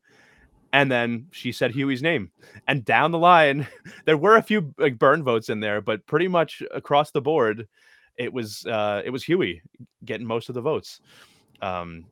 And 0.74 0.89
then 0.89 1.28
she 1.32 1.52
said 1.52 1.72
Hughie's 1.72 2.02
name. 2.02 2.32
And 2.65 2.86
down 2.86 3.12
the 3.12 3.17
line, 3.17 3.67
there 4.06 4.15
were 4.15 4.38
a 4.38 4.41
few 4.41 4.74
like 4.78 4.98
burn 4.98 5.22
votes 5.22 5.50
in 5.50 5.60
there, 5.60 5.82
but 5.82 6.06
pretty 6.06 6.30
much 6.30 6.63
across 6.74 7.12
the 7.12 7.20
board, 7.20 7.67
it 8.17 8.32
was 8.32 8.65
uh, 8.65 9.02
it 9.04 9.10
was 9.10 9.24
Hughie 9.24 9.62
getting 10.06 10.26
most 10.26 10.50
of 10.50 10.56
the 10.56 10.62
votes. 10.62 11.02
Um, 11.62 12.06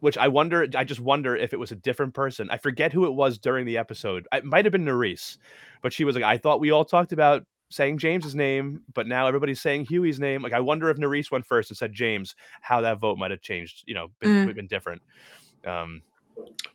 which 0.00 0.18
I 0.18 0.28
wonder, 0.28 0.66
I 0.76 0.84
just 0.84 1.00
wonder 1.00 1.34
if 1.34 1.54
it 1.54 1.58
was 1.58 1.72
a 1.72 1.76
different 1.76 2.12
person. 2.12 2.50
I 2.50 2.58
forget 2.58 2.92
who 2.92 3.06
it 3.06 3.14
was 3.14 3.38
during 3.38 3.64
the 3.64 3.78
episode. 3.78 4.28
It 4.32 4.44
might 4.44 4.66
have 4.66 4.72
been 4.72 4.84
Nurys, 4.84 5.38
but 5.80 5.94
she 5.94 6.04
was 6.04 6.14
like, 6.14 6.24
I 6.24 6.36
thought 6.36 6.60
we 6.60 6.72
all 6.72 6.84
talked 6.84 7.12
about 7.12 7.42
saying 7.70 7.96
James's 7.96 8.34
name, 8.34 8.82
but 8.92 9.06
now 9.06 9.26
everybody's 9.26 9.62
saying 9.62 9.86
Hughie's 9.86 10.20
name. 10.20 10.42
Like, 10.42 10.52
I 10.52 10.60
wonder 10.60 10.90
if 10.90 10.98
Nurys 10.98 11.30
went 11.30 11.46
first 11.46 11.70
and 11.70 11.78
said 11.78 11.94
James, 11.94 12.34
how 12.60 12.82
that 12.82 12.98
vote 12.98 13.16
might 13.16 13.30
have 13.30 13.40
changed, 13.40 13.82
you 13.86 13.94
know, 13.94 14.08
been, 14.20 14.52
been 14.52 14.66
different. 14.66 15.00
Um, 15.66 16.02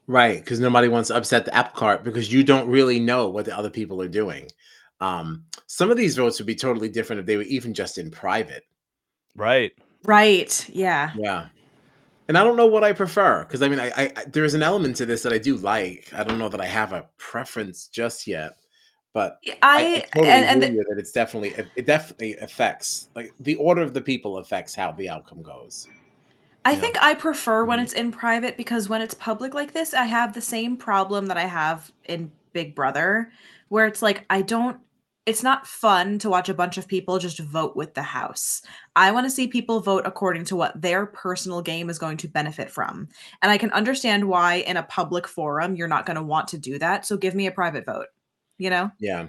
Right, 0.07 0.39
because 0.39 0.59
nobody 0.59 0.88
wants 0.88 1.09
to 1.09 1.15
upset 1.15 1.45
the 1.45 1.53
apple 1.53 1.77
cart 1.77 2.03
because 2.03 2.33
you 2.33 2.43
don't 2.43 2.67
really 2.67 2.99
know 2.99 3.29
what 3.29 3.45
the 3.45 3.55
other 3.55 3.69
people 3.69 4.01
are 4.01 4.07
doing. 4.07 4.47
Um, 5.01 5.45
some 5.67 5.91
of 5.91 5.97
these 5.97 6.15
votes 6.17 6.39
would 6.39 6.47
be 6.47 6.55
totally 6.55 6.89
different 6.89 7.21
if 7.21 7.25
they 7.25 7.38
were 7.38 7.43
even 7.43 7.73
just 7.73 7.97
in 7.97 8.12
private. 8.12 8.63
right. 9.35 9.73
Right. 10.03 10.67
Yeah. 10.69 11.13
Yeah. 11.13 11.47
And 12.27 12.38
I 12.38 12.43
don't 12.43 12.57
know 12.57 12.67
what 12.67 12.83
I 12.83 12.93
prefer 12.93 13.43
because 13.45 13.62
I 13.63 13.69
mean, 13.69 13.79
I, 13.79 13.88
I, 13.89 14.13
I 14.17 14.25
there's 14.27 14.55
an 14.55 14.63
element 14.63 14.97
to 14.97 15.05
this 15.05 15.23
that 15.23 15.33
I 15.33 15.39
do 15.39 15.57
like. 15.57 16.12
I 16.13 16.23
don't 16.23 16.39
know 16.39 16.49
that 16.49 16.62
I 16.62 16.65
have 16.67 16.93
a 16.93 17.09
preference 17.17 17.88
just 17.88 18.27
yet, 18.27 18.57
but 19.13 19.39
I, 19.75 19.91
I, 19.93 19.93
I 19.95 20.01
totally 20.15 20.43
and, 20.43 20.45
and 20.45 20.62
agree 20.62 20.77
the- 20.77 20.79
that 20.89 20.97
it's 20.99 21.12
definitely 21.12 21.51
it, 21.55 21.71
it 21.75 21.85
definitely 21.88 22.38
affects 22.38 23.09
like 23.15 23.33
the 23.39 23.55
order 23.57 23.81
of 23.83 23.93
the 23.93 24.01
people 24.01 24.38
affects 24.39 24.75
how 24.75 24.91
the 24.93 25.09
outcome 25.09 25.43
goes. 25.43 25.89
I 26.65 26.75
Yeah. 26.75 26.79
think 26.81 27.01
I 27.01 27.13
prefer 27.15 27.65
when 27.65 27.79
Mhm. 27.79 27.83
it's 27.83 27.93
in 27.93 28.12
private 28.12 28.57
because 28.57 28.89
when 28.89 29.01
it's 29.01 29.13
public 29.13 29.53
like 29.53 29.73
this, 29.73 29.93
I 29.93 30.05
have 30.05 30.33
the 30.33 30.41
same 30.41 30.77
problem 30.77 31.27
that 31.27 31.38
I 31.38 31.45
have 31.45 31.91
in 32.05 32.31
Big 32.53 32.75
Brother, 32.75 33.31
where 33.69 33.88
it's 33.88 34.01
like 34.01 34.25
I 34.29 34.41
don't 34.41 34.79
it's 35.29 35.43
not 35.43 35.67
fun 35.67 36.17
to 36.17 36.29
watch 36.29 36.49
a 36.49 36.55
bunch 36.55 36.79
of 36.79 36.87
people 36.87 37.19
just 37.19 37.37
vote 37.37 37.75
with 37.75 37.93
the 37.93 38.01
house. 38.01 38.63
I 38.95 39.11
want 39.11 39.27
to 39.27 39.29
see 39.29 39.45
people 39.45 39.79
vote 39.79 40.01
according 40.07 40.45
to 40.45 40.55
what 40.55 40.81
their 40.81 41.05
personal 41.05 41.61
game 41.61 41.87
is 41.87 41.99
going 41.99 42.17
to 42.17 42.27
benefit 42.27 42.71
from. 42.71 43.07
And 43.43 43.51
I 43.51 43.59
can 43.59 43.69
understand 43.71 44.27
why 44.27 44.55
in 44.55 44.77
a 44.77 44.83
public 44.83 45.27
forum 45.27 45.75
you're 45.75 45.87
not 45.87 46.07
going 46.07 46.15
to 46.15 46.23
want 46.23 46.47
to 46.47 46.57
do 46.57 46.79
that. 46.79 47.05
So 47.05 47.15
give 47.15 47.35
me 47.35 47.45
a 47.45 47.51
private 47.51 47.85
vote. 47.85 48.07
You 48.57 48.71
know? 48.71 48.91
Yeah. 48.97 49.27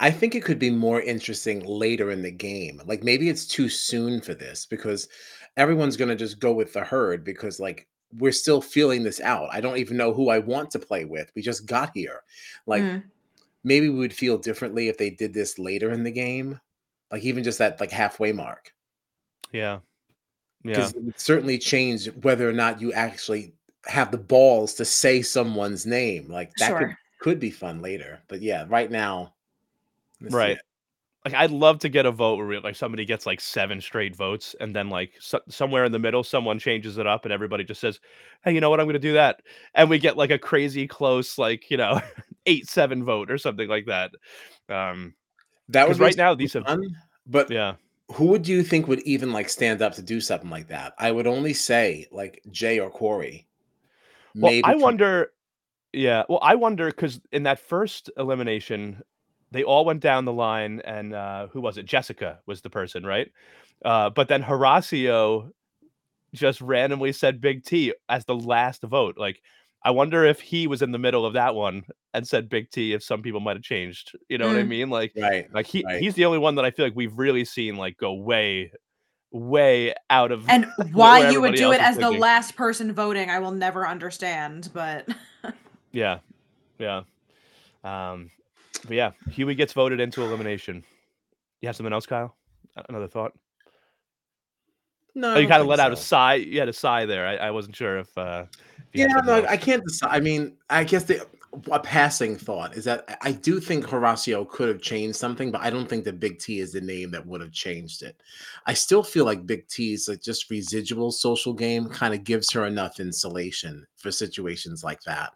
I 0.00 0.10
think 0.10 0.34
it 0.34 0.44
could 0.44 0.58
be 0.58 0.70
more 0.70 1.00
interesting 1.00 1.64
later 1.64 2.10
in 2.10 2.20
the 2.20 2.32
game. 2.32 2.82
Like 2.84 3.04
maybe 3.04 3.28
it's 3.28 3.46
too 3.46 3.68
soon 3.68 4.20
for 4.20 4.34
this 4.34 4.66
because 4.66 5.08
everyone's 5.56 5.96
going 5.96 6.08
to 6.08 6.16
just 6.16 6.40
go 6.40 6.52
with 6.52 6.72
the 6.72 6.82
herd 6.82 7.24
because 7.24 7.60
like 7.60 7.86
we're 8.18 8.32
still 8.32 8.60
feeling 8.60 9.04
this 9.04 9.20
out. 9.20 9.48
I 9.52 9.60
don't 9.60 9.78
even 9.78 9.96
know 9.96 10.12
who 10.12 10.28
I 10.28 10.40
want 10.40 10.72
to 10.72 10.80
play 10.80 11.04
with. 11.04 11.30
We 11.36 11.42
just 11.42 11.66
got 11.66 11.92
here. 11.94 12.22
Like 12.66 12.82
Mm. 12.82 13.04
Maybe 13.64 13.88
we 13.88 13.98
would 13.98 14.14
feel 14.14 14.38
differently 14.38 14.88
if 14.88 14.98
they 14.98 15.10
did 15.10 15.34
this 15.34 15.58
later 15.58 15.90
in 15.90 16.04
the 16.04 16.10
game. 16.12 16.60
Like 17.10 17.24
even 17.24 17.42
just 17.42 17.58
that 17.58 17.80
like 17.80 17.90
halfway 17.90 18.32
mark. 18.32 18.72
Yeah. 19.52 19.80
Yeah. 20.62 20.74
Because 20.76 20.92
it 20.94 21.02
would 21.02 21.20
certainly 21.20 21.58
change 21.58 22.06
whether 22.22 22.48
or 22.48 22.52
not 22.52 22.80
you 22.80 22.92
actually 22.92 23.54
have 23.86 24.10
the 24.10 24.18
balls 24.18 24.74
to 24.74 24.84
say 24.84 25.22
someone's 25.22 25.86
name. 25.86 26.30
Like 26.30 26.52
that 26.58 26.72
could 26.72 26.78
Sure. 26.88 26.98
could 27.20 27.40
be 27.40 27.50
fun 27.50 27.82
later. 27.82 28.20
But 28.28 28.42
yeah, 28.42 28.64
right 28.68 28.90
now. 28.90 29.34
Right. 30.20 30.58
Like, 31.24 31.34
I'd 31.34 31.50
love 31.50 31.78
to 31.80 31.88
get 31.88 32.04
a 32.04 32.10
vote 32.10 32.36
where 32.36 32.60
like 32.60 32.76
somebody 32.76 33.06
gets 33.06 33.24
like 33.24 33.40
seven 33.40 33.80
straight 33.80 34.14
votes, 34.14 34.54
and 34.60 34.76
then 34.76 34.90
like 34.90 35.12
so- 35.20 35.40
somewhere 35.48 35.86
in 35.86 35.92
the 35.92 35.98
middle, 35.98 36.22
someone 36.22 36.58
changes 36.58 36.98
it 36.98 37.06
up, 37.06 37.24
and 37.24 37.32
everybody 37.32 37.64
just 37.64 37.80
says, 37.80 37.98
"Hey, 38.44 38.52
you 38.52 38.60
know 38.60 38.68
what? 38.68 38.78
I'm 38.78 38.84
going 38.84 38.92
to 38.92 38.98
do 38.98 39.14
that," 39.14 39.40
and 39.74 39.88
we 39.88 39.98
get 39.98 40.18
like 40.18 40.30
a 40.30 40.38
crazy 40.38 40.86
close, 40.86 41.38
like 41.38 41.70
you 41.70 41.78
know, 41.78 41.98
eight 42.46 42.68
seven 42.68 43.04
vote 43.04 43.30
or 43.30 43.38
something 43.38 43.68
like 43.68 43.86
that. 43.86 44.10
Um, 44.68 45.14
That 45.68 45.88
was 45.88 45.98
right 45.98 46.16
now 46.16 46.34
these 46.34 46.52
have, 46.52 46.64
fun, 46.64 46.94
but 47.26 47.50
yeah, 47.50 47.74
who 48.12 48.26
would 48.26 48.46
you 48.46 48.62
think 48.62 48.86
would 48.86 49.00
even 49.00 49.32
like 49.32 49.48
stand 49.48 49.80
up 49.80 49.94
to 49.94 50.02
do 50.02 50.20
something 50.20 50.50
like 50.50 50.68
that? 50.68 50.92
I 50.98 51.10
would 51.10 51.26
only 51.26 51.54
say 51.54 52.06
like 52.10 52.42
Jay 52.50 52.78
or 52.78 52.90
Corey. 52.90 53.46
Well, 54.34 54.60
I 54.64 54.74
wonder. 54.74 55.32
Yeah, 55.92 56.24
well, 56.28 56.40
I 56.42 56.56
wonder 56.56 56.88
because 56.88 57.20
in 57.30 57.44
that 57.44 57.60
first 57.60 58.10
elimination, 58.16 59.00
they 59.52 59.62
all 59.62 59.84
went 59.84 60.00
down 60.00 60.24
the 60.24 60.32
line, 60.32 60.82
and 60.84 61.14
uh, 61.14 61.46
who 61.46 61.60
was 61.60 61.78
it? 61.78 61.86
Jessica 61.86 62.40
was 62.46 62.60
the 62.60 62.68
person, 62.68 63.06
right? 63.06 63.30
Uh, 63.84 64.10
but 64.10 64.28
then 64.28 64.42
Horacio 64.42 65.50
just 66.34 66.60
randomly 66.60 67.12
said 67.12 67.40
Big 67.40 67.64
T 67.64 67.94
as 68.08 68.24
the 68.24 68.34
last 68.34 68.82
vote. 68.82 69.16
Like, 69.16 69.40
I 69.84 69.90
wonder 69.90 70.24
if 70.24 70.40
he 70.40 70.66
was 70.66 70.80
in 70.82 70.92
the 70.92 70.98
middle 70.98 71.26
of 71.26 71.34
that 71.34 71.54
one 71.54 71.84
and 72.14 72.26
said 72.26 72.48
Big 72.48 72.70
T. 72.70 72.94
If 72.94 73.02
some 73.02 73.22
people 73.22 73.40
might 73.40 73.56
have 73.56 73.62
changed, 73.62 74.16
you 74.28 74.38
know 74.38 74.46
what 74.46 74.56
I 74.56 74.62
Mm. 74.62 74.68
mean? 74.68 74.90
Like, 74.90 75.12
right. 75.16 75.52
like 75.52 75.66
he 75.66 75.84
right. 75.84 76.00
he's 76.00 76.14
the 76.14 76.24
only 76.24 76.38
one 76.38 76.54
that 76.54 76.64
I 76.64 76.70
feel 76.70 76.86
like 76.86 76.96
we've 76.96 77.16
really 77.18 77.44
seen 77.44 77.76
like 77.76 77.98
go 77.98 78.14
way 78.14 78.72
way 79.30 79.92
out 80.10 80.30
of 80.32 80.48
And 80.48 80.66
why 80.92 81.28
you 81.30 81.40
would 81.40 81.54
do 81.56 81.72
it 81.72 81.76
it 81.76 81.80
is 81.82 81.88
as 81.88 81.96
the 81.98 82.10
last 82.10 82.56
person 82.56 82.92
voting, 82.92 83.28
I 83.30 83.40
will 83.40 83.50
never 83.50 83.86
understand. 83.86 84.70
But 84.72 85.08
Yeah, 85.92 86.18
yeah. 86.78 87.02
Um, 87.84 88.30
but 88.86 88.94
yeah, 88.96 89.12
Hughie 89.30 89.54
gets 89.54 89.72
voted 89.72 90.00
into 90.00 90.22
elimination. 90.22 90.82
You 91.60 91.68
have 91.68 91.76
something 91.76 91.92
else, 91.92 92.06
Kyle? 92.06 92.36
Another 92.88 93.06
thought? 93.08 93.32
No, 95.14 95.34
Oh, 95.34 95.38
you 95.38 95.46
kind 95.48 95.60
of 95.62 95.68
let 95.68 95.78
out 95.80 95.92
a 95.92 95.96
sigh. 95.96 96.34
You 96.34 96.58
had 96.58 96.68
a 96.68 96.72
sigh 96.72 97.06
there. 97.06 97.26
I, 97.26 97.36
I 97.36 97.50
wasn't 97.50 97.76
sure 97.76 97.98
if. 97.98 98.16
Uh, 98.18 98.46
if 98.92 99.00
Yeah, 99.00 99.06
no, 99.24 99.34
else. 99.34 99.46
I 99.48 99.56
can't 99.56 99.84
decide. 99.84 100.10
I 100.10 100.20
mean, 100.20 100.56
I 100.70 100.84
guess 100.84 101.04
the 101.04 101.26
a 101.70 101.78
passing 101.78 102.36
thought 102.36 102.76
is 102.76 102.82
that 102.84 103.04
I- 103.08 103.28
I 103.28 103.32
do 103.32 103.60
think 103.60 103.84
Horacio 103.86 104.48
could 104.48 104.66
have 104.68 104.82
changed 104.82 105.16
something, 105.16 105.52
but 105.52 105.60
I 105.60 105.70
don't 105.70 105.88
think 105.88 106.04
that 106.04 106.18
Big 106.18 106.40
T 106.40 106.58
is 106.58 106.72
the 106.72 106.80
name 106.80 107.12
that 107.12 107.24
would 107.24 107.40
have 107.40 107.52
changed 107.52 108.02
it. 108.02 108.20
I 108.66 108.74
still 108.74 109.04
feel 109.04 109.24
like 109.24 109.46
Big 109.46 109.68
T's 109.68 110.08
like 110.08 110.20
just 110.20 110.50
residual 110.50 111.12
social 111.12 111.52
game 111.52 111.88
kind 111.88 112.12
of 112.12 112.24
gives 112.24 112.50
her 112.50 112.64
enough 112.66 112.98
insulation 112.98 113.86
for 113.96 114.10
situations 114.10 114.82
like 114.82 115.00
that. 115.02 115.32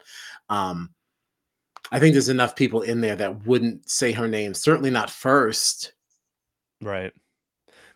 Um, 0.49 0.91
I 1.93 2.01
think 2.01 2.15
there's 2.15 2.29
enough 2.29 2.57
people 2.57 2.83
in 2.83 3.01
there 3.01 3.15
that 3.15 3.47
wouldn't 3.47 3.89
say 3.89 4.11
her 4.11 4.27
name, 4.27 4.55
certainly 4.55 4.91
not 4.91 5.11
first. 5.11 5.93
Right. 6.83 7.13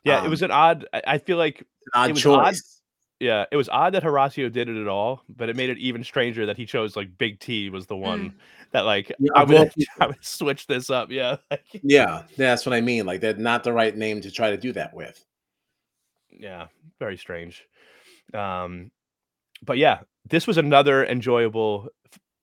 Yeah, 0.05 0.24
it 0.24 0.28
was 0.28 0.42
Um, 0.42 0.46
an 0.46 0.50
odd. 0.53 0.86
I, 0.92 1.18
feel 1.18 1.36
like 1.36 1.64
Odd 1.94 2.11
It 2.11 2.12
was 2.14 2.26
odd. 2.26 2.44
choice. 2.50 2.80
yeah, 3.20 3.44
it 3.53 3.57
was 3.57 3.68
odd 3.68 3.94
that 3.94 4.03
Horacio 4.03 4.50
did 4.50 4.68
it 4.68 4.80
at 4.80 4.88
all, 4.88 5.22
but 5.28 5.48
it 5.48 5.57
made 5.57 5.70
it 5.70 5.78
even 5.78 6.03
stranger 6.03 6.44
that 6.46 6.57
he 6.57 6.66
chose 6.66 6.96
like 6.96 7.16
Big 7.18 7.38
T 7.38 7.70
was 7.70 7.86
the 7.86 7.96
one 7.96 8.34
that 8.72 8.80
like 8.84 9.12
Yeah, 9.20 9.30
I, 9.36 9.44
would, 9.44 9.50
of 9.50 9.50
all 9.50 9.64
gonna, 9.64 9.70
people. 9.70 9.94
I'm 10.00 10.14
switch 10.20 10.66
this 10.66 10.90
up. 10.90 11.11
Yeah, 11.11 11.36
Yeah, 11.82 12.24
that's 12.36 12.66
what 12.66 12.74
I 12.74 12.80
mean. 12.80 13.07
Like 13.07 13.20
they're 13.20 13.34
not 13.34 13.62
the 13.64 13.72
right 13.72 13.96
name 13.96 14.20
to 14.22 14.30
try 14.30 14.50
to 14.50 14.57
do 14.57 14.72
that 14.72 14.92
with. 14.94 15.24
yeah, 16.30 16.66
very 16.98 17.16
strange. 17.16 17.64
Um, 18.34 18.90
but 19.64 19.78
yeah, 19.78 20.00
this 20.28 20.46
was 20.48 20.59
another 20.59 21.05
enjoyable 21.07 21.88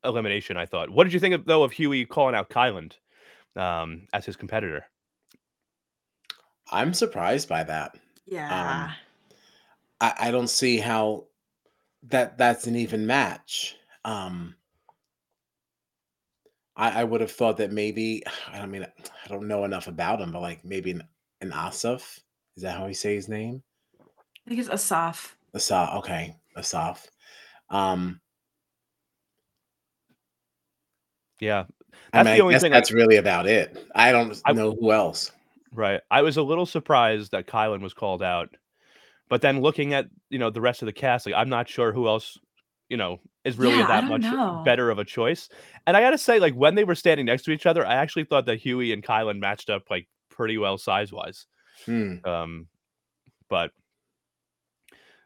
elimination. 0.05 0.55
I 0.55 0.65
thought. 0.65 0.89
What 0.89 1.03
did 1.03 1.13
you 1.13 1.19
think 1.19 1.35
of 1.35 1.45
though 1.45 1.63
of 1.63 1.73
Hughie 1.73 2.05
calling 2.05 2.35
out 2.35 2.49
Kyland 2.49 2.93
um, 3.57 4.07
as 4.13 4.25
his 4.25 4.37
competitor? 4.37 4.85
I'm 6.71 6.93
surprised 6.93 7.49
by 7.49 7.63
that. 7.63 7.95
yeah, 8.27 8.91
I, 10.01 10.13
I 10.19 10.31
don't 10.31 10.49
see 10.49 10.77
how 10.77 11.25
that 12.03 12.37
that's 12.37 12.67
an 12.67 12.75
even 12.75 13.05
match. 13.05 13.75
Um 14.05 14.55
I, 16.75 17.01
I 17.01 17.03
would 17.03 17.19
have 17.21 17.31
thought 17.31 17.57
that 17.57 17.71
maybe 17.71 18.23
I 18.53 18.65
mean 18.65 18.83
I 18.83 19.27
don't 19.27 19.47
know 19.47 19.65
enough 19.65 19.87
about 19.87 20.21
him, 20.21 20.31
but 20.31 20.41
like 20.41 20.63
maybe 20.63 20.91
an, 20.91 21.03
an 21.41 21.51
Asaf. 21.53 22.19
Is 22.55 22.63
that 22.63 22.77
how 22.77 22.87
you 22.87 22.93
say 22.93 23.15
his 23.15 23.27
name? 23.29 23.61
I 24.01 24.49
think 24.49 24.59
it's 24.61 24.69
Asaf. 24.69 25.35
Asaf. 25.53 25.95
Okay, 25.99 26.35
Asaf. 26.57 27.07
Um, 27.69 28.19
Yeah, 31.39 31.65
I 32.11 32.23
That's 32.23 32.25
mean, 32.25 32.33
the 32.35 32.41
I 32.41 32.43
only 32.43 32.53
guess 32.55 32.61
thing 32.63 32.73
I- 32.73 32.77
that's 32.77 32.91
really 32.91 33.15
about 33.17 33.47
it. 33.47 33.87
I 33.95 34.11
don't 34.11 34.39
I- 34.45 34.51
know 34.53 34.71
who 34.71 34.91
else. 34.91 35.31
Right. 35.71 36.01
I 36.09 36.21
was 36.21 36.37
a 36.37 36.41
little 36.43 36.65
surprised 36.65 37.31
that 37.31 37.47
Kyland 37.47 37.81
was 37.81 37.93
called 37.93 38.23
out, 38.23 38.49
but 39.29 39.41
then 39.41 39.61
looking 39.61 39.93
at 39.93 40.07
you 40.29 40.39
know 40.39 40.49
the 40.49 40.61
rest 40.61 40.81
of 40.81 40.87
the 40.87 40.93
cast, 40.93 41.25
like 41.25 41.35
I'm 41.35 41.49
not 41.49 41.69
sure 41.69 41.91
who 41.91 42.07
else 42.07 42.37
you 42.89 42.97
know 42.97 43.19
is 43.45 43.57
really 43.57 43.77
Yeah, 43.77 43.87
that 43.87 44.03
much 44.05 44.21
know. 44.23 44.61
better 44.65 44.89
of 44.89 44.99
a 44.99 45.05
choice. 45.05 45.47
And 45.85 45.95
I 45.95 46.01
gotta 46.01 46.17
say, 46.17 46.39
like 46.39 46.55
when 46.55 46.75
they 46.75 46.83
were 46.83 46.95
standing 46.95 47.25
next 47.27 47.43
to 47.43 47.51
each 47.51 47.65
other, 47.65 47.85
I 47.85 47.95
actually 47.95 48.25
thought 48.25 48.45
that 48.47 48.59
Hughie 48.59 48.93
and 48.93 49.03
Kyland 49.03 49.39
matched 49.39 49.69
up 49.69 49.83
like 49.89 50.07
pretty 50.29 50.57
well 50.57 50.77
size 50.77 51.11
wise. 51.11 51.45
Hmm. 51.85 52.15
Um, 52.25 52.67
but 53.49 53.71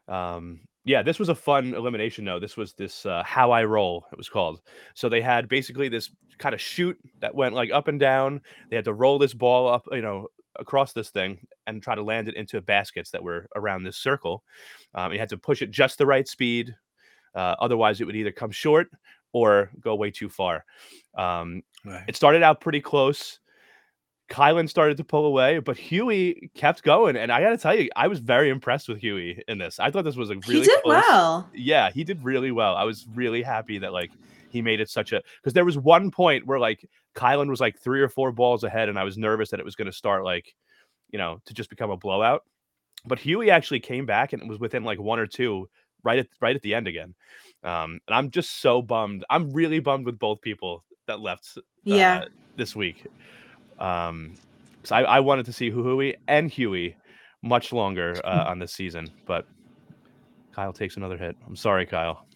um, 0.08 0.60
yeah, 0.84 1.02
this 1.02 1.18
was 1.18 1.28
a 1.28 1.34
fun 1.34 1.74
elimination. 1.74 2.24
though. 2.24 2.38
this 2.38 2.56
was 2.56 2.74
this 2.74 3.06
uh, 3.06 3.22
how 3.24 3.50
I 3.50 3.64
roll. 3.64 4.06
It 4.12 4.18
was 4.18 4.28
called. 4.28 4.60
So 4.94 5.08
they 5.08 5.20
had 5.20 5.48
basically 5.48 5.88
this 5.88 6.10
kind 6.38 6.54
of 6.54 6.60
shoot 6.60 6.98
that 7.20 7.34
went 7.34 7.54
like 7.54 7.70
up 7.70 7.88
and 7.88 7.98
down. 7.98 8.40
They 8.70 8.76
had 8.76 8.84
to 8.86 8.92
roll 8.92 9.18
this 9.18 9.34
ball 9.34 9.68
up, 9.68 9.84
you 9.92 10.02
know, 10.02 10.28
across 10.58 10.92
this 10.92 11.10
thing 11.10 11.38
and 11.66 11.82
try 11.82 11.94
to 11.94 12.02
land 12.02 12.28
it 12.28 12.36
into 12.36 12.60
baskets 12.60 13.10
that 13.10 13.22
were 13.22 13.48
around 13.56 13.82
this 13.82 13.96
circle. 13.96 14.44
Um, 14.94 15.12
you 15.12 15.18
had 15.18 15.28
to 15.30 15.38
push 15.38 15.62
it 15.62 15.70
just 15.70 15.98
the 15.98 16.06
right 16.06 16.28
speed. 16.28 16.74
Uh, 17.34 17.56
otherwise, 17.58 18.00
it 18.00 18.04
would 18.04 18.14
either 18.16 18.30
come 18.30 18.50
short 18.52 18.88
or 19.32 19.70
go 19.80 19.94
way 19.96 20.10
too 20.10 20.28
far. 20.28 20.64
Um, 21.16 21.62
Right. 21.84 22.04
it 22.08 22.16
started 22.16 22.42
out 22.42 22.60
pretty 22.60 22.80
close. 22.80 23.40
Kyland 24.30 24.70
started 24.70 24.96
to 24.96 25.04
pull 25.04 25.26
away, 25.26 25.58
but 25.58 25.76
Hughie 25.76 26.50
kept 26.54 26.82
going. 26.82 27.16
And 27.16 27.30
I 27.30 27.40
got 27.42 27.50
to 27.50 27.58
tell 27.58 27.74
you, 27.78 27.90
I 27.94 28.08
was 28.08 28.20
very 28.20 28.48
impressed 28.48 28.88
with 28.88 28.98
Hughie 28.98 29.42
in 29.48 29.58
this. 29.58 29.78
I 29.78 29.90
thought 29.90 30.04
this 30.04 30.16
was 30.16 30.30
a 30.30 30.36
really 30.48 30.60
he 30.60 30.62
did 30.62 30.82
close- 30.82 31.02
well. 31.08 31.50
Yeah, 31.54 31.90
he 31.90 32.04
did 32.04 32.24
really 32.24 32.50
well. 32.50 32.74
I 32.74 32.84
was 32.84 33.06
really 33.14 33.42
happy 33.42 33.78
that 33.78 33.92
like 33.92 34.10
he 34.50 34.62
made 34.62 34.80
it 34.80 34.88
such 34.88 35.12
a 35.12 35.22
because 35.42 35.52
there 35.52 35.64
was 35.64 35.76
one 35.76 36.10
point 36.10 36.46
where 36.46 36.58
like 36.58 36.88
Kyland 37.14 37.48
was 37.50 37.60
like 37.60 37.78
three 37.78 38.00
or 38.00 38.08
four 38.08 38.32
balls 38.32 38.64
ahead, 38.64 38.88
and 38.88 38.98
I 38.98 39.04
was 39.04 39.18
nervous 39.18 39.50
that 39.50 39.60
it 39.60 39.64
was 39.66 39.76
going 39.76 39.86
to 39.86 39.92
start 39.92 40.24
like 40.24 40.54
you 41.10 41.18
know 41.18 41.40
to 41.44 41.54
just 41.54 41.70
become 41.70 41.90
a 41.90 41.96
blowout. 41.96 42.42
But 43.06 43.18
Hughie 43.18 43.50
actually 43.50 43.80
came 43.80 44.06
back 44.06 44.32
and 44.32 44.48
was 44.48 44.58
within 44.58 44.84
like 44.84 44.98
one 44.98 45.18
or 45.18 45.26
two 45.26 45.68
right 46.02 46.20
at 46.20 46.28
right 46.40 46.56
at 46.56 46.62
the 46.62 46.74
end 46.74 46.88
again. 46.88 47.14
Um, 47.62 48.00
and 48.06 48.14
I'm 48.14 48.30
just 48.30 48.60
so 48.62 48.80
bummed. 48.80 49.24
I'm 49.28 49.50
really 49.52 49.80
bummed 49.80 50.06
with 50.06 50.18
both 50.18 50.40
people 50.40 50.82
that 51.06 51.20
left 51.20 51.58
Yeah. 51.82 52.20
uh, 52.20 52.28
this 52.56 52.74
week. 52.74 53.04
Um, 53.78 54.34
so 54.84 54.96
I, 54.96 55.02
I 55.02 55.20
wanted 55.20 55.46
to 55.46 55.52
see 55.52 55.70
Hughie 55.70 56.16
and 56.28 56.50
Hughie 56.50 56.96
much 57.42 57.72
longer 57.72 58.20
uh, 58.24 58.44
on 58.48 58.58
this 58.58 58.72
season, 58.72 59.08
but 59.26 59.46
Kyle 60.54 60.72
takes 60.72 60.96
another 60.96 61.16
hit. 61.16 61.36
I'm 61.46 61.56
sorry, 61.56 61.86
Kyle. 61.86 62.26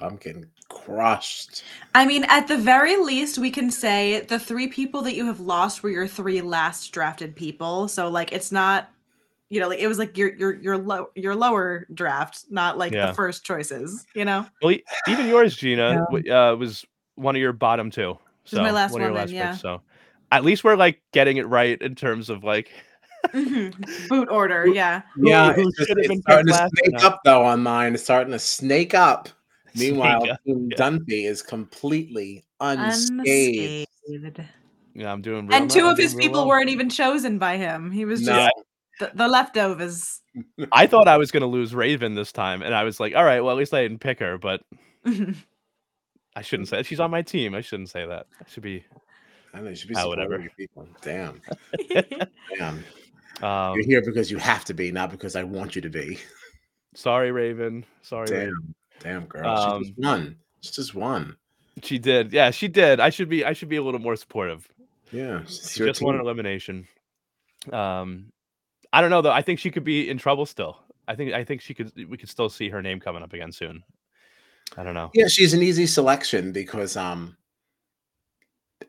I'm 0.00 0.16
getting 0.16 0.46
crushed. 0.68 1.64
I 1.94 2.06
mean, 2.06 2.24
at 2.28 2.48
the 2.48 2.56
very 2.56 2.96
least, 2.96 3.38
we 3.38 3.50
can 3.50 3.70
say 3.70 4.20
the 4.20 4.38
three 4.38 4.68
people 4.68 5.02
that 5.02 5.14
you 5.14 5.26
have 5.26 5.40
lost 5.40 5.82
were 5.82 5.90
your 5.90 6.06
three 6.06 6.40
last 6.40 6.92
drafted 6.92 7.36
people. 7.36 7.88
So 7.88 8.08
like, 8.08 8.32
it's 8.32 8.50
not, 8.50 8.90
you 9.50 9.60
know, 9.60 9.68
like 9.68 9.80
it 9.80 9.88
was 9.88 9.98
like 9.98 10.16
your 10.16 10.34
your 10.36 10.54
your 10.54 10.78
low 10.78 11.10
your 11.14 11.34
lower 11.34 11.86
draft, 11.92 12.46
not 12.50 12.78
like 12.78 12.92
Yeah. 12.92 13.08
the 13.08 13.14
first 13.14 13.44
choices. 13.44 14.06
You 14.14 14.24
know, 14.24 14.46
Well, 14.62 14.76
even 15.08 15.26
yours, 15.26 15.56
Gina, 15.56 16.06
w- 16.10 16.32
uh, 16.32 16.54
was 16.56 16.86
one 17.16 17.34
of 17.36 17.42
your 17.42 17.52
bottom 17.52 17.90
two. 17.90 18.10
was 18.44 18.52
So 18.52 18.62
my 18.62 18.70
last 18.70 18.92
one 18.92 19.02
of 19.02 19.08
your 19.08 19.16
last 19.16 19.32
yeah. 19.32 19.50
picks. 19.50 19.60
So 19.60 19.82
at 20.30 20.44
least 20.44 20.64
we're 20.64 20.76
like 20.76 21.00
getting 21.12 21.36
it 21.36 21.46
right 21.48 21.80
in 21.80 21.94
terms 21.94 22.30
of 22.30 22.44
like 22.44 22.70
Mhm. 23.34 24.08
boot 24.08 24.28
order. 24.30 24.66
Yeah, 24.66 25.02
Yeah, 25.16 25.52
who 25.52 25.68
it's, 25.68 25.76
just, 25.76 25.88
should 25.88 25.98
have 25.98 26.08
been 26.08 26.22
starting 26.22 26.46
picked 26.46 26.56
to 26.56 26.62
last 26.62 26.72
snake 26.78 26.92
now? 27.02 27.06
up 27.08 27.20
though 27.24 27.44
on 27.44 27.62
mine. 27.62 27.94
It's 27.94 28.02
starting 28.02 28.32
to 28.32 28.38
snake 28.38 28.94
up. 28.94 29.28
snake 29.74 29.90
Meanwhile, 29.90 30.30
up, 30.30 30.42
Team 30.44 30.68
yeah. 30.70 30.76
Dunphy 30.78 31.26
is 31.28 31.42
completely 31.42 32.44
unscathed. 32.60 33.88
unscathed. 34.08 34.44
Yeah, 34.94 35.12
I'm 35.12 35.22
doing. 35.22 35.46
Real, 35.46 35.56
And 35.56 35.70
two 35.70 35.84
I'm 35.86 35.92
of 35.92 35.98
his 35.98 36.14
people 36.14 36.40
well. 36.40 36.48
weren't 36.48 36.70
even 36.70 36.88
chosen 36.90 37.38
by 37.38 37.56
him. 37.56 37.90
He 37.90 38.04
was 38.04 38.22
No, 38.22 38.34
just 38.34 38.50
the, 38.98 39.10
the 39.14 39.28
leftovers. 39.28 40.20
I 40.72 40.86
thought 40.86 41.06
I 41.06 41.16
was 41.16 41.30
going 41.30 41.42
to 41.42 41.46
lose 41.46 41.72
Ravyn 41.72 42.14
this 42.16 42.32
time, 42.32 42.62
and 42.62 42.74
I 42.74 42.84
was 42.84 42.98
like, 43.00 43.14
all 43.14 43.24
right, 43.24 43.40
well, 43.40 43.52
at 43.52 43.58
least 43.58 43.72
I 43.74 43.82
didn't 43.82 43.98
pick 44.00 44.18
her, 44.20 44.36
but 44.38 44.62
I 46.34 46.42
shouldn't 46.42 46.68
say 46.68 46.82
she's 46.82 47.00
on 47.00 47.10
my 47.10 47.22
team. 47.22 47.54
I 47.54 47.60
shouldn't 47.60 47.90
say 47.90 48.06
that. 48.06 48.26
I 48.40 48.48
should 48.48 48.62
be. 48.62 48.84
I 49.54 49.60
know 49.60 49.70
you 49.70 49.74
should 49.76 49.88
be 49.88 49.94
Ah, 49.96 50.02
supporting 50.02 50.42
your 50.42 50.50
people. 50.56 50.88
Damn, 51.02 51.40
damn. 52.58 52.84
Um, 53.42 53.74
You're 53.74 53.84
here 53.86 54.02
because 54.02 54.30
you 54.30 54.38
have 54.38 54.64
to 54.66 54.74
be, 54.74 54.92
not 54.92 55.10
because 55.10 55.34
I 55.34 55.42
want 55.44 55.74
you 55.74 55.82
to 55.82 55.88
be. 55.90 56.18
sorry, 56.94 57.30
Ravyn. 57.30 57.84
Sorry, 58.02 58.28
Ravyn. 58.28 58.50
Damn, 59.00 59.20
damn 59.20 59.24
girl. 59.26 59.56
she 59.80 59.84
just 59.88 59.98
Um, 59.98 60.04
won. 60.04 60.36
She 60.60 60.72
just 60.72 60.94
won. 60.94 61.36
She 61.82 61.98
did. 61.98 62.32
Yeah, 62.32 62.50
she 62.50 62.68
did. 62.68 63.00
I 63.00 63.10
should 63.10 63.28
be. 63.28 63.44
I 63.44 63.52
should 63.54 63.68
be 63.70 63.76
a 63.76 63.82
little 63.82 64.00
more 64.00 64.16
supportive. 64.16 64.68
Yeah, 65.12 65.42
She 65.46 65.80
just 65.84 66.02
won 66.02 66.14
an 66.14 66.20
elimination. 66.20 66.86
Um, 67.72 68.26
I 68.92 69.00
don't 69.00 69.10
know 69.10 69.22
though. 69.22 69.32
I 69.32 69.42
think 69.42 69.58
she 69.58 69.70
could 69.70 69.84
be 69.84 70.08
in 70.08 70.18
trouble 70.18 70.46
still. 70.46 70.78
I 71.08 71.14
think. 71.16 71.32
I 71.32 71.42
think 71.44 71.60
she 71.62 71.74
could. 71.74 71.90
We 72.08 72.16
could 72.18 72.28
still 72.28 72.48
see 72.48 72.68
her 72.68 72.82
name 72.82 73.00
coming 73.00 73.22
up 73.22 73.32
again 73.32 73.50
soon. 73.52 73.82
I 74.76 74.84
don't 74.84 74.94
know. 74.94 75.10
Yeah, 75.14 75.26
she's 75.28 75.54
an 75.54 75.62
easy 75.62 75.86
selection 75.86 76.52
because 76.52 76.96
um 76.96 77.36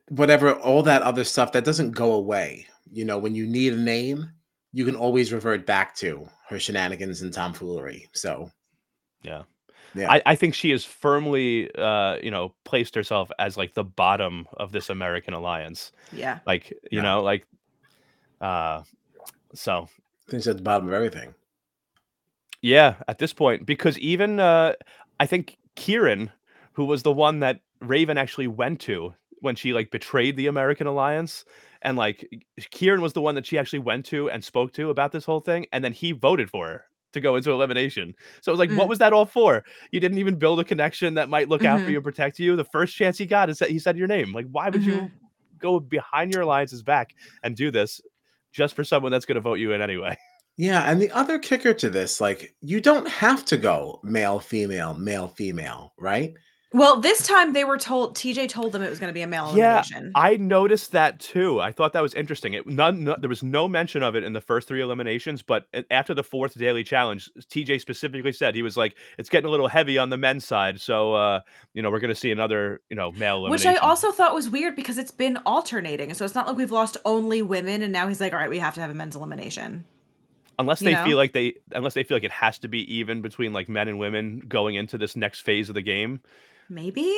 whatever 0.09 0.53
all 0.53 0.83
that 0.83 1.01
other 1.01 1.23
stuff 1.23 1.51
that 1.53 1.65
doesn't 1.65 1.91
go 1.91 2.13
away. 2.13 2.67
You 2.91 3.05
know, 3.05 3.17
when 3.17 3.35
you 3.35 3.45
need 3.47 3.73
a 3.73 3.77
name, 3.77 4.29
you 4.73 4.85
can 4.85 4.95
always 4.95 5.31
revert 5.33 5.65
back 5.65 5.95
to 5.97 6.27
her 6.49 6.59
shenanigans 6.59 7.21
and 7.21 7.33
tomfoolery. 7.33 8.09
So 8.13 8.51
Yeah. 9.23 9.43
Yeah. 9.93 10.09
I, 10.09 10.21
I 10.25 10.35
think 10.35 10.53
she 10.55 10.69
has 10.71 10.85
firmly, 10.85 11.69
uh, 11.75 12.17
you 12.23 12.31
know, 12.31 12.53
placed 12.63 12.95
herself 12.95 13.29
as 13.39 13.57
like 13.57 13.73
the 13.73 13.83
bottom 13.83 14.47
of 14.55 14.71
this 14.71 14.89
American 14.89 15.33
alliance. 15.33 15.91
yeah. 16.13 16.39
Like, 16.45 16.69
you 16.91 16.99
Yeah. 16.99 17.01
know, 17.01 17.21
like, 17.21 17.45
uh, 18.39 18.83
so 19.53 19.89
I 20.27 20.31
think 20.31 20.43
she's 20.43 20.47
at 20.47 20.55
the 20.57 20.63
bottom 20.63 20.87
of 20.87 20.93
everything. 20.93 21.33
yeah, 22.61 22.95
at 23.07 23.17
this 23.17 23.33
point, 23.33 23.65
because 23.65 23.97
even 23.99 24.39
uh, 24.39 24.73
I 25.19 25.25
think 25.25 25.57
Kieran, 25.75 26.31
who 26.73 26.85
was 26.85 27.03
the 27.03 27.11
one 27.11 27.39
that 27.41 27.59
Ravyn 27.83 28.17
actually 28.17 28.47
went 28.47 28.79
to 28.81 29.13
when 29.41 29.55
she 29.55 29.73
like 29.73 29.91
betrayed 29.91 30.37
the 30.37 30.47
American 30.47 30.87
alliance. 30.87 31.45
And 31.81 31.97
like 31.97 32.29
Kieran 32.71 33.01
was 33.01 33.13
the 33.13 33.21
one 33.21 33.35
that 33.35 33.45
she 33.45 33.57
actually 33.57 33.79
went 33.79 34.05
to 34.07 34.29
and 34.29 34.43
spoke 34.43 34.71
to 34.73 34.89
about 34.89 35.11
this 35.11 35.25
whole 35.25 35.41
thing, 35.41 35.65
and 35.73 35.83
then 35.83 35.93
he 35.93 36.11
voted 36.13 36.49
for 36.49 36.67
her 36.67 36.85
to 37.13 37.19
go 37.19 37.35
into 37.35 37.51
elimination. 37.51 38.15
So 38.41 38.51
it 38.51 38.53
was 38.53 38.59
like, 38.59 38.77
what 38.77 38.85
Mm. 38.85 38.89
was 38.89 38.99
that 38.99 39.11
all 39.13 39.25
for? 39.25 39.65
You 39.91 39.99
didn't 39.99 40.19
even 40.19 40.35
build 40.35 40.59
a 40.61 40.63
connection 40.63 41.13
that 41.15 41.27
might 41.27 41.49
look 41.49 41.65
out 41.65 41.79
for 41.79 41.87
Mhm. 41.87 41.91
you 41.91 41.97
and 41.97 42.03
protect 42.05 42.39
you. 42.39 42.55
The 42.55 42.63
first 42.63 42.95
chance 42.95 43.17
he 43.17 43.25
got 43.25 43.49
is 43.49 43.59
that 43.59 43.69
he 43.69 43.79
said 43.79 43.97
your 43.97 44.07
name. 44.07 44.31
Like, 44.33 44.45
why 44.49 44.69
would 44.69 44.85
you 44.85 44.93
Mhm. 44.93 45.11
go 45.57 45.79
behind 45.79 46.31
your 46.31 46.43
alliance's 46.43 46.83
back 46.83 47.15
and 47.43 47.55
do 47.55 47.69
this 47.69 47.99
just 48.53 48.75
for 48.75 48.83
someone 48.85 49.11
that's 49.11 49.25
going 49.25 49.35
to 49.35 49.41
vote 49.41 49.55
you 49.55 49.73
in 49.73 49.81
anyway? 49.81 50.15
Yeah, 50.57 50.83
and 50.89 51.01
the 51.01 51.11
other 51.11 51.39
kicker 51.39 51.73
to 51.73 51.89
this, 51.89 52.21
like, 52.21 52.55
you 52.61 52.79
don't 52.79 53.07
have 53.09 53.43
to 53.45 53.57
go 53.57 53.99
male, 54.03 54.39
female, 54.39 54.93
male, 54.93 55.29
female, 55.29 55.93
right? 55.97 56.33
Well, 56.73 57.01
this 57.01 57.27
time 57.27 57.51
they 57.51 57.65
were 57.65 57.77
told 57.77 58.15
TJ 58.15 58.47
told 58.47 58.71
them 58.71 58.81
it 58.81 58.89
was 58.89 58.97
going 58.97 59.09
to 59.09 59.13
be 59.13 59.21
a 59.21 59.27
male 59.27 59.51
Yeah, 59.53 59.81
elimination. 59.81 60.13
I 60.15 60.37
noticed 60.37 60.93
that 60.93 61.19
too. 61.19 61.59
I 61.59 61.73
thought 61.73 61.91
that 61.91 62.01
was 62.01 62.13
interesting. 62.13 62.53
It 62.53 62.65
none, 62.65 63.03
no, 63.03 63.17
there 63.19 63.27
was 63.27 63.43
no 63.43 63.67
mention 63.67 64.03
of 64.03 64.15
it 64.15 64.23
in 64.23 64.31
the 64.31 64.39
first 64.39 64.69
three 64.69 64.81
eliminations, 64.81 65.41
but 65.41 65.65
after 65.91 66.13
the 66.13 66.23
fourth 66.23 66.57
daily 66.57 66.85
challenge, 66.85 67.29
TJ 67.49 67.81
specifically 67.81 68.31
said 68.31 68.55
he 68.55 68.61
was 68.61 68.77
like, 68.77 68.95
"It's 69.17 69.27
getting 69.27 69.47
a 69.47 69.51
little 69.51 69.67
heavy 69.67 69.97
on 69.97 70.09
the 70.09 70.17
men's 70.17 70.45
side, 70.45 70.79
so 70.79 71.13
uh, 71.13 71.41
you 71.73 71.81
know 71.81 71.91
we're 71.91 71.99
going 71.99 72.13
to 72.13 72.19
see 72.19 72.31
another, 72.31 72.79
you 72.89 72.95
know, 72.95 73.11
male 73.11 73.49
Which. 73.49 73.65
I 73.65 73.75
also 73.75 74.11
thought 74.11 74.33
was 74.33 74.49
weird 74.49 74.77
because 74.77 74.97
it's 74.97 75.11
been 75.11 75.37
alternating. 75.45 76.13
So 76.13 76.23
it's 76.23 76.35
not 76.35 76.47
like 76.47 76.55
we've 76.55 76.71
lost 76.71 76.95
only 77.03 77.41
women 77.41 77.81
and 77.81 77.91
now 77.91 78.07
he's 78.07 78.21
like, 78.21 78.31
all 78.31 78.39
right, 78.39 78.49
we 78.49 78.59
have 78.59 78.75
to 78.75 78.81
have 78.81 78.89
a 78.89 78.93
men's 78.93 79.15
elimination. 79.15 79.83
unless 80.57 80.81
you 80.81 80.85
they 80.85 80.93
know? 80.93 81.03
feel 81.03 81.17
like 81.17 81.33
they, 81.33 81.55
unless 81.73 81.93
they 81.93 82.03
feel 82.03 82.15
like 82.15 82.23
it 82.23 82.31
has 82.31 82.59
to 82.59 82.67
be 82.67 82.93
even 82.93 83.21
between 83.21 83.51
like 83.51 83.67
men 83.67 83.87
and 83.87 83.99
women 83.99 84.41
going 84.47 84.75
into 84.75 84.97
this 84.97 85.15
next 85.15 85.41
phase 85.41 85.69
of 85.69 85.75
the 85.75 85.81
game 85.81 86.21
Maybe? 86.71 87.13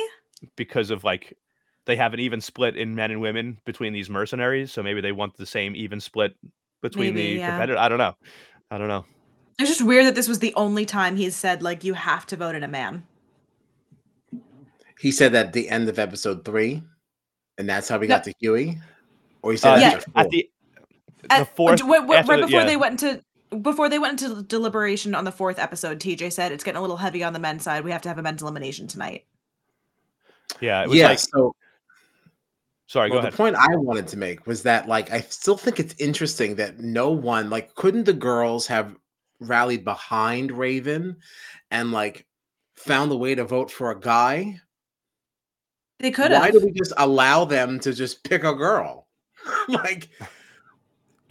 because 0.56 0.90
of 0.90 1.04
like 1.04 1.38
they 1.86 1.96
have 1.96 2.12
an 2.12 2.20
even 2.20 2.40
split 2.40 2.76
in 2.76 2.94
men 2.94 3.10
and 3.10 3.20
women 3.20 3.58
between 3.64 3.92
these 3.94 4.10
mercenaries, 4.10 4.72
so 4.72 4.82
maybe 4.82 5.00
they 5.00 5.12
want 5.12 5.36
the 5.36 5.46
same 5.46 5.74
even 5.76 6.00
split 6.00 6.34
between 6.82 7.14
Maybe, 7.14 7.34
the 7.34 7.38
yeah. 7.40 7.50
competitor. 7.50 7.78
I 7.78 7.88
don't 7.88 7.98
know. 7.98 8.14
I 8.70 8.76
don't 8.78 8.88
know. 8.88 9.04
It's 9.58 9.70
just 9.70 9.82
weird 9.82 10.04
that 10.06 10.14
this 10.14 10.28
was 10.28 10.40
the 10.40 10.52
only 10.56 10.84
time 10.84 11.16
he 11.16 11.30
said, 11.30 11.62
like, 11.62 11.84
you 11.84 11.94
have 11.94 12.26
to 12.26 12.36
vote 12.36 12.54
in 12.56 12.62
a 12.64 12.68
man. 12.68 13.04
He 15.00 15.12
said 15.12 15.32
that 15.32 15.46
at 15.46 15.52
the 15.52 15.68
end 15.68 15.88
of 15.88 15.98
episode 15.98 16.44
three, 16.44 16.82
and 17.58 17.68
that's 17.68 17.88
how 17.88 17.98
we 17.98 18.06
No. 18.06 18.16
got 18.16 18.24
to 18.24 18.34
Hughie. 18.40 18.78
Or 19.42 19.52
he 19.52 19.58
said 19.58 19.74
Uh, 19.74 19.80
Yeah. 19.80 20.00
At 20.16 20.30
the 20.30 20.50
the 21.22 21.32
At- 21.32 21.56
fourth, 21.56 21.80
wh- 21.80 21.84
wh- 21.86 22.14
after 22.16 22.32
right 22.32 22.40
the- 22.40 22.46
before 22.46 22.60
yeah. 22.60 22.66
they 22.66 22.76
went 22.76 23.02
into 23.02 23.22
before 23.62 23.88
they 23.88 23.98
went 24.00 24.20
into 24.20 24.42
deliberation 24.42 25.14
on 25.14 25.24
the 25.24 25.32
fourth 25.32 25.58
episode, 25.60 26.00
TJ 26.00 26.28
said 26.32 26.50
it's 26.52 26.64
getting 26.64 26.78
a 26.78 26.80
little 26.80 26.96
heavy 26.96 27.22
on 27.22 27.32
the 27.32 27.38
men's 27.38 27.62
side. 27.62 27.84
We 27.84 27.92
have 27.92 28.02
to 28.02 28.08
have 28.08 28.18
a 28.18 28.22
men's 28.22 28.42
elimination 28.42 28.88
tonight. 28.88 29.24
Yeah, 30.60 30.82
it 30.82 30.88
was 30.88 30.98
yeah, 30.98 31.08
like 31.08 31.18
so 31.18 31.54
sorry, 32.86 33.10
well, 33.10 33.22
go 33.22 33.30
the 33.30 33.36
point 33.36 33.56
I 33.56 33.74
wanted 33.76 34.08
to 34.08 34.16
make 34.16 34.46
was 34.46 34.62
that 34.62 34.88
like 34.88 35.10
I 35.10 35.20
still 35.20 35.56
think 35.56 35.80
it's 35.80 35.94
interesting 35.98 36.56
that 36.56 36.78
no 36.78 37.10
one 37.10 37.50
like 37.50 37.74
couldn't 37.74 38.04
the 38.04 38.12
girls 38.12 38.66
have 38.66 38.94
rallied 39.40 39.84
behind 39.84 40.50
Ravyn 40.50 41.16
and 41.70 41.92
like 41.92 42.26
found 42.76 43.12
a 43.12 43.16
way 43.16 43.34
to 43.34 43.44
vote 43.44 43.70
for 43.70 43.90
a 43.90 43.98
guy? 43.98 44.60
They 46.00 46.10
could 46.10 46.32
Why 46.32 46.46
have. 46.46 46.52
do 46.52 46.60
we 46.60 46.72
just 46.72 46.92
allow 46.96 47.44
them 47.44 47.78
to 47.80 47.92
just 47.92 48.24
pick 48.24 48.44
a 48.44 48.54
girl? 48.54 49.06
like 49.68 50.08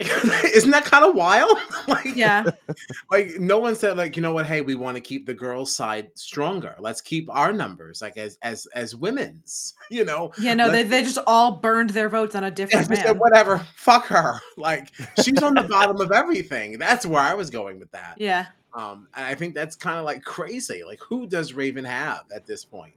isn't 0.00 0.72
that 0.72 0.84
kind 0.84 1.04
of 1.04 1.14
wild? 1.14 1.56
like 1.88 2.16
Yeah. 2.16 2.44
like 3.10 3.38
no 3.38 3.58
one 3.58 3.76
said 3.76 3.96
like 3.96 4.16
you 4.16 4.22
know 4.22 4.32
what 4.32 4.44
hey 4.44 4.60
we 4.60 4.74
want 4.74 4.96
to 4.96 5.00
keep 5.00 5.24
the 5.24 5.34
girls 5.34 5.72
side 5.72 6.10
stronger 6.14 6.74
let's 6.80 7.00
keep 7.00 7.30
our 7.30 7.52
numbers 7.52 8.02
like 8.02 8.16
as 8.16 8.36
as 8.42 8.66
as 8.74 8.96
women's 8.96 9.74
you 9.90 10.04
know 10.04 10.32
Yeah, 10.38 10.54
no, 10.54 10.68
they, 10.70 10.82
they 10.82 11.02
just 11.04 11.18
all 11.28 11.52
burned 11.52 11.90
their 11.90 12.08
votes 12.08 12.34
on 12.34 12.44
a 12.44 12.50
different 12.50 12.88
they 12.88 12.96
said, 12.96 13.18
whatever 13.18 13.58
fuck 13.76 14.06
her 14.06 14.40
like 14.56 14.90
she's 15.22 15.40
on 15.42 15.54
the 15.54 15.62
bottom 15.62 16.00
of 16.00 16.10
everything 16.10 16.76
that's 16.78 17.06
where 17.06 17.22
i 17.22 17.32
was 17.34 17.48
going 17.48 17.78
with 17.78 17.90
that 17.92 18.16
Yeah. 18.18 18.46
um 18.74 19.06
and 19.14 19.24
i 19.24 19.34
think 19.34 19.54
that's 19.54 19.76
kind 19.76 19.98
of 19.98 20.04
like 20.04 20.24
crazy 20.24 20.82
like 20.84 21.00
who 21.00 21.26
does 21.26 21.52
Ravyn 21.52 21.86
have 21.86 22.24
at 22.34 22.46
this 22.46 22.64
point 22.64 22.94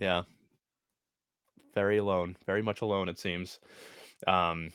Yeah. 0.00 0.22
Very 1.74 1.98
alone, 1.98 2.36
very 2.44 2.60
much 2.60 2.82
alone, 2.82 3.08
it 3.08 3.18
seems. 3.18 3.58
Um, 4.26 4.70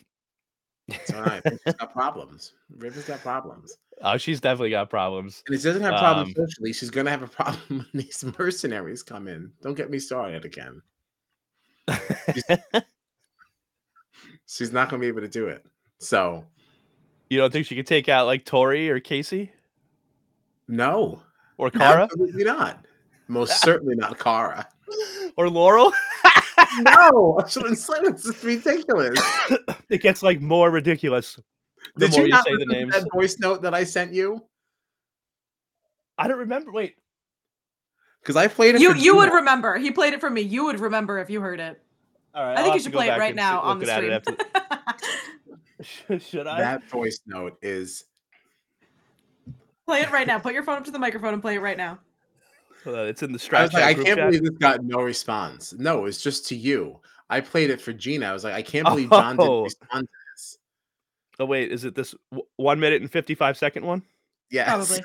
so 1.05 1.21
i 1.25 1.39
think 1.41 1.59
she's 1.65 1.73
got 1.75 1.91
problems 1.93 2.53
Ravyn's 2.77 3.03
got 3.05 3.19
problems 3.21 3.77
oh, 4.03 4.17
she's 4.17 4.39
definitely 4.39 4.69
got 4.69 4.89
problems. 4.89 5.43
and 5.47 5.57
she 5.59 5.63
doesn't 5.63 5.81
have 5.81 5.99
problems 5.99 6.29
Um, 6.37 6.45
socially 6.47 6.73
she's 6.73 6.89
gonna 6.89 7.09
have 7.09 7.23
a 7.23 7.27
problem 7.39 7.59
when 7.79 7.85
these 7.93 8.23
mercenaries 8.37 9.03
come 9.03 9.27
in 9.27 9.51
don't 9.61 9.75
get 9.75 9.89
me 9.89 9.99
started 9.99 10.45
again 10.45 10.81
she's 14.47 14.71
not 14.71 14.89
gonna 14.89 14.99
be 15.01 15.07
able 15.07 15.21
to 15.21 15.27
do 15.27 15.47
it 15.47 15.65
so 15.99 16.45
you 17.29 17.37
don't 17.37 17.51
think 17.51 17.65
she 17.65 17.75
could 17.75 17.87
take 17.87 18.07
out 18.09 18.25
like 18.25 18.45
Tori 18.45 18.89
or 18.89 18.99
Casey 18.99 19.51
no 20.67 21.21
or 21.57 21.69
Cara 21.71 22.03
Absolutely 22.03 22.43
not. 22.43 22.85
Most 23.27 23.61
certainly 23.63 23.95
not 23.95 24.17
Cara. 24.19 24.67
or 25.37 25.49
Laurel? 25.49 25.91
No, 26.81 27.39
silence 27.47 28.25
is 28.25 28.43
ridiculous. 28.43 29.19
it 29.89 30.01
gets 30.01 30.23
like 30.23 30.41
more 30.41 30.71
ridiculous 30.71 31.39
the 31.95 32.07
Did 32.07 32.11
more 32.11 32.19
you 32.21 32.25
you 32.27 32.31
not 32.31 32.45
say 32.45 32.51
the 32.51 32.57
listen 32.59 32.69
to 32.69 32.75
names. 32.79 32.93
that 32.93 33.07
voice 33.13 33.39
note 33.39 33.61
that 33.61 33.73
I 33.73 33.83
sent 33.83 34.13
you? 34.13 34.43
I 36.17 36.27
don't 36.27 36.39
remember. 36.39 36.71
Wait, 36.71 36.95
Because 38.21 38.35
I 38.35 38.47
played 38.47 38.75
it. 38.75 38.81
You 38.81 38.91
for 38.91 38.97
you 38.97 39.15
would 39.15 39.31
remember. 39.31 39.77
He 39.77 39.91
played 39.91 40.13
it 40.13 40.19
for 40.19 40.29
me. 40.29 40.41
You 40.41 40.65
would 40.65 40.79
remember 40.79 41.19
if 41.19 41.29
you 41.29 41.41
heard 41.41 41.59
it. 41.59 41.81
all 42.33 42.43
right. 42.43 42.57
I 42.57 42.59
I'll 42.59 42.63
think 42.63 42.75
you 42.75 42.81
should 42.81 42.93
play 42.93 43.09
it 43.09 43.17
right 43.17 43.35
now 43.35 43.61
on 43.61 43.79
the 43.79 43.85
look 43.85 43.95
stream. 43.95 44.11
after- 44.11 44.37
Should 46.19 46.47
I? 46.47 46.59
That 46.59 46.83
voice 46.89 47.19
note 47.27 47.57
is 47.61 48.03
play 49.85 50.01
it 50.01 50.11
right 50.11 50.27
now. 50.27 50.39
Put 50.39 50.53
your 50.53 50.63
phone 50.63 50.77
up 50.79 50.83
to 50.85 50.91
the 50.91 50.99
microphone 50.99 51.33
and 51.33 51.41
play 51.41 51.55
it 51.55 51.61
right 51.61 51.77
now. 51.77 51.99
Hold 52.83 52.97
it's 53.07 53.23
in 53.23 53.31
the 53.31 53.37
I 53.37 53.41
strap 53.41 53.61
was 53.63 53.73
like, 53.73 53.83
I 53.83 53.93
can't 53.93 54.05
chat. 54.07 54.17
believe 54.29 54.41
this 54.43 54.51
got 54.59 54.83
no 54.83 55.01
response. 55.01 55.73
No, 55.73 56.05
it's 56.05 56.21
just 56.21 56.47
to 56.47 56.55
you. 56.55 56.99
I 57.29 57.41
played 57.41 57.69
it 57.69 57.81
for 57.81 57.91
Gina. 57.91 58.25
I 58.27 58.33
was 58.33 58.43
like, 58.43 58.53
I 58.53 58.61
can't 58.63 58.85
believe 58.85 59.09
John 59.09 59.35
didn't 59.37 59.49
Oh. 59.49 59.63
respond 59.63 60.07
to 60.07 60.13
this. 60.33 60.57
Oh 61.39 61.45
wait, 61.45 61.71
is 61.71 61.83
it 61.83 61.95
this 61.95 62.15
w- 62.31 62.47
one 62.55 62.79
minute 62.79 63.01
and 63.01 63.11
fifty 63.11 63.35
five 63.35 63.57
second 63.57 63.85
one? 63.85 64.01
Yes. 64.49 64.67
Probably. 64.69 65.03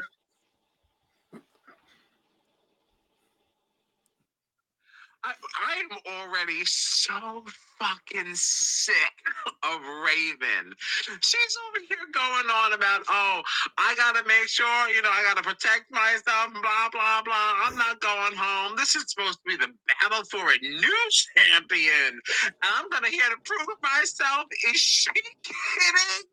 I, 5.25 5.33
I'm 5.67 5.99
already 6.29 6.65
so 6.65 7.45
fucking 7.79 8.35
sick 8.35 9.17
of 9.65 9.81
Ravyn. 9.81 10.73
She's 11.21 11.57
over 11.69 11.85
here 11.89 12.07
going 12.13 12.49
on 12.51 12.73
about, 12.73 13.03
oh, 13.09 13.43
I 13.79 13.95
gotta 13.97 14.27
make 14.27 14.49
sure, 14.49 14.89
you 14.89 15.03
know, 15.03 15.11
I 15.11 15.23
gotta 15.23 15.43
protect 15.43 15.91
myself, 15.91 16.53
blah, 16.53 16.89
blah, 16.93 17.23
blah. 17.23 17.53
I'm 17.65 17.77
not 17.77 18.01
going 18.01 18.35
home. 18.37 18.77
This 18.77 18.95
is 18.97 19.05
supposed 19.09 19.39
to 19.39 19.45
be 19.47 19.57
the 19.57 19.73
battle 20.01 20.25
for 20.25 20.41
a 20.41 20.59
new 20.63 20.99
champion. 21.11 22.21
I'm 22.63 22.89
gonna 22.91 23.09
here 23.09 23.29
to 23.31 23.37
prove 23.45 23.69
myself. 23.83 24.47
Is 24.73 24.81
she 24.81 25.11
kidding? 25.43 26.27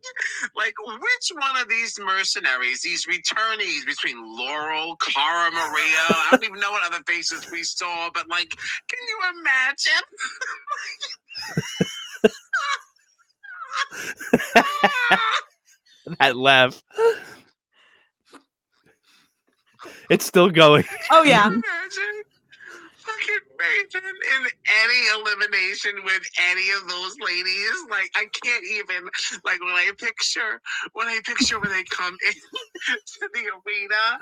Like, 0.56 0.76
which 0.88 1.32
one 1.34 1.62
of 1.62 1.70
these 1.70 2.00
mercenaries, 2.00 2.82
these 2.82 3.06
returnees 3.06 3.86
between 3.86 4.18
Laurel, 4.38 4.96
Cara 4.98 5.52
Maria, 5.52 6.06
I 6.10 6.28
don't 6.32 6.44
even 6.44 6.60
know 6.60 6.72
what 6.72 6.86
other 6.86 7.04
faces 7.08 7.50
we 7.52 7.64
saw, 7.64 8.10
but 8.14 8.28
like, 8.30 8.50
can 8.50 9.00
you 9.08 9.20
imagine? 9.40 10.04
that 16.20 16.36
laugh. 16.36 16.82
it's 20.10 20.26
still 20.26 20.50
going. 20.50 20.86
Oh 21.12 21.24
yeah. 21.24 21.52
Imagine 23.20 23.42
fucking 23.42 23.50
Ravyn 23.60 24.04
in 24.06 24.48
any 24.84 25.02
elimination 25.20 25.94
with 26.06 26.24
any 26.52 26.70
of 26.72 26.88
those 26.88 27.16
ladies. 27.20 27.76
Like 27.90 28.10
I 28.16 28.26
can't 28.44 28.64
even 28.66 29.10
like 29.46 29.60
when 29.62 29.74
I 29.74 29.92
picture 29.98 30.62
when 30.94 31.08
I 31.08 31.20
picture 31.26 31.60
when 31.60 31.72
they 31.72 31.84
come 31.84 32.16
in 32.28 32.34
to 32.96 33.30
the 33.34 33.40
arena 33.42 34.20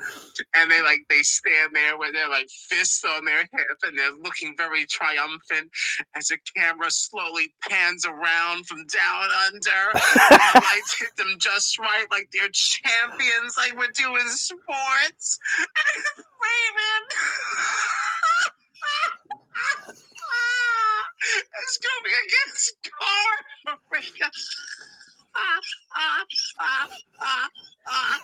and 0.55 0.71
they 0.71 0.81
like 0.81 1.01
they 1.09 1.21
stand 1.21 1.75
there 1.75 1.97
with 1.97 2.13
their 2.13 2.29
like 2.29 2.47
fists 2.49 3.03
on 3.05 3.25
their 3.25 3.41
hip 3.41 3.77
and 3.83 3.97
they're 3.97 4.17
looking 4.23 4.55
very 4.57 4.85
triumphant 4.85 5.69
as 6.15 6.27
the 6.27 6.37
camera 6.55 6.89
slowly 6.89 7.53
pans 7.67 8.05
around 8.05 8.65
from 8.65 8.85
down 8.87 9.29
under 9.45 9.91
and 9.93 10.39
the 10.39 10.61
lights 10.63 10.99
hit 10.99 11.15
them 11.17 11.35
just 11.39 11.77
right 11.79 12.05
like 12.11 12.27
they're 12.33 12.49
champions 12.49 13.57
like 13.57 13.77
we're 13.77 13.91
doing 13.95 14.27
sports. 14.29 15.39
Ravyn. 16.41 18.06
It's 21.63 21.77
going 21.77 22.13
against 22.25 22.77
Cara 22.83 23.37
Maria. 23.65 24.29
Ah, 25.35 25.59
ah, 25.95 26.25
ah, 26.59 26.89
ah, 27.19 27.49
ah. 27.87 28.19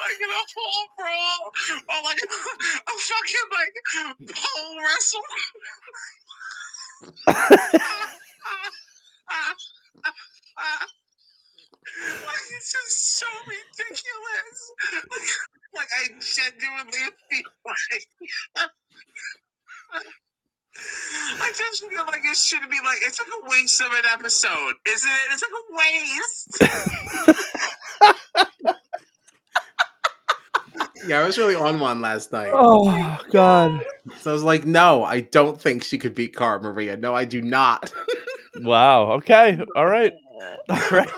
Like 0.00 0.20
in 0.20 0.30
a 0.30 0.42
full 0.54 0.84
brawl, 0.96 1.52
or 1.88 2.00
like 2.04 2.20
a, 2.22 2.28
fucking 2.28 3.48
like 3.52 3.76
pole 4.32 4.76
wrestle. 4.80 5.26
like 12.26 12.46
it's 12.56 12.70
just 12.72 13.18
so 13.18 13.26
ridiculous. 13.46 14.58
Like, 15.74 15.88
I 15.92 16.08
genuinely 16.20 17.12
feel 17.28 17.50
like 17.66 18.08
I 21.38 21.52
just 21.56 21.84
feel 21.88 22.04
like 22.06 22.22
it 22.24 22.36
should 22.36 22.62
be 22.70 22.76
like 22.84 22.98
it's 23.02 23.18
like 23.18 23.28
a 23.28 23.48
waste 23.50 23.80
of 23.80 23.88
an 23.92 24.04
episode, 24.12 24.74
isn't 24.86 25.10
it? 25.10 25.32
It's 25.32 25.42
like 25.42 25.52
a 25.52 25.64
waste. 25.76 26.62
Yeah, 31.06 31.20
I 31.20 31.24
was 31.24 31.38
really 31.38 31.54
on 31.54 31.78
one 31.78 32.00
last 32.00 32.32
night. 32.32 32.50
oh 32.52 33.18
God! 33.30 33.80
So 34.18 34.30
I 34.30 34.32
was 34.32 34.42
like, 34.42 34.66
no, 34.66 35.04
I 35.04 35.20
don't 35.20 35.60
think 35.60 35.84
she 35.84 35.98
could 35.98 36.16
beat 36.16 36.34
Cara 36.34 36.60
Maria. 36.60 36.96
No, 36.96 37.14
I 37.14 37.24
do 37.24 37.40
not. 37.42 37.92
Wow. 38.58 39.12
Okay. 39.12 39.60
All 39.76 39.84
right. 39.84 40.14
All 40.70 40.80
right. 40.90 41.10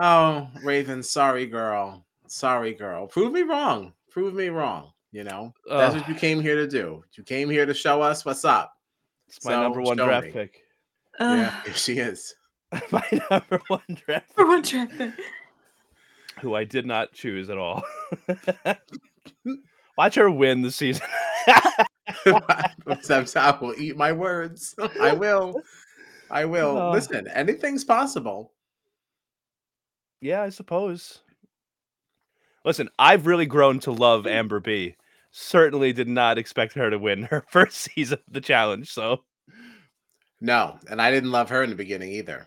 oh, 0.00 0.48
Ravyn, 0.64 1.04
sorry, 1.04 1.44
girl. 1.44 2.06
Sorry, 2.26 2.72
girl. 2.72 3.06
Prove 3.06 3.32
me 3.34 3.42
wrong. 3.42 3.92
Prove 4.10 4.32
me 4.32 4.48
wrong. 4.48 4.92
You 5.12 5.24
know, 5.24 5.54
that's 5.66 5.94
what 5.94 6.06
you 6.08 6.14
came 6.14 6.40
here 6.40 6.56
to 6.56 6.66
do. 6.66 7.02
You 7.16 7.24
came 7.24 7.48
here 7.48 7.64
to 7.64 7.72
show 7.74 8.02
us 8.02 8.24
what's 8.24 8.44
up. 8.44 8.74
It's 9.28 9.42
my 9.44 9.52
So, 9.52 9.62
number 9.62 9.80
one 9.80 9.96
draft 9.96 10.26
me. 10.26 10.32
pick. 10.32 10.62
Yeah, 11.18 11.62
she 11.74 11.98
is. 11.98 12.34
my 12.90 13.02
number 13.30 13.60
one 13.68 13.80
draft 14.06 14.26
For 14.34 14.46
one 14.46 14.62
traffic. 14.62 15.12
who 16.40 16.54
I 16.54 16.64
did 16.64 16.84
not 16.86 17.12
choose 17.14 17.48
at 17.48 17.56
all. 17.56 17.82
Watch 19.96 20.14
her 20.16 20.30
win 20.30 20.60
the 20.62 20.70
season. 20.70 21.06
Except 22.86 23.36
I 23.36 23.58
will 23.58 23.74
eat 23.78 23.96
my 23.96 24.12
words. 24.12 24.74
I 25.00 25.12
will. 25.12 25.60
I 26.30 26.44
will. 26.44 26.76
Oh. 26.78 26.90
Listen, 26.90 27.26
anything's 27.28 27.84
possible. 27.84 28.52
yeah, 30.20 30.42
I 30.42 30.50
suppose. 30.50 31.22
Listen, 32.68 32.88
I've 32.98 33.26
really 33.26 33.46
grown 33.46 33.80
to 33.80 33.90
love 33.90 34.26
Amber 34.26 34.60
B. 34.60 34.94
Certainly 35.30 35.94
did 35.94 36.06
not 36.08 36.38
expect 36.38 36.74
her 36.74 36.90
to 36.90 36.98
win 36.98 37.22
her 37.30 37.44
first 37.50 37.78
season 37.78 38.18
of 38.26 38.32
the 38.32 38.40
challenge. 38.42 38.90
So 38.92 39.24
No, 40.40 40.78
and 40.90 41.00
I 41.02 41.10
didn't 41.10 41.32
love 41.32 41.48
her 41.50 41.62
in 41.62 41.70
the 41.70 41.76
beginning 41.76 42.12
either. 42.12 42.46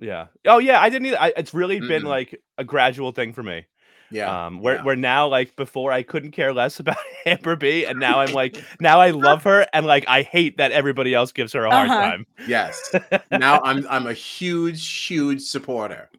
yeah. 0.00 0.26
Oh 0.46 0.58
yeah, 0.58 0.80
I 0.80 0.88
didn't 0.90 1.06
either. 1.06 1.20
I, 1.20 1.32
it's 1.36 1.54
really 1.54 1.80
been 1.80 2.02
Mm-mm. 2.02 2.08
like 2.08 2.40
a 2.58 2.64
gradual 2.64 3.12
thing 3.12 3.32
for 3.32 3.42
me. 3.44 3.64
Yeah. 4.10 4.46
Um, 4.46 4.60
where 4.60 4.76
yeah. 4.76 4.82
where 4.82 4.96
now 4.96 5.26
like 5.28 5.56
before 5.56 5.90
I 5.92 6.02
couldn't 6.02 6.32
care 6.32 6.52
less 6.52 6.80
about 6.84 6.96
Amber 7.24 7.56
B, 7.56 7.84
and 7.86 7.98
now 8.00 8.20
I'm 8.20 8.32
like 8.32 8.62
now 8.80 9.00
I 9.00 9.10
love 9.10 9.44
her, 9.44 9.66
and 9.72 9.86
like 9.86 10.04
I 10.08 10.22
hate 10.22 10.56
that 10.58 10.72
everybody 10.72 11.14
else 11.14 11.32
gives 11.32 11.52
her 11.54 11.64
a 11.64 11.70
hard 11.70 11.88
Uh-huh. 11.90 12.00
time. 12.00 12.26
Yes. 12.46 12.92
now 13.30 13.60
I'm 13.62 13.86
I'm 13.88 14.06
a 14.08 14.12
huge, 14.12 14.86
huge 15.06 15.42
supporter. 15.42 16.10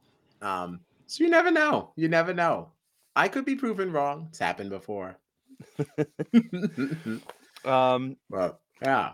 Um, 0.42 0.80
so 1.08 1.24
you 1.24 1.30
never 1.30 1.52
know. 1.52 1.92
You 1.98 2.08
never 2.08 2.34
know. 2.34 2.72
I 3.16 3.28
could 3.28 3.46
be 3.46 3.56
proven 3.56 3.92
wrong. 3.92 4.28
It's 4.30 4.40
happened 4.40 4.70
before. 4.70 5.18
Um, 7.66 8.18
but 8.30 8.60
yeah. 8.82 9.12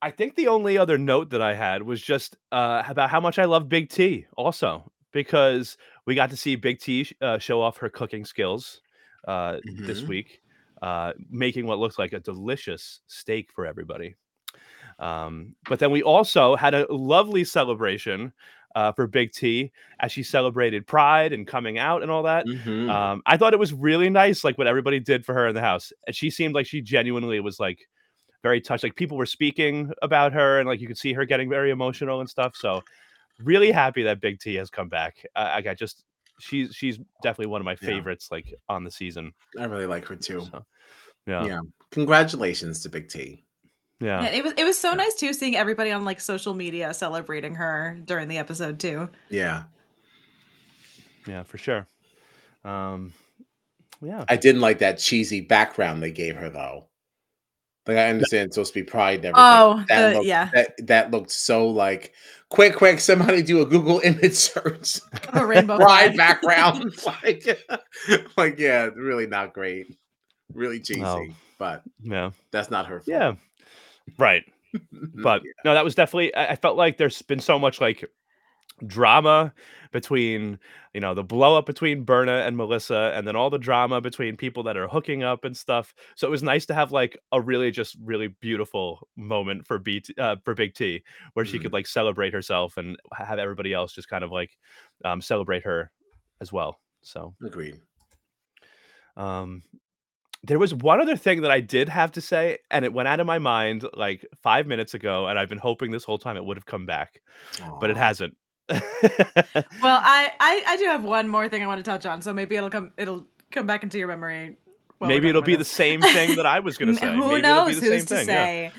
I 0.00 0.10
think 0.10 0.36
the 0.36 0.48
only 0.48 0.78
other 0.78 0.96
note 0.96 1.28
that 1.30 1.42
I 1.42 1.54
had 1.54 1.82
was 1.82 2.00
just 2.00 2.36
uh, 2.52 2.82
about 2.88 3.10
how 3.10 3.20
much 3.20 3.38
I 3.38 3.44
love 3.44 3.68
Big 3.68 3.90
T, 3.90 4.26
also 4.36 4.90
because 5.12 5.76
we 6.06 6.14
got 6.14 6.30
to 6.30 6.36
see 6.36 6.56
Big 6.56 6.78
T 6.80 7.06
uh, 7.20 7.38
show 7.38 7.60
off 7.60 7.76
her 7.78 7.90
cooking 7.90 8.24
skills 8.24 8.80
uh, 9.28 9.58
this 9.64 10.02
Mhm. 10.02 10.08
week, 10.08 10.42
uh, 10.80 11.12
making 11.28 11.66
what 11.66 11.78
looks 11.78 11.98
like 11.98 12.12
a 12.14 12.20
delicious 12.20 13.00
steak 13.06 13.50
for 13.52 13.66
everybody. 13.66 14.14
Um, 14.98 15.54
but 15.68 15.78
then 15.78 15.90
we 15.90 16.02
also 16.02 16.56
had 16.56 16.74
a 16.74 16.86
lovely 16.90 17.44
celebration 17.44 18.32
uh, 18.76 18.92
for 18.92 19.06
Big 19.08 19.32
T 19.32 19.72
as 20.00 20.12
she 20.12 20.22
celebrated 20.22 20.86
Pride 20.86 21.32
and 21.32 21.46
coming 21.46 21.78
out 21.78 22.02
and 22.02 22.10
all 22.10 22.22
that. 22.24 22.46
Mhm. 22.46 22.90
Um, 22.90 23.22
I 23.26 23.36
thought 23.38 23.54
it 23.54 23.58
was 23.58 23.72
really 23.72 24.10
nice, 24.10 24.44
like 24.44 24.58
what 24.58 24.66
everybody 24.68 25.00
did 25.00 25.24
for 25.24 25.32
her 25.34 25.48
in 25.48 25.54
the 25.54 25.62
house. 25.62 25.92
And 26.06 26.14
she 26.14 26.28
seemed 26.30 26.54
like 26.54 26.66
she 26.66 26.82
genuinely 26.82 27.40
was 27.40 27.58
like 27.58 27.80
very 28.42 28.60
touched. 28.60 28.84
Like 28.84 28.94
people 28.94 29.16
were 29.16 29.26
speaking 29.26 29.90
about 30.02 30.32
her, 30.34 30.60
and 30.60 30.68
like 30.68 30.80
you 30.80 30.86
could 30.86 30.98
see 30.98 31.14
her 31.14 31.24
getting 31.24 31.48
very 31.48 31.70
emotional 31.70 32.20
and 32.20 32.28
stuff. 32.28 32.54
So 32.54 32.82
really 33.42 33.72
happy 33.72 34.02
that 34.04 34.20
Big 34.20 34.38
T 34.40 34.54
has 34.56 34.68
come 34.70 34.88
back. 34.90 35.24
Uh, 35.34 35.52
like 35.56 35.66
I 35.66 35.74
just 35.74 36.04
she's 36.38 36.74
she's 36.76 36.98
definitely 37.22 37.46
one 37.46 37.62
of 37.62 37.64
my 37.64 37.76
Yeah. 37.80 37.88
favorites, 37.88 38.28
like 38.30 38.52
on 38.68 38.84
the 38.84 38.90
season. 38.90 39.32
I 39.58 39.64
really 39.64 39.86
like 39.86 40.04
her 40.06 40.16
too. 40.16 40.42
So, 40.52 40.66
yeah, 41.26 41.42
yeah, 41.42 41.48
Yeah. 41.48 41.60
Congratulations 41.92 42.82
to 42.82 42.90
Big 42.90 43.08
T. 43.08 43.45
Yeah, 44.00 44.26
it 44.26 44.44
was 44.44 44.52
it 44.56 44.64
was 44.64 44.78
so 44.78 44.90
Yeah. 44.90 44.96
nice 44.96 45.14
too 45.14 45.32
seeing 45.32 45.56
everybody 45.56 45.90
on 45.90 46.04
like 46.04 46.20
social 46.20 46.52
media 46.54 46.92
celebrating 46.92 47.54
her 47.54 47.98
during 48.04 48.28
the 48.28 48.38
episode 48.38 48.78
too. 48.78 49.08
Yeah. 49.30 49.64
yeah, 51.26 51.42
for 51.44 51.58
sure. 51.58 51.86
Um, 52.64 53.12
yeah, 54.02 54.24
I 54.28 54.36
didn't 54.36 54.60
like 54.60 54.78
that 54.80 54.98
cheesy 54.98 55.40
background 55.40 56.02
they 56.02 56.10
gave 56.10 56.36
her 56.36 56.50
though. 56.50 56.88
Like 57.86 57.96
I 57.98 58.08
understand 58.10 58.46
it's 58.48 58.56
supposed 58.56 58.74
to 58.74 58.80
be 58.80 58.84
pride 58.84 59.24
and 59.24 59.26
everything. 59.26 59.34
Oh, 59.36 59.84
that 59.88 60.08
the- 60.10 60.14
looked, 60.16 60.26
yeah. 60.26 60.50
that, 60.52 60.86
that 60.86 61.10
looked 61.12 61.30
so 61.30 61.68
like 61.68 62.12
quick, 62.50 62.74
quick, 62.76 63.00
somebody 63.00 63.42
do 63.42 63.62
a 63.62 63.66
Google 63.66 64.00
image 64.04 64.34
search. 64.34 65.00
A 65.32 65.46
rainbow 65.46 65.76
pride 65.78 66.16
background. 66.16 66.94
like, 67.22 67.46
like, 68.36 68.58
yeah, 68.58 68.90
really 68.94 69.26
not 69.28 69.54
great. 69.54 69.96
Really 70.52 70.80
cheesy. 70.80 71.00
No. 71.00 71.24
But 71.58 71.82
yeah, 72.02 72.32
that's 72.50 72.70
not 72.70 72.86
her 72.86 72.96
fault. 73.00 73.06
yeah. 73.08 73.32
Right. 74.18 74.44
but 75.14 75.42
Yeah. 75.44 75.50
no, 75.64 75.74
that 75.74 75.84
was 75.84 75.94
definitely. 75.94 76.34
I, 76.34 76.52
I 76.52 76.56
felt 76.56 76.76
like 76.76 76.96
there's 76.98 77.22
been 77.22 77.40
so 77.40 77.58
much 77.58 77.80
like 77.80 78.04
drama 78.86 79.54
between 79.90 80.58
you 80.92 81.00
know 81.00 81.14
the 81.14 81.24
blow 81.24 81.56
up 81.56 81.64
between 81.64 82.04
Berna 82.04 82.42
and 82.46 82.56
Melissa, 82.56 83.12
and 83.14 83.26
then 83.26 83.34
all 83.36 83.48
the 83.48 83.58
drama 83.58 84.00
between 84.02 84.36
people 84.36 84.62
that 84.64 84.76
are 84.76 84.86
hooking 84.88 85.22
up 85.22 85.44
and 85.44 85.56
stuff. 85.56 85.94
So 86.14 86.26
it 86.26 86.30
was 86.30 86.42
nice 86.42 86.66
to 86.66 86.74
have 86.74 86.92
like 86.92 87.18
a 87.32 87.40
really 87.40 87.70
just 87.70 87.96
really 88.02 88.28
beautiful 88.28 89.08
moment 89.16 89.66
for 89.66 89.78
B 89.78 90.02
uh, 90.18 90.36
for 90.44 90.54
Big 90.54 90.74
T, 90.74 91.02
where 91.34 91.46
she 91.46 91.58
Mhm. 91.58 91.62
could 91.62 91.72
like 91.72 91.86
celebrate 91.86 92.34
herself 92.34 92.76
and 92.76 92.98
have 93.16 93.38
everybody 93.38 93.72
else 93.72 93.92
just 93.94 94.08
kind 94.08 94.24
of 94.24 94.30
like 94.32 94.50
um, 95.04 95.22
celebrate 95.22 95.62
her 95.64 95.90
as 96.42 96.52
well. 96.52 96.78
So 97.02 97.34
agreed. 97.44 97.80
um, 99.16 99.62
there 100.46 100.58
was 100.58 100.72
one 100.74 101.00
other 101.00 101.16
thing 101.16 101.42
that 101.42 101.50
I 101.50 101.60
did 101.60 101.88
have 101.88 102.12
to 102.12 102.20
say, 102.20 102.58
and 102.70 102.84
it 102.84 102.92
went 102.92 103.08
out 103.08 103.20
of 103.20 103.26
my 103.26 103.38
mind 103.38 103.84
like 103.94 104.24
five 104.42 104.66
minutes 104.66 104.94
ago, 104.94 105.26
and 105.26 105.38
I've 105.38 105.48
been 105.48 105.58
hoping 105.58 105.90
this 105.90 106.04
whole 106.04 106.18
time 106.18 106.36
it 106.36 106.44
would 106.44 106.56
have 106.56 106.66
come 106.66 106.86
back, 106.86 107.20
but 107.80 107.90
it 107.90 107.96
hasn't. 107.96 108.36
Well, 108.68 108.82
I, 109.82 110.32
I 110.40 110.62
I 110.66 110.76
do 110.76 110.84
have 110.86 111.04
one 111.04 111.28
more 111.28 111.48
thing 111.48 111.62
I 111.62 111.66
want 111.66 111.84
to 111.84 111.88
touch 111.90 112.06
on, 112.06 112.22
so 112.22 112.32
maybe 112.32 112.56
it'll 112.56 112.70
come 112.70 112.92
it'll 112.96 113.26
come 113.50 113.66
back 113.66 113.82
into 113.82 113.98
your 113.98 114.08
memory. 114.08 114.56
Maybe 115.00 115.28
it'll 115.28 115.42
be 115.42 115.56
the 115.56 115.64
same 115.64 116.00
thing 116.00 116.36
that 116.36 116.46
I 116.46 116.60
was 116.60 116.78
going 116.78 116.94
to 116.94 116.98
say. 117.00 117.12
Who 117.14 117.28
Maybe 117.28 117.42
knows? 117.42 117.76
it'll 117.76 117.80
be 117.82 117.88
the 117.88 117.94
Who's 117.96 118.06
same 118.08 118.18
to 118.18 118.24
thing. 118.24 118.28
yeah. 118.28 118.70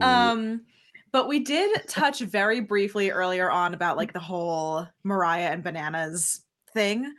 Um, 0.00 0.62
but 1.12 1.28
we 1.28 1.40
did 1.40 1.86
touch 1.88 2.20
very 2.20 2.60
briefly 2.60 3.10
earlier 3.10 3.50
on 3.50 3.74
about 3.74 3.98
like 3.98 4.14
the 4.14 4.18
whole 4.18 4.86
Moriah 5.04 5.50
and 5.50 5.62
bananas 5.62 6.40
thing. 6.72 7.12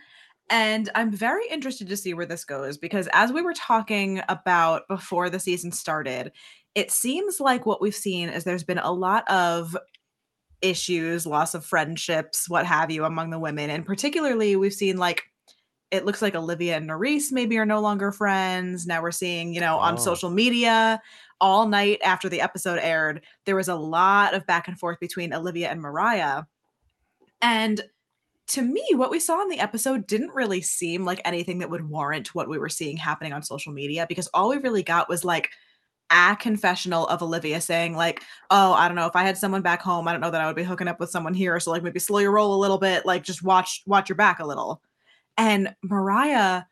And 0.50 0.90
I'm 0.94 1.12
very 1.12 1.44
interested 1.50 1.88
to 1.90 1.98
see 1.98 2.14
where 2.14 2.26
this 2.26 2.46
goes 2.46 2.78
because 2.78 3.08
as 3.14 3.32
we 3.32 3.42
were 3.42 3.54
talking 3.54 4.22
about 4.30 4.88
before 4.88 5.30
the 5.30 5.40
season 5.40 5.72
started, 5.72 6.32
it 6.76 6.92
seems 6.92 7.40
like 7.40 7.66
what 7.66 7.82
we've 7.82 7.96
seen 7.96 8.30
is 8.30 8.44
there's 8.44 8.64
been 8.64 8.80
a 8.80 8.92
lot 8.92 9.30
of 9.30 9.76
issues, 10.62 11.26
loss 11.26 11.54
of 11.54 11.66
friendships, 11.66 12.50
what 12.50 12.66
have 12.66 12.92
you, 12.92 13.06
among 13.06 13.30
the 13.30 13.40
women. 13.40 13.70
And 13.70 13.86
particularly, 13.86 14.56
we've 14.56 14.74
seen 14.74 14.98
like 14.98 15.24
it 15.92 16.06
looks 16.06 16.24
like 16.24 16.34
Olivia 16.34 16.76
and 16.78 16.90
Nurys 16.90 17.32
maybe 17.32 17.56
are 17.60 17.68
no 17.68 17.80
longer 17.80 18.12
friends. 18.12 18.88
Now 18.88 19.04
we're 19.04 19.12
seeing, 19.12 19.54
you 19.54 19.60
know, 19.60 19.78
on 19.78 19.94
Oh. 19.94 19.98
social 19.98 20.32
media 20.32 21.00
all 21.40 21.68
night 21.68 22.00
after 22.04 22.30
the 22.30 22.42
episode 22.42 22.80
aired, 22.80 23.22
there 23.46 23.56
was 23.56 23.68
a 23.68 23.76
lot 23.76 24.34
of 24.34 24.46
back 24.48 24.68
and 24.68 24.80
forth 24.80 25.00
between 25.00 25.34
Olivia 25.34 25.70
and 25.70 25.82
Moriah. 25.82 26.48
And 27.44 27.82
to 28.48 28.62
me, 28.62 28.84
what 28.94 29.12
we 29.12 29.20
saw 29.20 29.42
in 29.42 29.50
the 29.50 29.60
episode 29.60 30.06
didn't 30.06 30.34
really 30.34 30.62
seem 30.62 31.06
like 31.06 31.22
anything 31.24 31.60
that 31.60 31.70
would 31.70 31.90
warrant 31.90 32.36
what 32.36 32.50
we 32.50 32.58
were 32.58 32.70
seeing 32.70 32.98
happening 32.98 33.34
on 33.34 33.42
social 33.42 33.72
media 33.72 34.06
because 34.08 34.28
all 34.34 34.50
we 34.50 34.58
really 34.58 34.84
got 34.84 35.08
was 35.08 35.24
like 35.24 35.50
a 36.10 36.36
confessional 36.40 37.08
of 37.08 37.22
Olivia 37.22 37.62
saying, 37.62 37.96
like, 37.96 38.22
oh, 38.52 38.74
I 38.74 38.88
don't 38.88 38.96
know, 38.96 39.08
if 39.08 39.16
I 39.16 39.24
had 39.24 39.38
someone 39.38 39.62
back 39.62 39.82
home, 39.82 40.08
I 40.08 40.12
don't 40.12 40.22
know 40.22 40.32
that 40.32 40.42
I 40.42 40.48
would 40.48 40.56
be 40.56 40.64
hooking 40.64 40.88
up 40.88 41.00
with 41.00 41.10
someone 41.10 41.34
here. 41.34 41.60
So 41.60 41.72
like 41.72 41.84
maybe 41.84 42.00
slow 42.00 42.20
your 42.20 42.32
roll 42.32 42.56
a 42.56 42.62
little 42.62 42.78
bit, 42.78 43.06
like 43.06 43.24
just 43.24 43.44
watch 43.44 43.82
watch 43.86 44.10
your 44.10 44.18
back 44.18 44.40
a 44.40 44.46
little. 44.46 44.82
And 45.38 45.74
Moriah 45.82 46.68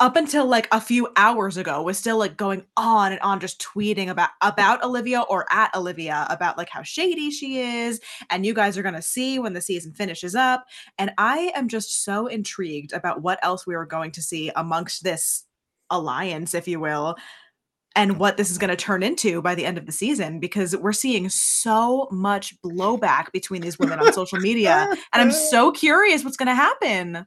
up 0.00 0.16
until 0.16 0.46
like 0.46 0.66
a 0.72 0.80
few 0.80 1.08
hours 1.16 1.56
ago 1.56 1.82
was 1.82 1.96
still 1.98 2.18
like 2.18 2.36
going 2.36 2.64
on 2.76 3.12
and 3.12 3.20
on 3.20 3.38
just 3.38 3.60
tweeting 3.60 4.08
about 4.08 4.30
about 4.40 4.82
Olivia 4.82 5.20
or 5.22 5.46
at 5.52 5.74
Olivia 5.74 6.26
about 6.30 6.58
like 6.58 6.68
how 6.68 6.82
shady 6.82 7.30
she 7.30 7.58
is 7.58 8.00
and 8.30 8.44
you 8.44 8.54
guys 8.54 8.76
are 8.76 8.82
going 8.82 8.94
to 8.94 9.02
see 9.02 9.38
when 9.38 9.52
the 9.52 9.60
season 9.60 9.92
finishes 9.92 10.34
up 10.34 10.64
and 10.98 11.12
I 11.16 11.52
am 11.54 11.68
just 11.68 12.04
so 12.04 12.26
intrigued 12.26 12.92
about 12.92 13.22
what 13.22 13.38
else 13.42 13.66
we 13.66 13.74
are 13.74 13.86
going 13.86 14.10
to 14.12 14.22
see 14.22 14.50
amongst 14.56 15.04
this 15.04 15.44
alliance 15.90 16.54
if 16.54 16.66
you 16.66 16.80
will 16.80 17.16
and 17.94 18.18
what 18.18 18.36
this 18.36 18.50
is 18.50 18.58
going 18.58 18.70
to 18.70 18.76
turn 18.76 19.04
into 19.04 19.40
by 19.42 19.54
the 19.54 19.64
end 19.64 19.78
of 19.78 19.86
the 19.86 19.92
season 19.92 20.40
because 20.40 20.76
we're 20.76 20.92
seeing 20.92 21.28
so 21.28 22.08
much 22.10 22.60
blowback 22.62 23.30
between 23.30 23.62
these 23.62 23.78
women 23.78 24.00
on 24.00 24.12
social 24.12 24.40
media 24.40 24.88
and 24.90 25.22
i'm 25.22 25.30
so 25.30 25.70
curious 25.72 26.24
what's 26.24 26.38
going 26.38 26.48
to 26.48 26.54
happen 26.54 27.24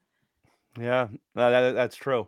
Yeah, 0.80 1.07
that, 1.36 1.74
that's 1.74 1.95
true. 1.95 2.28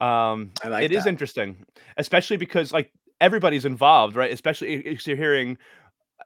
Um, 0.00 0.50
like 0.64 0.84
it 0.84 0.92
is 0.92 1.04
that. 1.04 1.10
interesting, 1.10 1.64
especially 1.96 2.36
because 2.36 2.72
like 2.72 2.92
everybody's 3.20 3.64
involved, 3.64 4.16
right? 4.16 4.32
Especially 4.32 4.74
if 4.86 5.06
you're 5.06 5.16
hearing, 5.16 5.56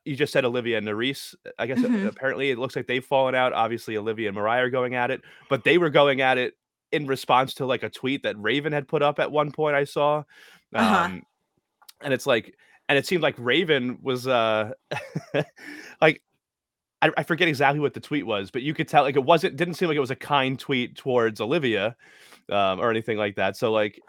you 0.04 0.16
just 0.16 0.32
said 0.32 0.44
Olivia 0.44 0.78
and 0.78 0.86
Nurys. 0.86 1.34
I 1.58 1.66
guess 1.66 1.78
uh, 1.84 1.88
Mhm. 1.88 2.06
apparently 2.08 2.50
it 2.50 2.58
looks 2.58 2.74
like 2.76 2.86
they've 2.86 3.04
fallen 3.04 3.34
out. 3.34 3.52
Obviously, 3.52 3.96
Olivia 3.96 4.28
and 4.28 4.34
Moriah 4.36 4.64
are 4.64 4.70
going 4.70 4.94
at 4.94 5.10
it, 5.10 5.20
but 5.50 5.64
they 5.64 5.76
were 5.78 5.90
going 5.90 6.20
at 6.22 6.38
it 6.38 6.54
in 6.92 7.06
response 7.06 7.52
to 7.54 7.66
like 7.66 7.82
a 7.82 7.90
tweet 7.90 8.22
that 8.22 8.36
Ravyn 8.36 8.72
had 8.72 8.88
put 8.88 9.02
up 9.02 9.18
at 9.18 9.30
one 9.30 9.52
point. 9.52 9.76
I 9.76 9.84
saw, 9.84 10.24
Uh-huh. 10.74 11.04
um, 11.04 11.22
and 12.00 12.14
it's 12.14 12.26
like, 12.26 12.54
and 12.88 12.96
it 12.96 13.06
seemed 13.06 13.22
like 13.22 13.36
Ravyn 13.36 14.02
was 14.02 14.26
uh, 14.26 14.72
like 16.00 16.22
I, 17.02 17.10
I 17.16 17.22
forget 17.22 17.48
exactly 17.48 17.80
what 17.80 17.94
the 17.94 18.00
tweet 18.00 18.26
was, 18.26 18.50
but 18.50 18.62
you 18.62 18.74
could 18.74 18.88
tell 18.88 19.02
like 19.04 19.16
it 19.16 19.24
wasn't 19.24 19.56
didn't 19.56 19.74
seem 19.74 19.88
like 19.88 19.96
it 19.96 20.00
was 20.00 20.10
a 20.10 20.16
kind 20.16 20.58
tweet 20.58 20.96
towards 20.96 21.40
Olivia 21.40 21.94
um, 22.50 22.80
or 22.80 22.90
anything 22.90 23.18
like 23.18 23.36
that. 23.36 23.56
So 23.56 23.72
like 23.72 24.00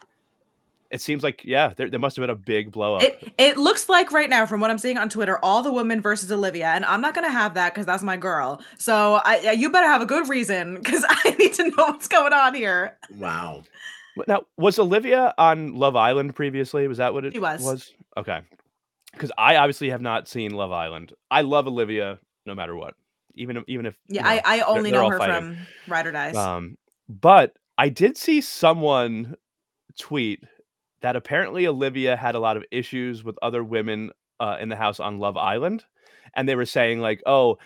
it 0.91 1.01
seems 1.01 1.23
like 1.23 1.43
yeah, 1.45 1.73
there, 1.77 1.89
there 1.89 1.99
must 1.99 2.15
have 2.15 2.23
been 2.23 2.29
a 2.31 2.35
big 2.35 2.71
blow 2.71 2.95
up. 2.95 3.03
It 3.03 3.31
it 3.37 3.57
looks 3.57 3.89
like 3.89 4.11
right 4.11 4.29
now, 4.29 4.45
from 4.45 4.59
what 4.59 4.71
I'm 4.71 4.77
seeing 4.77 4.97
on 4.97 5.09
Twitter, 5.09 5.37
all 5.43 5.61
the 5.61 5.71
women 5.71 6.01
versus 6.01 6.31
Olivia, 6.31 6.67
and 6.67 6.83
I'm 6.85 7.01
not 7.01 7.13
gonna 7.13 7.29
have 7.29 7.53
that 7.53 7.73
because 7.73 7.85
that's 7.85 8.03
my 8.03 8.17
girl. 8.17 8.61
So 8.77 9.21
I, 9.23 9.39
yeah, 9.39 9.51
you 9.51 9.69
better 9.71 9.87
have 9.87 10.01
a 10.01 10.05
good 10.05 10.27
reason 10.27 10.75
because 10.75 11.05
I 11.09 11.35
need 11.37 11.53
to 11.53 11.63
know 11.69 11.85
what's 11.85 12.07
going 12.07 12.33
on 12.33 12.55
here. 12.55 12.97
Wow. 13.17 13.63
Now 14.27 14.41
was 14.57 14.79
Olivia 14.79 15.33
on 15.37 15.75
Love 15.75 15.95
Island 15.95 16.35
previously? 16.35 16.87
Was 16.87 16.97
that 16.97 17.13
what 17.13 17.23
it 17.23 17.33
She 17.33 17.39
was. 17.39 17.93
Okay, 18.17 18.41
because 19.13 19.31
I 19.37 19.57
obviously 19.57 19.91
have 19.91 20.01
not 20.01 20.27
seen 20.27 20.51
Love 20.51 20.71
Island. 20.71 21.13
I 21.29 21.41
love 21.41 21.67
Olivia 21.67 22.19
no 22.45 22.55
matter 22.55 22.75
what, 22.75 22.95
even 23.35 23.57
if, 23.57 23.63
even 23.67 23.85
if 23.85 23.95
Yeah, 24.07 24.27
you 24.27 24.35
know, 24.35 24.41
I, 24.43 24.57
I 24.57 24.61
only 24.61 24.91
know 24.91 25.07
her 25.07 25.19
fighting. 25.19 25.35
from 25.35 25.57
Ride 25.87 26.07
or 26.07 26.11
Dies. 26.11 26.35
Um, 26.35 26.77
but 27.07 27.55
I 27.79 27.87
did 27.87 28.17
see 28.17 28.41
someone 28.41 29.37
tweet 29.97 30.43
that 30.99 31.15
apparently 31.15 31.65
Olivia 31.65 32.17
had 32.17 32.35
a 32.35 32.39
lot 32.39 32.57
of 32.57 32.65
issues 32.71 33.23
with 33.23 33.39
other 33.41 33.63
women 33.63 34.11
uh, 34.41 34.57
in 34.59 34.67
the 34.67 34.75
house 34.75 34.99
on 34.99 35.17
Love 35.17 35.37
Island, 35.37 35.85
and 36.35 36.47
they 36.47 36.55
were 36.55 36.65
saying 36.65 36.99
like, 36.99 37.23
"Oh, 37.25 37.57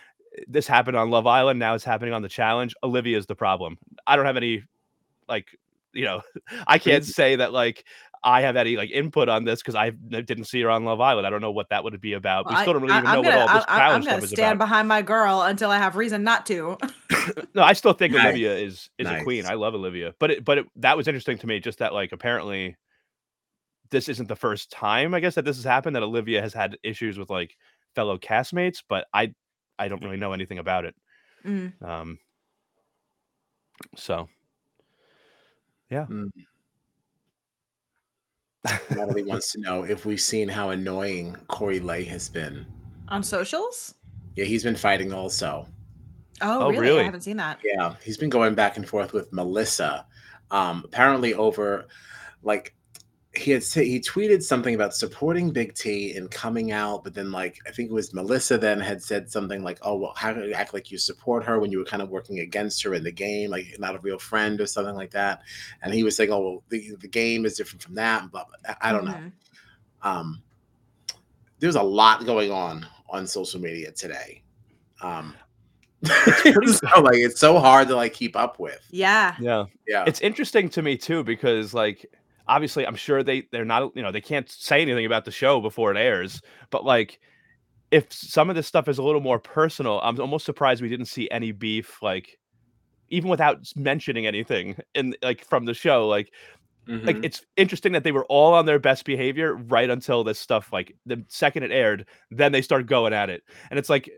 this 0.48 0.68
happened 0.68 0.98
on 0.98 1.10
Love 1.10 1.26
Island, 1.26 1.58
now 1.60 1.74
it's 1.74 1.84
happening 1.84 2.14
on 2.14 2.22
the 2.22 2.30
challenge. 2.30 2.76
Olivia's 2.84 3.26
the 3.26 3.36
problem." 3.36 3.80
I 4.06 4.16
don't 4.16 4.28
have 4.28 4.38
any 4.38 4.64
like, 5.28 5.48
you 5.94 6.06
know, 6.06 6.22
I 6.68 6.78
can't 6.78 7.04
say 7.04 7.36
that 7.38 7.52
like 7.52 7.84
I 8.24 8.42
have 8.42 8.56
any 8.56 8.78
like 8.78 8.90
input 8.90 9.28
on 9.30 9.44
this 9.44 9.62
because 9.62 9.76
I 9.76 9.90
didn't 9.90 10.46
see 10.46 10.62
her 10.62 10.70
on 10.70 10.86
Love 10.86 11.02
Island. 11.02 11.28
I 11.28 11.30
don't 11.30 11.42
know 11.42 11.52
what 11.52 11.70
that 11.70 11.84
would 11.84 12.00
be 12.00 12.14
about. 12.14 12.46
Well, 12.46 12.54
we 12.54 12.58
I- 12.60 12.62
still 12.62 12.74
don't 12.74 12.82
really 12.84 12.94
I- 12.94 12.98
even 13.00 13.08
I'm 13.08 13.16
know 13.16 13.24
gonna, 13.24 13.36
what 13.38 13.50
all 13.50 13.56
this 13.58 13.66
I, 13.68 13.72
I, 13.72 13.76
I'm 13.76 13.80
challenge 13.80 14.06
gonna 14.06 14.18
stuff 14.18 14.24
is 14.24 14.30
stand 14.32 14.60
behind 14.60 14.88
my 14.88 15.02
girl 15.02 15.42
until 15.42 15.72
I 15.72 15.78
have 15.78 15.96
reason 15.96 16.24
not 16.24 16.46
to. 16.48 16.78
No, 17.56 17.64
I 17.64 17.72
still 17.72 17.94
think 17.94 18.14
Nice. 18.14 18.26
Olivia 18.26 18.58
is 18.58 18.90
is 18.98 19.08
a 19.08 19.24
queen. 19.24 19.46
I 19.46 19.54
love 19.54 19.76
Olivia, 19.76 20.14
but 20.20 20.30
it, 20.32 20.44
but 20.44 20.58
it, 20.58 20.66
that 20.76 20.98
was 20.98 21.08
interesting 21.08 21.38
to 21.38 21.48
me. 21.48 21.62
Just 21.62 21.80
that 21.80 21.94
like 21.94 22.12
apparently 22.12 22.76
this 23.92 24.10
isn't 24.10 24.28
the 24.28 24.36
first 24.36 24.70
time 24.72 25.14
I 25.14 25.22
guess 25.22 25.36
that 25.36 25.46
this 25.46 25.56
has 25.56 25.64
happened 25.64 25.96
that 25.96 26.04
Olivia 26.04 26.42
has 26.42 26.54
had 26.54 26.78
issues 26.84 27.18
with 27.18 27.30
like 27.30 27.56
fellow 27.96 28.18
castmates, 28.18 28.84
but 28.90 29.08
I 29.14 29.34
I 29.80 29.88
don't 29.88 30.04
really 30.04 30.18
know 30.18 30.34
anything 30.34 30.58
about 30.58 30.84
it. 30.84 30.96
Mm. 31.46 31.82
Um, 31.82 32.20
so 33.96 34.28
yeah, 35.90 36.08
Natalie 38.92 39.24
wants 39.24 39.52
to 39.54 39.60
know 39.60 39.84
if 39.84 40.06
we've 40.06 40.22
seen 40.22 40.48
how 40.48 40.70
annoying 40.70 41.36
Corey 41.48 41.80
Lay 41.80 42.04
has 42.06 42.30
been. 42.30 42.66
On 43.10 43.22
socials? 43.24 43.96
Yeah, 44.36 44.46
he's 44.46 44.64
been 44.64 44.76
fighting 44.76 45.12
also. 45.14 45.68
Oh, 46.42 46.64
Oh, 46.64 46.70
really? 46.70 46.80
really? 46.82 47.00
I 47.02 47.04
haven't 47.04 47.22
seen 47.22 47.38
that. 47.38 47.60
Yeah, 47.64 47.96
he's 48.04 48.18
been 48.18 48.30
going 48.30 48.56
back 48.56 48.78
and 48.78 48.88
forth 48.88 49.14
with 49.14 49.32
Melissa. 49.34 50.06
Um, 50.52 50.82
apparently 50.86 51.34
over 51.34 51.86
like 52.44 52.74
he 53.36 53.50
had 53.50 53.64
said 53.64 53.86
he 53.86 54.00
tweeted 54.00 54.44
something 54.44 54.76
about 54.76 54.94
supporting 54.96 55.50
Big 55.52 55.74
T 55.74 56.16
and 56.16 56.30
coming 56.30 56.72
out, 56.72 57.04
but 57.04 57.16
then 57.16 57.32
like 57.32 57.58
I 57.68 57.72
think 57.72 57.90
it 57.90 57.94
was 57.94 58.14
Melissa 58.14 58.60
then 58.60 58.80
had 58.80 59.02
said 59.02 59.32
something 59.32 59.64
like, 59.64 59.80
"Oh, 59.82 59.96
well, 59.96 60.14
how 60.16 60.32
do 60.34 60.46
you 60.46 60.54
act 60.54 60.74
like 60.74 60.92
you 60.92 61.00
support 61.00 61.44
her 61.46 61.60
when 61.60 61.72
you 61.72 61.80
were 61.80 61.86
kind 61.86 62.04
of 62.04 62.10
working 62.10 62.40
against 62.42 62.84
her 62.84 62.94
in 62.94 63.04
the 63.04 63.12
game, 63.12 63.50
like 63.50 63.76
not 63.80 63.96
a 63.96 64.00
real 64.00 64.20
friend 64.20 64.62
or 64.62 64.68
something 64.68 64.94
like 64.96 65.10
that?" 65.12 65.42
And 65.82 65.94
he 65.94 66.04
was 66.04 66.16
saying, 66.16 66.32
"Oh, 66.32 66.40
well, 66.42 66.64
the, 66.70 66.96
the 67.02 67.08
game 67.08 67.46
is 67.46 67.58
different 67.58 67.82
from 67.82 67.96
that." 67.96 68.30
But 68.32 68.48
I 68.82 68.92
don't 68.92 69.06
know. 69.06 69.12
Mhm. 69.14 69.32
Um, 70.04 70.44
there's 71.60 71.76
a 71.76 71.82
lot 71.84 72.26
going 72.26 72.52
on 72.52 72.86
on 73.10 73.26
social 73.26 73.60
media 73.60 73.92
today. 73.92 74.44
Um, 75.02 75.34
pretty- 76.06 76.68
so, 76.74 77.02
like 77.02 77.16
it's 77.16 77.40
so 77.40 77.58
hard 77.58 77.88
to 77.88 77.96
like 77.96 78.14
keep 78.14 78.36
up 78.36 78.60
with. 78.60 78.86
Yeah. 78.92 79.36
yeah. 79.40 79.66
Yeah, 79.88 80.04
It's 80.06 80.22
interesting 80.22 80.70
to 80.70 80.82
me 80.82 80.98
too 80.98 81.24
because 81.24 81.74
like 81.74 82.06
obviously 82.48 82.86
I'm 82.88 82.96
sure 82.96 83.24
they 83.24 83.44
they're 83.52 83.66
not 83.66 83.92
you 83.96 84.02
know 84.02 84.12
they 84.12 84.22
can't 84.22 84.50
say 84.50 84.82
anything 84.82 85.06
about 85.06 85.26
the 85.26 85.32
show 85.32 85.62
before 85.62 85.92
it 85.92 85.98
airs, 85.98 86.42
but 86.72 86.86
like 86.86 87.20
if 87.92 88.12
some 88.14 88.50
of 88.50 88.56
this 88.56 88.68
stuff 88.68 88.88
is 88.88 88.98
a 88.98 89.04
little 89.04 89.22
more 89.22 89.40
personal, 89.40 90.00
I'm 90.04 90.20
almost 90.20 90.46
surprised 90.46 90.82
we 90.82 90.90
didn't 90.90 91.08
see 91.08 91.30
any 91.32 91.52
beef 91.52 92.02
like 92.02 92.40
even 93.10 93.30
without 93.30 93.60
mentioning 93.76 94.26
anything 94.28 94.78
in 94.96 95.16
like 95.22 95.46
from 95.46 95.66
the 95.66 95.74
show 95.74 96.08
like 96.08 96.32
like 97.06 97.18
Mhm. 97.18 97.26
it's 97.26 97.42
interesting 97.58 97.94
that 97.94 98.04
they 98.04 98.12
were 98.12 98.26
all 98.26 98.54
on 98.54 98.66
their 98.66 98.80
best 98.80 99.06
behavior 99.06 99.56
right 99.56 99.90
until 99.90 100.24
this 100.24 100.40
stuff 100.40 100.74
like 100.74 100.96
the 101.06 101.24
second 101.30 101.64
it 101.64 101.72
aired 101.72 102.06
then 102.32 102.52
they 102.52 102.62
start 102.62 102.88
going 102.88 103.14
at 103.14 103.30
it 103.30 103.44
and 103.70 103.80
it's 103.80 103.90
like 103.90 104.10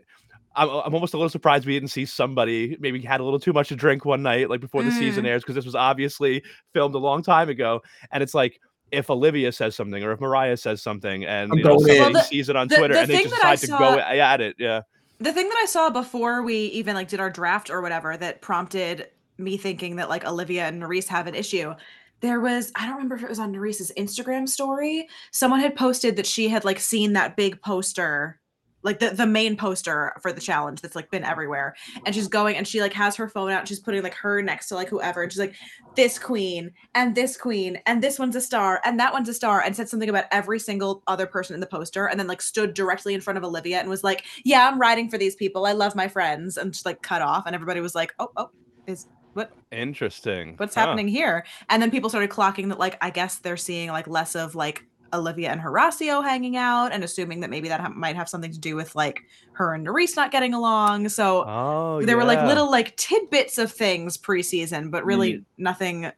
I'm, 0.56 0.68
I'm 0.68 0.94
almost 0.94 1.14
a 1.14 1.16
little 1.18 1.28
surprised 1.30 1.66
we 1.66 1.74
didn't 1.74 1.90
see 1.90 2.04
somebody 2.06 2.76
maybe 2.80 3.00
had 3.02 3.20
a 3.20 3.24
little 3.24 3.38
too 3.38 3.52
much 3.52 3.68
to 3.68 3.76
drink 3.76 4.04
one 4.04 4.22
night 4.22 4.48
like 4.50 4.60
before 4.60 4.82
the 4.82 4.90
season 4.90 5.24
Mm. 5.24 5.28
airs 5.28 5.42
because 5.42 5.54
this 5.54 5.64
was 5.66 5.74
obviously 5.74 6.42
filmed 6.72 6.94
a 6.94 6.98
long 6.98 7.22
time 7.22 7.48
ago 7.48 7.82
and 8.12 8.22
it's 8.22 8.34
like 8.34 8.58
if 8.92 9.10
Olivia 9.10 9.50
says 9.52 9.74
something 9.76 10.02
or 10.02 10.12
if 10.12 10.20
Moriah 10.20 10.56
says 10.56 10.82
something 10.82 11.24
and 11.24 11.52
you 11.54 11.62
know, 11.64 11.76
somebody 11.78 12.00
Well, 12.00 12.12
the- 12.12 12.22
sees 12.22 12.48
it 12.48 12.56
on 12.56 12.68
the- 12.68 12.76
Twitter 12.76 12.94
the 12.94 13.00
and 13.00 13.10
they 13.10 13.16
thing 13.16 13.24
just 13.24 13.36
that 13.36 13.44
I 13.46 13.54
decide 13.56 13.66
to 13.66 13.72
go 13.78 13.98
saw- 13.98 14.08
at 14.08 14.40
it 14.40 14.56
yeah 14.58 14.80
The 15.18 15.32
thing 15.32 15.48
that 15.48 15.58
I 15.58 15.66
saw 15.66 15.90
before 15.90 16.42
we 16.42 16.56
even 16.66 16.94
like 16.94 17.08
did 17.08 17.20
our 17.20 17.30
draft 17.30 17.68
or 17.70 17.80
whatever 17.82 18.16
that 18.16 18.40
prompted 18.42 19.08
me 19.38 19.56
thinking 19.56 19.96
that 19.96 20.08
like 20.08 20.24
Olivia 20.26 20.66
and 20.68 20.82
Nurys 20.82 21.08
have 21.08 21.26
an 21.26 21.34
issue. 21.34 21.74
There 22.20 22.40
was 22.40 22.72
I 22.76 22.86
don't 22.86 22.94
remember 22.94 23.16
if 23.16 23.22
it 23.22 23.28
was 23.28 23.38
on 23.38 23.52
Nurys's 23.52 23.92
Instagram 23.98 24.48
story. 24.48 25.06
Someone 25.32 25.60
had 25.60 25.76
posted 25.76 26.16
that 26.16 26.24
she 26.26 26.48
had 26.48 26.64
like 26.64 26.80
seen 26.80 27.12
that 27.12 27.36
big 27.36 27.60
poster, 27.60 28.40
like 28.86 29.00
the 29.00 29.10
the 29.10 29.26
main 29.26 29.56
poster 29.58 30.14
for 30.22 30.32
the 30.32 30.40
challenge 30.40 30.80
that's 30.80 30.96
like 30.96 31.10
been 31.10 31.24
everywhere. 31.24 31.74
And 32.06 32.14
she's 32.14 32.28
going 32.28 32.56
and 32.56 32.66
she 32.66 32.80
like 32.80 32.94
has 32.94 33.16
her 33.16 33.28
phone 33.28 33.52
out 33.52 33.60
and 33.60 33.68
she's 33.68 33.80
putting 33.80 34.02
like 34.02 34.14
her 34.14 34.40
next 34.42 34.68
to 34.68 34.76
like 34.76 34.88
whoever 34.88 35.22
and 35.22 35.30
she's 35.32 35.40
like 35.40 35.56
this 35.96 36.18
queen 36.18 36.72
and 36.94 37.14
this 37.14 37.36
queen 37.36 37.78
and 37.86 38.02
this 38.02 38.18
one's 38.18 38.36
a 38.36 38.40
star 38.40 38.80
and 38.84 39.00
that 39.00 39.12
one's 39.12 39.28
a 39.28 39.34
star 39.34 39.60
and 39.62 39.74
said 39.76 39.88
something 39.88 40.08
about 40.10 40.26
every 40.30 40.58
single 40.58 41.02
other 41.06 41.26
person 41.26 41.54
in 41.54 41.60
the 41.60 41.66
poster 41.66 42.06
and 42.06 42.20
then 42.20 42.26
like 42.26 42.42
stood 42.42 42.74
directly 42.74 43.14
in 43.14 43.20
front 43.20 43.38
of 43.38 43.44
Olivia 43.44 43.78
and 43.80 43.88
was 43.88 44.04
like, 44.04 44.24
"Yeah, 44.44 44.68
I'm 44.68 44.80
riding 44.80 45.08
for 45.10 45.18
these 45.18 45.36
people. 45.36 45.66
I 45.66 45.72
love 45.72 45.94
my 45.94 46.08
friends." 46.08 46.56
And 46.56 46.72
just 46.72 46.86
like 46.86 47.02
cut 47.02 47.22
off 47.22 47.44
and 47.46 47.54
everybody 47.54 47.80
was 47.80 47.94
like, 47.94 48.12
"Oh, 48.18 48.28
oh, 48.36 48.48
is 48.86 49.06
what 49.34 49.52
interesting 49.70 50.58
what's 50.58 50.74
Huh. 50.74 50.80
happening 50.80 51.08
here?" 51.08 51.44
And 51.68 51.82
then 51.82 51.90
people 51.90 52.10
started 52.10 52.30
clocking 52.30 52.68
that 52.68 52.78
like 52.78 52.96
I 53.00 53.10
guess 53.10 53.38
they're 53.40 53.56
seeing 53.56 53.90
like 53.90 54.06
less 54.08 54.34
of 54.36 54.54
like 54.54 54.84
Olivia 55.12 55.50
and 55.50 55.60
Horacio 55.60 56.22
hanging 56.22 56.56
out 56.56 56.92
and 56.92 57.02
assuming 57.04 57.40
that 57.40 57.50
maybe 57.50 57.68
that 57.68 57.80
ha- 57.80 57.88
might 57.90 58.16
have 58.16 58.28
something 58.28 58.52
to 58.52 58.58
do 58.58 58.76
with 58.76 58.94
like 58.96 59.20
her 59.52 59.74
and 59.74 59.86
Nurys 59.86 60.16
not 60.16 60.30
getting 60.30 60.54
along. 60.54 61.08
So 61.08 61.44
oh 61.46 62.02
there 62.04 62.16
were 62.16 62.24
like 62.24 62.46
little 62.46 62.70
like 62.70 62.96
tidbits 62.96 63.58
of 63.58 63.70
things 63.72 64.16
preseason, 64.18 64.90
but 64.90 65.04
really 65.04 65.44
nothing 65.58 66.10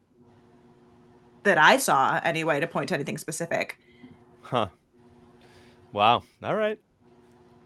that 1.44 1.58
I 1.58 1.76
saw 1.78 2.20
anyway 2.24 2.60
to 2.60 2.66
point 2.66 2.88
to 2.88 2.94
anything 2.94 3.18
specific. 3.18 3.78
Huh. 4.42 4.68
Wow. 5.92 6.22
All 6.42 6.54
right. 6.56 6.78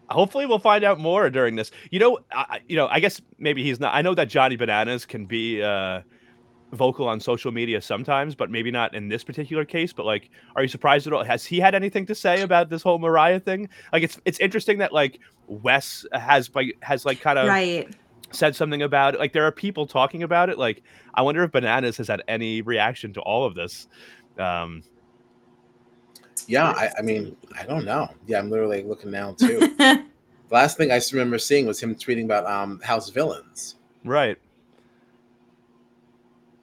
Hopefully, 0.09 0.45
we'll 0.45 0.59
find 0.59 0.83
out 0.83 0.99
more 0.99 1.29
during 1.29 1.55
this. 1.55 1.71
You 1.89 1.99
know, 1.99 2.19
I, 2.31 2.45
I- 2.49 2.59
you 2.67 2.75
know, 2.75 2.87
I 2.87 2.99
guess 2.99 3.19
maybe 3.39 3.63
he's 3.63 3.79
not. 3.79 3.95
I 3.95 4.01
know 4.01 4.13
that 4.15 4.29
Johnny 4.29 4.55
Bananas 4.55 5.05
can 5.05 5.25
be 5.25 5.61
uh, 5.63 6.01
vocal 6.73 7.07
on 7.07 7.19
social 7.19 7.51
media 7.51 7.81
sometimes, 7.81 8.35
but 8.35 8.49
maybe 8.49 8.71
not 8.71 8.93
in 8.93 9.07
this 9.07 9.23
particular 9.23 9.65
case. 9.65 9.93
But 9.93 10.05
like, 10.05 10.29
are 10.55 10.61
you 10.61 10.67
surprised 10.67 11.07
at 11.07 11.13
all? 11.13 11.23
Has 11.23 11.45
he 11.45 11.59
had 11.59 11.75
anything 11.75 12.05
to 12.07 12.15
say 12.15 12.41
about 12.41 12.69
this 12.69 12.81
whole 12.81 12.99
Moriah 12.99 13.39
thing? 13.39 13.69
Like, 13.91 14.03
it's 14.03 14.19
it's 14.25 14.39
interesting 14.39 14.77
that 14.79 14.93
like 14.93 15.19
Wes 15.47 16.05
has 16.13 16.49
like 16.55 16.77
has 16.81 17.05
like 17.05 17.21
kind 17.21 17.39
of 17.39 17.47
right. 17.47 17.87
said 18.31 18.55
something 18.55 18.81
about 18.81 19.13
it. 19.13 19.19
Like, 19.19 19.33
there 19.33 19.45
are 19.45 19.51
people 19.51 19.85
talking 19.85 20.23
about 20.23 20.49
it. 20.49 20.57
Like, 20.57 20.83
I 21.13 21.21
wonder 21.21 21.43
if 21.43 21.51
Bananas 21.51 21.97
has 21.97 22.07
had 22.07 22.23
any 22.27 22.61
reaction 22.61 23.13
to 23.13 23.21
all 23.21 23.45
of 23.45 23.55
this. 23.55 23.87
Um, 24.37 24.83
yeah. 26.47 26.71
I, 26.71 26.91
I 26.97 27.01
mean, 27.01 27.37
I 27.57 27.63
don't 27.63 27.85
know. 27.85 28.09
Yeah, 28.27 28.39
I'm 28.39 28.49
literally 28.49 28.83
looking 28.83 29.11
now 29.11 29.33
too. 29.39 29.59
the 29.59 30.03
last 30.49 30.77
thing 30.77 30.91
I 30.91 30.99
remember 31.11 31.37
seeing 31.37 31.65
was 31.65 31.81
him 31.81 31.95
tweeting 31.95 32.25
about 32.25 32.45
um 32.45 32.79
House 32.81 33.09
Villains. 33.09 33.75
right. 34.03 34.37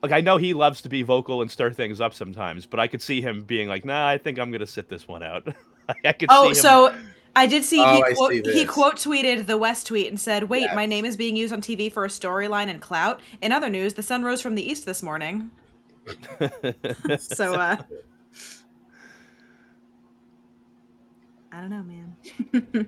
Like 0.02 0.12
I 0.12 0.20
know 0.20 0.38
he 0.38 0.54
loves 0.54 0.80
to 0.82 0.88
be 0.88 1.02
vocal 1.02 1.42
and 1.42 1.50
stir 1.50 1.72
things 1.72 2.00
up 2.00 2.14
sometimes, 2.14 2.64
but 2.66 2.80
I 2.80 2.86
could 2.86 3.02
see 3.02 3.20
him 3.20 3.42
being 3.42 3.68
like, 3.68 3.84
"Nah, 3.84 4.08
I 4.08 4.16
think 4.18 4.38
I'm 4.38 4.50
gonna 4.50 4.66
sit 4.66 4.88
this 4.88 5.06
one 5.06 5.22
out." 5.22 5.46
I 6.04 6.12
could 6.12 6.30
see 6.30 6.36
Oh, 6.36 6.48
him. 6.48 6.54
so 6.54 6.94
I 7.36 7.46
did 7.46 7.64
see 7.64 7.80
Oh, 7.84 7.96
he 7.96 8.02
I 8.02 8.12
quote, 8.14 8.30
see 8.32 8.42
he 8.52 8.64
quote 8.64 8.96
tweeted 8.96 9.46
the 9.46 9.58
Wes 9.58 9.84
tweet 9.84 10.08
and 10.08 10.18
said, 10.18 10.44
"Wait, 10.44 10.72
my 10.74 10.86
name 10.86 11.04
is 11.04 11.16
being 11.16 11.36
used 11.36 11.52
on 11.52 11.60
TV 11.60 11.92
for 11.92 12.04
a 12.04 12.08
storyline 12.08 12.68
and 12.68 12.80
clout." 12.80 13.20
In 13.42 13.52
other 13.52 13.68
news, 13.68 13.94
the 13.94 14.02
sun 14.02 14.22
rose 14.22 14.40
from 14.40 14.54
the 14.54 14.68
east 14.68 14.86
this 14.86 15.02
morning. 15.02 15.50
So 17.18 17.54
uh 17.54 17.76
I 21.52 21.60
don't 21.60 21.70
know, 21.70 21.82
man. 21.82 22.86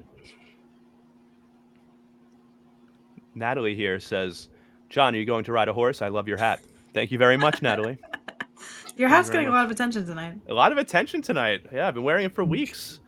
Natalie 3.34 3.74
here 3.74 4.00
says, 4.00 4.48
"John, 4.88 5.14
are 5.14 5.18
you 5.18 5.24
going 5.26 5.44
to 5.44 5.52
ride 5.52 5.68
a 5.68 5.72
horse? 5.72 6.00
I 6.00 6.08
love 6.08 6.26
your 6.28 6.36
hat." 6.38 6.60
Thank 6.94 7.10
you 7.10 7.18
very 7.18 7.36
much, 7.36 7.62
Natalie. 7.62 7.98
Your 8.96 9.08
you 9.08 9.14
hat's 9.14 9.28
very 9.28 9.44
getting 9.44 9.54
a 9.54 9.56
lot 9.56 9.64
of 9.64 9.70
attention 9.70 10.04
tonight. 10.06 10.34
A 10.48 10.54
lot 10.54 10.70
of 10.72 10.78
attention 10.78 11.22
tonight. 11.22 11.62
Yeah, 11.72 11.88
I've 11.88 11.94
been 11.94 12.02
wearing 12.02 12.26
it 12.26 12.34
for 12.34 12.44
weeks. 12.44 13.00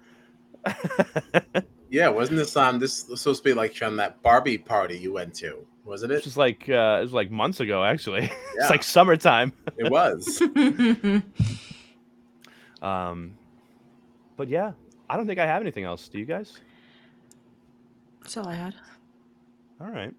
Yeah, 1.91 2.09
wasn't 2.09 2.39
this 2.39 2.57
um 2.57 2.81
this 2.81 3.07
was 3.09 3.21
supposed 3.21 3.45
to 3.45 3.51
be 3.51 3.55
like 3.55 3.73
from 3.73 3.95
that 3.99 4.21
Barbie 4.21 4.59
party 4.59 4.99
you 4.99 5.13
went 5.13 5.33
to? 5.35 5.65
Wasn't 5.85 6.09
This 6.11 6.23
it? 6.23 6.25
was 6.25 6.37
like 6.37 6.69
uh, 6.69 6.97
it 6.99 7.03
was 7.03 7.13
like 7.13 7.31
months 7.31 7.61
ago, 7.61 7.85
actually. 7.85 8.23
Yeah. 8.23 8.31
it's 8.57 8.71
like 8.71 8.83
summertime. 8.83 9.53
It 9.77 9.93
was. 9.93 10.43
Um, 12.83 13.35
but 14.37 14.49
yeah, 14.49 14.73
I 15.09 15.17
don't 15.17 15.27
think 15.29 15.39
I 15.39 15.47
have 15.47 15.63
anything 15.63 15.85
else. 15.85 16.09
Do 16.09 16.19
you 16.19 16.25
guys? 16.25 16.59
That's 18.23 18.37
all 18.39 18.49
I 18.49 18.55
had. 18.55 18.75
All 19.81 19.89
right. 19.91 20.13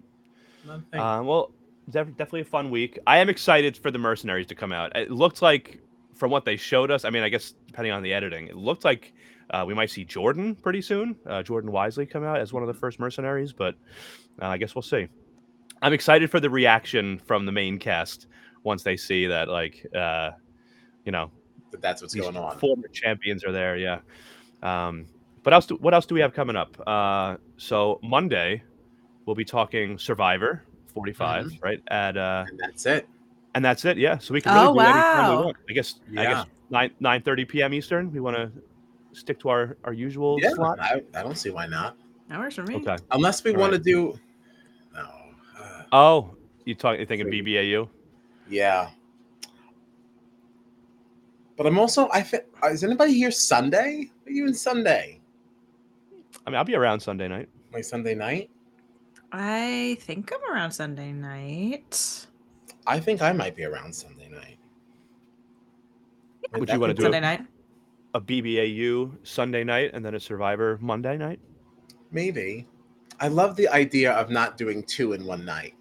Uh, 0.94 1.22
well, 1.24 1.50
def- 1.50 1.55
definitely 1.90 2.40
a 2.40 2.44
fun 2.44 2.70
week. 2.70 2.98
I 3.06 3.18
am 3.18 3.28
excited 3.28 3.76
for 3.76 3.90
the 3.90 3.98
mercenaries 3.98 4.46
to 4.48 4.54
come 4.54 4.72
out. 4.72 4.96
It 4.96 5.10
looked 5.10 5.42
like, 5.42 5.80
from 6.14 6.30
what 6.30 6.44
they 6.44 6.56
showed 6.56 6.90
us, 6.90 7.04
I 7.04 7.10
mean, 7.10 7.22
I 7.22 7.28
guess 7.28 7.54
depending 7.66 7.92
on 7.92 8.02
the 8.02 8.12
editing, 8.12 8.48
it 8.48 8.56
looked 8.56 8.84
like 8.84 9.12
uh, 9.50 9.64
we 9.66 9.74
might 9.74 9.90
see 9.90 10.04
Jordan 10.04 10.54
pretty 10.54 10.80
soon. 10.80 11.14
Uh, 11.26 11.42
Jordan 11.42 11.70
Wiseley 11.70 12.08
come 12.08 12.24
out 12.24 12.40
as 12.40 12.52
one 12.52 12.62
of 12.62 12.66
the 12.66 12.74
first 12.74 12.98
mercenaries, 12.98 13.52
but 13.52 13.74
uh, 14.40 14.46
I 14.46 14.56
guess 14.56 14.74
we'll 14.74 14.82
see. 14.82 15.08
I'm 15.82 15.92
excited 15.92 16.30
for 16.30 16.40
the 16.40 16.48
reaction 16.48 17.18
from 17.18 17.44
the 17.44 17.52
main 17.52 17.78
cast 17.78 18.28
once 18.62 18.82
they 18.82 18.96
see 18.96 19.26
that, 19.26 19.48
like, 19.48 19.86
uh, 19.94 20.30
you 21.04 21.12
know, 21.12 21.30
but 21.70 21.82
that's 21.82 22.00
what's 22.00 22.14
going 22.14 22.36
on. 22.36 22.58
former 22.58 22.88
champions 22.88 23.44
are 23.44 23.52
there. 23.52 23.76
Yeah. 23.76 23.98
Um, 24.62 25.06
but 25.42 25.52
else, 25.52 25.66
do, 25.66 25.76
what 25.76 25.94
else 25.94 26.06
do 26.06 26.14
we 26.14 26.20
have 26.22 26.32
coming 26.32 26.56
up? 26.56 26.76
Uh, 26.86 27.36
so 27.58 28.00
Monday, 28.02 28.62
we'll 29.26 29.36
be 29.36 29.44
talking 29.44 29.98
Survivor 29.98 30.64
45, 31.06 31.44
Mm-hmm. 31.44 31.56
right? 31.64 31.82
At 31.88 32.16
uh, 32.16 32.46
And 32.48 32.58
that's 32.58 32.86
it. 32.86 33.06
and 33.54 33.62
that's 33.64 33.84
it. 33.84 33.98
Yeah. 33.98 34.16
So 34.18 34.32
we 34.34 34.40
can 34.40 34.54
really 34.54 34.68
Oh, 34.68 34.74
do 34.74 34.80
anytime 34.80 35.30
we 35.30 35.36
wow. 35.36 35.44
want. 35.44 35.56
I 35.68 35.72
guess. 35.74 36.00
I 36.08 36.12
Yeah. 36.22 36.32
guess 36.32 36.46
nine 36.70 36.90
nine 37.00 37.20
thirty 37.22 37.44
p.m. 37.44 37.74
Eastern. 37.74 38.10
We 38.10 38.20
want 38.20 38.36
to 38.36 38.50
stick 39.12 39.38
to 39.40 39.50
our 39.50 39.76
our 39.84 39.92
usual 39.92 40.38
Yeah, 40.40 40.50
slot. 40.54 40.80
I, 40.80 41.02
I 41.14 41.22
don't 41.22 41.36
see 41.36 41.50
why 41.50 41.66
not. 41.66 41.96
That 42.28 42.38
works 42.40 42.54
for 42.56 42.62
me. 42.64 42.76
Okay. 42.76 42.96
Unless 43.12 43.44
we 43.44 43.52
All 43.54 43.60
want 43.60 43.72
to 43.74 43.78
do. 43.78 44.18
No. 44.94 45.04
uh, 45.60 45.82
Oh, 45.92 46.34
you 46.64 46.74
talking? 46.74 47.00
You 47.00 47.06
thinking 47.06 47.26
So- 47.28 47.32
BBAU? 47.32 47.88
yeah. 48.48 48.88
But 51.58 51.66
I'm 51.66 51.78
also. 51.78 52.08
I 52.12 52.22
fit. 52.22 52.48
Is 52.64 52.84
anybody 52.84 53.12
here 53.14 53.30
Sunday? 53.30 54.10
Are 54.26 54.30
you 54.32 54.46
in 54.46 54.54
Sunday? 54.54 55.20
I 56.46 56.50
mean, 56.50 56.56
I'll 56.56 56.64
be 56.64 56.74
around 56.74 57.00
Sunday 57.00 57.28
night. 57.28 57.48
Like 57.72 57.84
Sunday 57.84 58.14
night? 58.14 58.50
I 59.32 59.96
think 60.00 60.32
I'm 60.32 60.52
around 60.52 60.72
Sunday 60.72 61.12
night. 61.12 62.26
I 62.86 63.00
think 63.00 63.22
I 63.22 63.32
might 63.32 63.56
be 63.56 63.64
around 63.64 63.94
Sunday 63.94 64.28
night. 64.28 64.58
Would 66.54 66.68
That 66.68 66.74
you 66.74 66.80
wanna 66.80 66.94
do 66.94 67.02
Sunday 67.02 67.18
it? 67.18 67.22
night. 67.22 67.46
A 68.14 68.20
BBAU 68.20 69.18
Sunday 69.26 69.64
night 69.64 69.90
and 69.92 70.04
then 70.04 70.14
a 70.14 70.20
Survivor 70.20 70.78
Monday 70.80 71.16
night. 71.18 71.40
Maybe. 72.12 72.66
I 73.20 73.28
love 73.28 73.56
the 73.56 73.68
idea 73.68 74.12
of 74.12 74.30
not 74.30 74.56
doing 74.56 74.82
two 74.82 75.12
in 75.12 75.24
one 75.26 75.44
night. 75.44 75.74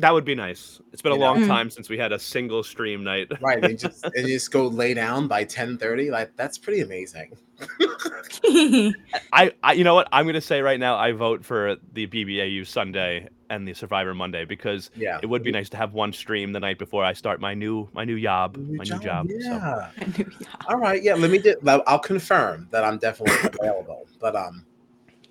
That 0.00 0.12
would 0.12 0.24
be 0.24 0.34
nice. 0.34 0.80
It's 0.92 1.02
been 1.02 1.12
a 1.12 1.16
know? 1.16 1.20
long 1.20 1.46
time 1.46 1.70
since 1.70 1.88
we 1.88 1.96
had 1.96 2.12
a 2.12 2.18
single 2.18 2.62
stream 2.64 3.04
night. 3.04 3.30
Right. 3.40 3.62
And 3.62 3.72
you 3.82 3.88
just 3.88 4.04
and 4.04 4.26
just 4.26 4.50
go 4.50 4.66
lay 4.66 4.94
down 4.94 5.28
by 5.28 5.44
10:30. 5.44 6.10
Like 6.10 6.34
that's 6.36 6.58
pretty 6.58 6.80
amazing. 6.80 7.32
I, 9.32 9.52
I, 9.62 9.72
you 9.74 9.84
know 9.84 9.94
what? 9.94 10.08
I'm 10.12 10.26
gonna 10.26 10.40
say 10.40 10.60
right 10.62 10.80
now, 10.80 10.96
I 10.96 11.12
vote 11.12 11.44
for 11.44 11.76
the 11.92 12.06
BBAU 12.06 12.66
Sunday 12.66 13.28
and 13.50 13.68
the 13.68 13.74
Survivor 13.74 14.14
Monday 14.14 14.44
because 14.44 14.90
Yeah. 14.96 15.18
it 15.22 15.26
would 15.26 15.42
be 15.44 15.52
nice 15.52 15.68
to 15.70 15.76
have 15.76 15.92
one 15.94 16.12
stream 16.12 16.52
the 16.52 16.60
night 16.60 16.78
before 16.78 17.04
I 17.04 17.12
start 17.12 17.40
my 17.40 17.54
new 17.54 17.88
my 17.92 18.04
new 18.04 18.20
job, 18.20 18.56
New 18.56 18.78
my 18.78 18.84
new 18.84 18.98
job. 18.98 19.26
Yeah. 19.30 19.90
I 19.96 20.04
knew, 20.18 20.26
yeah. 20.40 20.46
All 20.68 20.76
right. 20.78 21.02
Yeah. 21.02 21.14
Let 21.14 21.30
me 21.30 21.38
do. 21.38 21.54
well, 21.62 21.82
I'll 21.86 21.98
confirm 22.00 22.68
that 22.72 22.84
I'm 22.84 22.98
definitely 22.98 23.50
available. 23.60 24.06
But 24.20 24.34
um, 24.34 24.64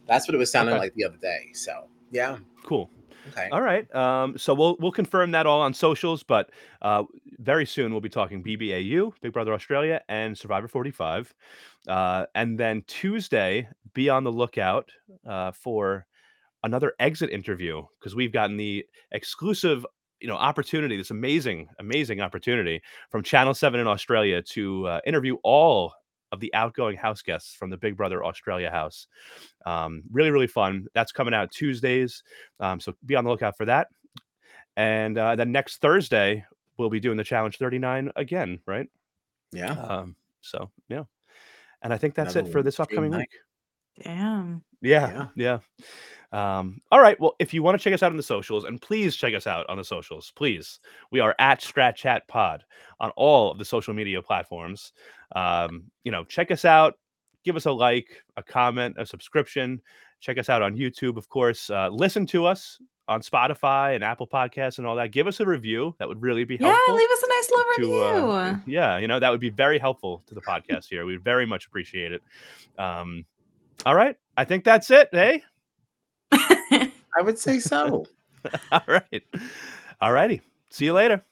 that's 0.08 0.28
what 0.28 0.36
it 0.36 0.38
was 0.38 0.52
sounding 0.52 0.76
Okay. 0.76 0.84
like 0.84 0.94
the 0.96 1.04
other 1.06 1.18
day. 1.18 1.50
So 1.54 1.88
yeah. 2.12 2.38
Cool. 2.64 2.90
Okay. 3.32 3.50
All 3.52 3.62
right. 3.62 3.94
Um, 3.96 4.38
so 4.38 4.54
we'll 4.54 4.76
we'll 4.80 4.92
confirm 4.92 5.32
that 5.32 5.46
all 5.46 5.62
on 5.62 5.74
socials, 5.74 6.24
but 6.24 6.52
uh, 6.82 7.04
very 7.40 7.66
soon 7.66 7.92
we'll 7.92 8.02
be 8.02 8.10
talking 8.10 8.44
BBAU, 8.44 9.14
Big 9.22 9.34
Brother 9.34 9.54
Australia, 9.54 10.02
and 10.10 10.38
Survivor 10.38 10.68
45. 10.68 11.34
Uh, 11.88 12.26
and 12.36 12.60
then 12.60 12.84
Tuesday, 12.88 13.68
be 13.94 14.10
on 14.10 14.24
the 14.24 14.32
lookout 14.32 14.90
uh, 15.28 15.52
for 15.52 16.06
another 16.64 16.94
exit 17.00 17.30
interview 17.30 17.84
because 18.00 18.16
we've 18.16 18.32
gotten 18.32 18.58
the 18.58 18.86
exclusive 19.12 19.86
you 20.20 20.28
know 20.28 20.36
opportunity 20.36 20.96
this 20.96 21.12
amazing 21.12 21.68
amazing 21.80 22.22
opportunity 22.22 22.82
from 23.10 23.22
channel 23.22 23.54
7 23.54 23.78
in 23.78 23.88
australia 23.88 24.42
to 24.42 24.88
uh, 24.88 25.02
interview 25.06 25.36
all 25.44 25.94
of 26.34 26.40
the 26.40 26.54
outgoing 26.54 26.98
house 26.98 27.22
guests 27.22 27.54
from 27.54 27.70
the 27.70 27.78
big 27.78 27.96
brother 27.96 28.26
australia 28.26 28.70
house. 28.70 29.08
Um, 29.66 30.04
really 30.12 30.32
really 30.32 30.48
fun. 30.48 30.88
That's 30.94 31.12
coming 31.12 31.34
out 31.34 31.52
tuesdays 31.52 32.24
um, 32.60 32.80
so 32.80 32.94
be 33.06 33.16
on 33.16 33.24
the 33.24 33.30
lookout 33.30 33.56
for 33.56 33.66
that. 33.66 33.88
And 34.76 35.18
uh, 35.18 35.36
then 35.36 35.52
next 35.52 35.78
thursday 35.78 36.46
we'll 36.78 36.90
be 36.90 37.00
doing 37.00 37.18
the 37.18 37.24
challenge 37.24 37.58
39 37.58 38.12
again 38.16 38.60
right? 38.66 38.90
Yeah. 39.52 39.72
um, 39.72 40.16
so 40.42 40.70
yeah. 40.90 41.04
And 41.82 41.94
i 41.94 41.98
think 41.98 42.16
that's 42.16 42.36
Another 42.36 42.50
it 42.50 42.52
for 42.52 42.64
this 42.64 42.80
upcoming 42.80 43.12
week 43.12 43.30
Damn. 44.02 44.64
yeah, 44.82 45.28
yeah. 45.36 45.60
Um, 46.32 46.82
all 46.92 47.00
right. 47.00 47.20
Well, 47.20 47.36
if 47.40 47.54
you 47.54 47.62
want 47.62 47.80
to 47.80 47.84
check 47.84 47.94
us 47.94 48.02
out 48.02 48.12
on 48.12 48.18
the 48.18 48.24
socials, 48.24 48.64
and 48.64 48.82
please 48.82 49.16
check 49.16 49.36
us 49.36 49.46
out 49.46 49.70
on 49.70 49.78
the 49.78 49.84
socials, 49.84 50.32
please. 50.36 50.80
We 51.12 51.20
are 51.20 51.36
at 51.38 51.62
Strat 51.62 51.96
Chat 51.96 52.28
Pod 52.28 52.64
on 53.00 53.12
all 53.12 53.52
of 53.52 53.60
the 53.60 53.66
social 53.66 53.94
media 53.94 54.22
platforms. 54.22 54.94
Um, 55.36 55.84
you 56.04 56.12
know, 56.12 56.24
check 56.24 56.50
us 56.50 56.66
out, 56.66 56.96
give 57.44 57.56
us 57.56 57.66
a 57.68 57.72
like, 57.72 58.24
a 58.36 58.42
comment, 58.44 58.96
a 58.98 59.06
subscription. 59.06 59.80
Check 60.22 60.40
us 60.40 60.50
out 60.50 60.62
on 60.64 60.76
YouTube, 60.76 61.18
of 61.18 61.30
course. 61.30 61.70
Uh, 61.70 61.90
listen 61.90 62.26
to 62.28 62.46
us 62.46 62.80
on 63.08 63.22
Spotify 63.22 63.94
and 63.94 64.04
Apple 64.04 64.28
Podcasts 64.28 64.78
and 64.78 64.88
all 64.88 64.96
that. 64.96 65.12
Give 65.12 65.28
us 65.28 65.40
a 65.40 65.46
review. 65.46 65.94
That 66.00 66.08
would 66.08 66.22
really 66.22 66.46
be 66.46 66.58
helpful. 66.58 66.82
Yeah, 66.88 66.94
leave 66.96 67.10
us 67.12 67.24
a 67.24 67.28
nice 67.28 67.50
little 67.52 67.66
to 67.76 67.82
review. 67.82 68.32
uh, 68.32 68.58
yeah 68.66 68.98
you 68.98 69.08
know 69.08 69.20
that 69.20 69.30
would 69.30 69.40
be 69.42 69.50
very 69.50 69.78
helpful 69.78 70.24
to 70.28 70.34
the 70.36 70.42
podcast 70.42 70.86
here 70.90 71.06
we 71.06 71.18
very 71.18 71.46
much 71.46 71.66
appreciate 71.66 72.12
it 72.14 72.22
um 72.78 73.26
all 73.86 73.96
right. 73.96 74.16
I 74.38 74.46
think 74.46 74.64
that's 74.64 74.90
it 74.92 75.10
hey 75.12 75.44
eh? 76.32 76.88
I 77.18 77.22
would 77.22 77.38
say 77.38 77.60
so. 77.60 78.06
all 78.72 78.82
right. 78.88 79.24
All 80.02 80.12
righty. 80.12 80.42
See 80.70 80.86
you 80.86 80.94
later 80.94 81.24